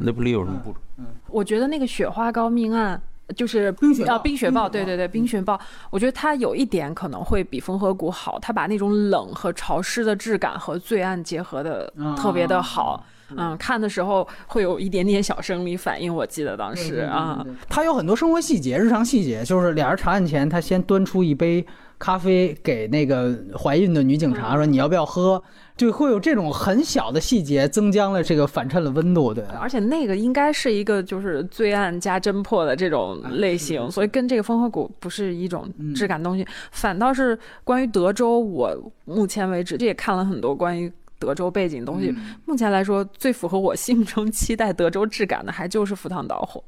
[0.00, 1.04] 雷普利有什么补充？
[1.28, 3.00] 我觉得那个雪花膏命案。
[3.34, 5.58] 就是冰雪啊，冰雪暴，对对对，冰雪暴。
[5.90, 13.04] 我觉得它有一点可能会比风和谷好，它把那种冷和潮湿的质感和罪案结合的特别的好。
[13.36, 17.46] 嗯，看的时候会有一点点小生理反应，我记得当时啊。
[17.68, 21.64] 它有很多生活细节、日常细节，就是俩人查案前，他先端出一杯
[21.96, 25.40] 咖啡给那个怀孕的女警察，说你要不要喝。
[25.80, 29.42] 就会有这种很小的细节，增加了这个反衬的温度，对。
[29.58, 36.46] 而且那个应该是一个就是罪案加侦破的这种类型，所以跟这个风和谷不是一种质感东西。
[36.70, 38.70] 反倒是关于德州，我
[39.06, 42.14] 目前为止这也看了很多关于德州背景东西。
[42.44, 46.62] 目前来说，最符合我心目中期待德州质感的，还就是赴汤蹈火。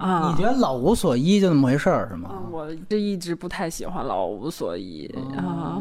[0.00, 2.42] 啊，你觉得老无所依就那么回事儿是吗？
[2.50, 5.06] 我这一直不太喜欢老无所依
[5.36, 5.80] 啊。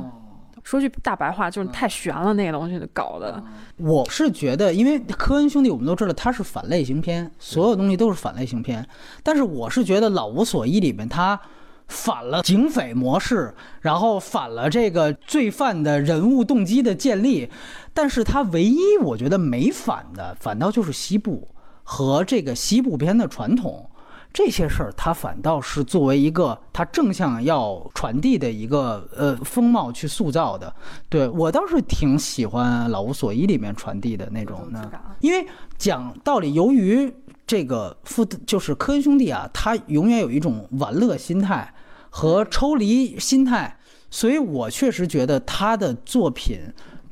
[0.64, 3.44] 说句大白话，就是太悬了，那个东西搞的。
[3.78, 8.88] 我是觉得，因为科恩兄弟，我们都知道他是反类型片，所有东西都是反类型片。
[9.24, 11.40] 但是我是觉得《老无所依》里面他
[11.88, 17.50] 反了警匪模式，然后反了这个罪犯的人物动机的建立。
[17.94, 21.50] 但是他唯一我觉得没反的，反倒就是西部
[21.84, 23.91] 和这个西部片的传统。
[24.34, 30.74] 这些事儿，他反倒是作为一个他正向要传递的一个呃风貌去塑造的。
[31.10, 34.90] 对我倒是挺喜欢《老无所依》里面传递的那种呢，
[35.20, 35.46] 因为
[35.78, 37.14] 讲道理，由于
[37.46, 41.74] 这个父就是科恩兄弟啊，他永远有一种玩乐心态
[42.10, 43.78] 和抽离心态，
[44.10, 46.62] 所以我确实觉得他的作品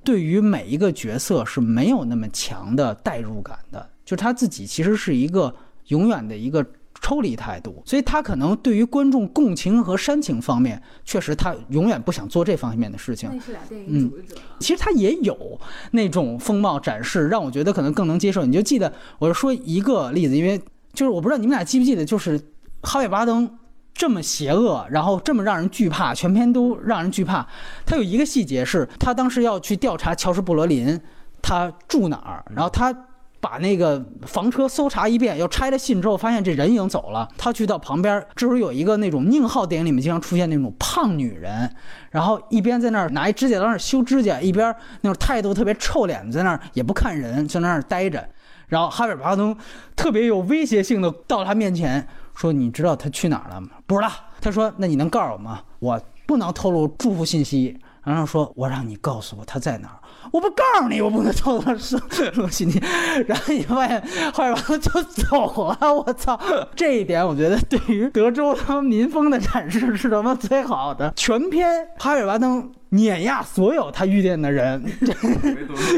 [0.06, 5.54] 对于每一个角色是没有那么强的代入感的，就他自己其实是一个
[5.88, 6.66] 永远的一个。
[7.02, 13.30] 抽离态度，所以他可能对于观众共情和煽情方面，确实他永远不想做这方面的事情。
[13.34, 14.36] 那是俩电影主义者。
[14.60, 15.60] 其实他也有
[15.92, 18.46] 那种风貌展示，让我觉得可能更能接受。
[18.46, 20.62] 你就记得，我是说一个例子，因为
[20.94, 22.40] 就是我不知道你们俩记不记得，就是
[22.82, 23.50] 哈维·巴登
[23.94, 27.48] 这么邪恶，然后这么让人惧怕，全篇都让人惧怕。
[27.86, 31.00] 他有一个细节是，他当时要去调查乔什·布罗林，
[31.42, 32.96] 他住哪儿，然后他。
[33.42, 37.28] 把那个房车搜查一遍，又拆了信之后，发现这人已经走了。
[37.38, 41.74] 他去到旁边，这时候有一个那种宁浩电影里面经常出现那种胖女人，
[42.12, 48.28] 然后一边在那儿拿一指甲刀那修指甲，一边那种态度特别臭脸，在那儿也不看人，在那儿待着。
[48.68, 49.56] 然后哈维尔巴登
[49.96, 55.62] 特别有威胁性的到他面前说：“你知道他去哪儿了吗？”“不知道。”他说：“那你能告诉我吗？
[55.80, 59.98] 我不能透露住户信息。”然后说：“我让你告诉我他在哪儿。”
[60.32, 61.98] 我不告诉你，我不能偷他是
[62.32, 62.82] 录信息。
[63.26, 64.02] 然后你发现
[64.34, 66.40] 哈维尔巴登就走了，我操！
[66.76, 71.12] 这一点我觉得对于德州他们民风的展示是他妈最好的。
[71.16, 74.84] 全篇哈维尔巴登碾压所有他遇见的人，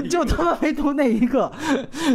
[0.09, 1.51] 就他妈唯独那一个。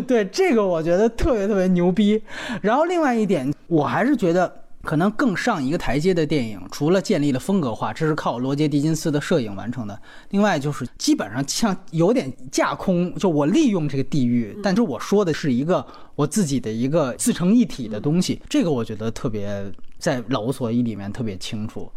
[0.07, 2.23] 对这个我觉得特别特别牛逼。
[2.63, 4.66] 然后另外一点，我还是觉得。
[4.87, 10.01] 可能更上一个台阶的电影，除了建立了风格化，这是靠罗杰·狄金斯的摄影完成的。
[10.31, 15.85] 另外就是基本上像有点架空，就我利用这个地域，但是我说的是一个
[16.15, 18.41] 我自己的一个自成一体的东西。
[18.49, 21.91] 这个我觉得特别在《老无所依》里面特别清楚，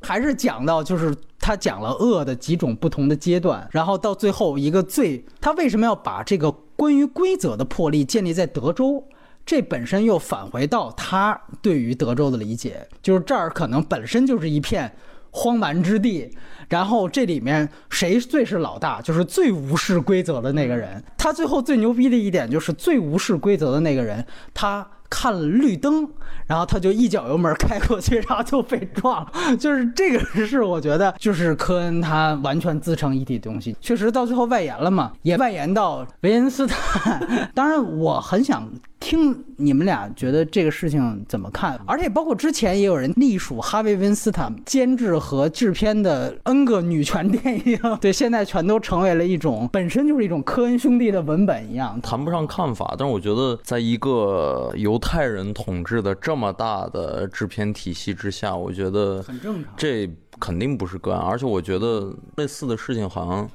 [0.00, 9.04] 还是讲到就是他讲了恶的几种不同的阶段，然后到最后一个最他为什么要把这个关于规则的破例建立在德州？
[9.46, 14.92] 这本身又返回到他对于德州的理解，就是这儿可能本身就是一片
[15.30, 16.28] 荒蛮之地，
[16.68, 21.00] 然后这里面谁最是老大，就是最无视规则的那个人。
[21.16, 26.08] 他最后最牛逼的一点就是最无视规则的那个人，他看了绿灯，
[26.48, 29.56] 然后他就一脚油门开过去，然后就被撞了。
[29.56, 37.48] 就是这个是我觉得就是科恩他完全自成一体的东西，确实到最后外延了嘛，也外延到维恩斯坦。
[37.54, 38.68] 当然，我很想。
[39.06, 41.80] 听你们俩觉得这个事情怎么看？
[41.86, 52.00] 而且包括之前也有人隶属哈维·温斯坦监制和制片的 N 个女权电影， 对，现在全都成为了一种本身就是一种科恩兄弟的文本一样。
[52.00, 59.72] 谈不上看法，但是我觉得在一个犹太人统治的这么大的制片体系之下，我觉得很正常。
[59.76, 60.10] 这
[60.40, 63.48] 肯定不是个案，而且我觉得类似的事情好像。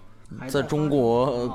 [0.47, 1.49] 在中国，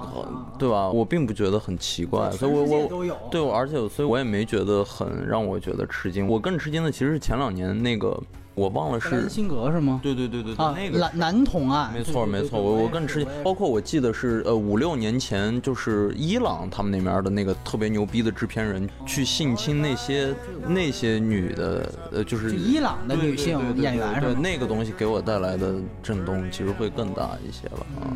[0.58, 0.88] 对吧？
[0.88, 6.26] 我并不觉得很奇怪，所以我我对我，而且所以我也没觉得很让我觉得吃惊。
[6.26, 8.20] 我更吃惊的其实是前两年那个。
[8.54, 10.00] 我忘了是辛格是吗？
[10.02, 13.28] 对对对对对，那个男男童啊，没错没错，我我更吃惊。
[13.44, 20.34] 包括我记得是呃五六年前，就是伊朗他们那边的那个特别牛逼的制片人去性侵那些
[20.66, 28.08] 那些女的，呃就是伊朗的女性演员，对那个东西给我带来的震动其实会更大一些了啊。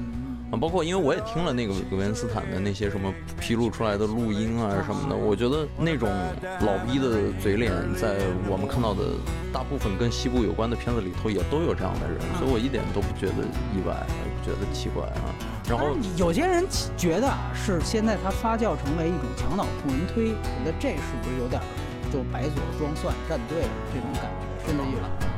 [0.51, 6.09] 啊，包括因为我也听了那个维恩斯坦的那些什么披露出来的录音啊什么的，我觉得那种
[6.67, 8.19] 老逼的嘴脸，在
[8.49, 9.15] 我们看到的
[9.53, 15.31] 大部分跟西部有关的片子里头也都有这样的人，所以我一点都不觉得意外，也不觉得奇怪啊。
[15.69, 16.67] 然后有些人
[16.97, 21.63] 觉得啊，是现在他发酵成为一种墙倒众人推，觉得这是不是有点
[22.13, 23.63] 就白左装蒜站队
[23.95, 24.50] 这种感觉？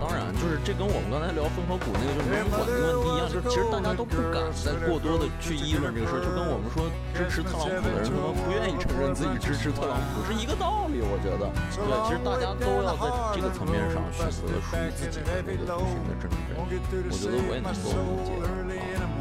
[0.02, 11.46] 当然，就是这跟我们刚才聊风和谷那个就是人管的问题一样，就是其实大家都不敢再过多的去议论这个事儿，就跟我们说支持特朗普的人他妈不愿意承认自己支持特朗普是一个道理，我觉得。
[11.78, 18.34] 对，其实大家都要在这个层面上选择属于自己的那个独行的政治正确，我觉得我也能够理解。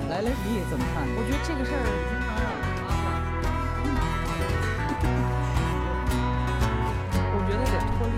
[0.09, 1.05] 来来，你怎么看？
[1.13, 3.21] 我觉得这个事儿经常让我麻烦。
[7.31, 8.03] 我觉得得脱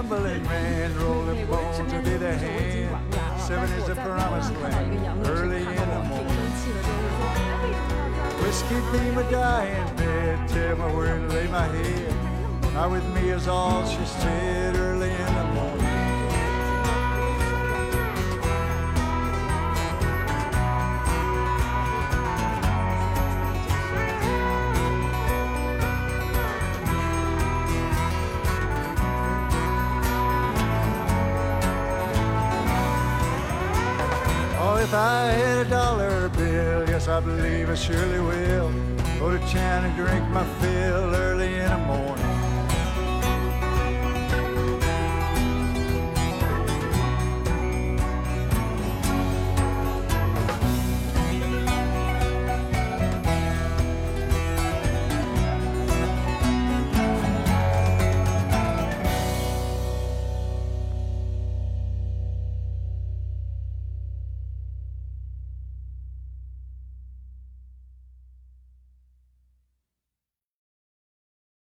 [0.00, 3.40] gambling man, rolling bones to be the hand.
[3.40, 6.36] Seven is the promised land, early in the morning.
[8.40, 12.72] Whiskey my dying bed, me where to lay my head.
[12.72, 15.59] Not with me is all she said early in the morning.
[34.90, 38.72] If I had a dollar bill, yes, I believe I surely will.
[39.20, 42.29] Go to town and drink my fill early in the morning.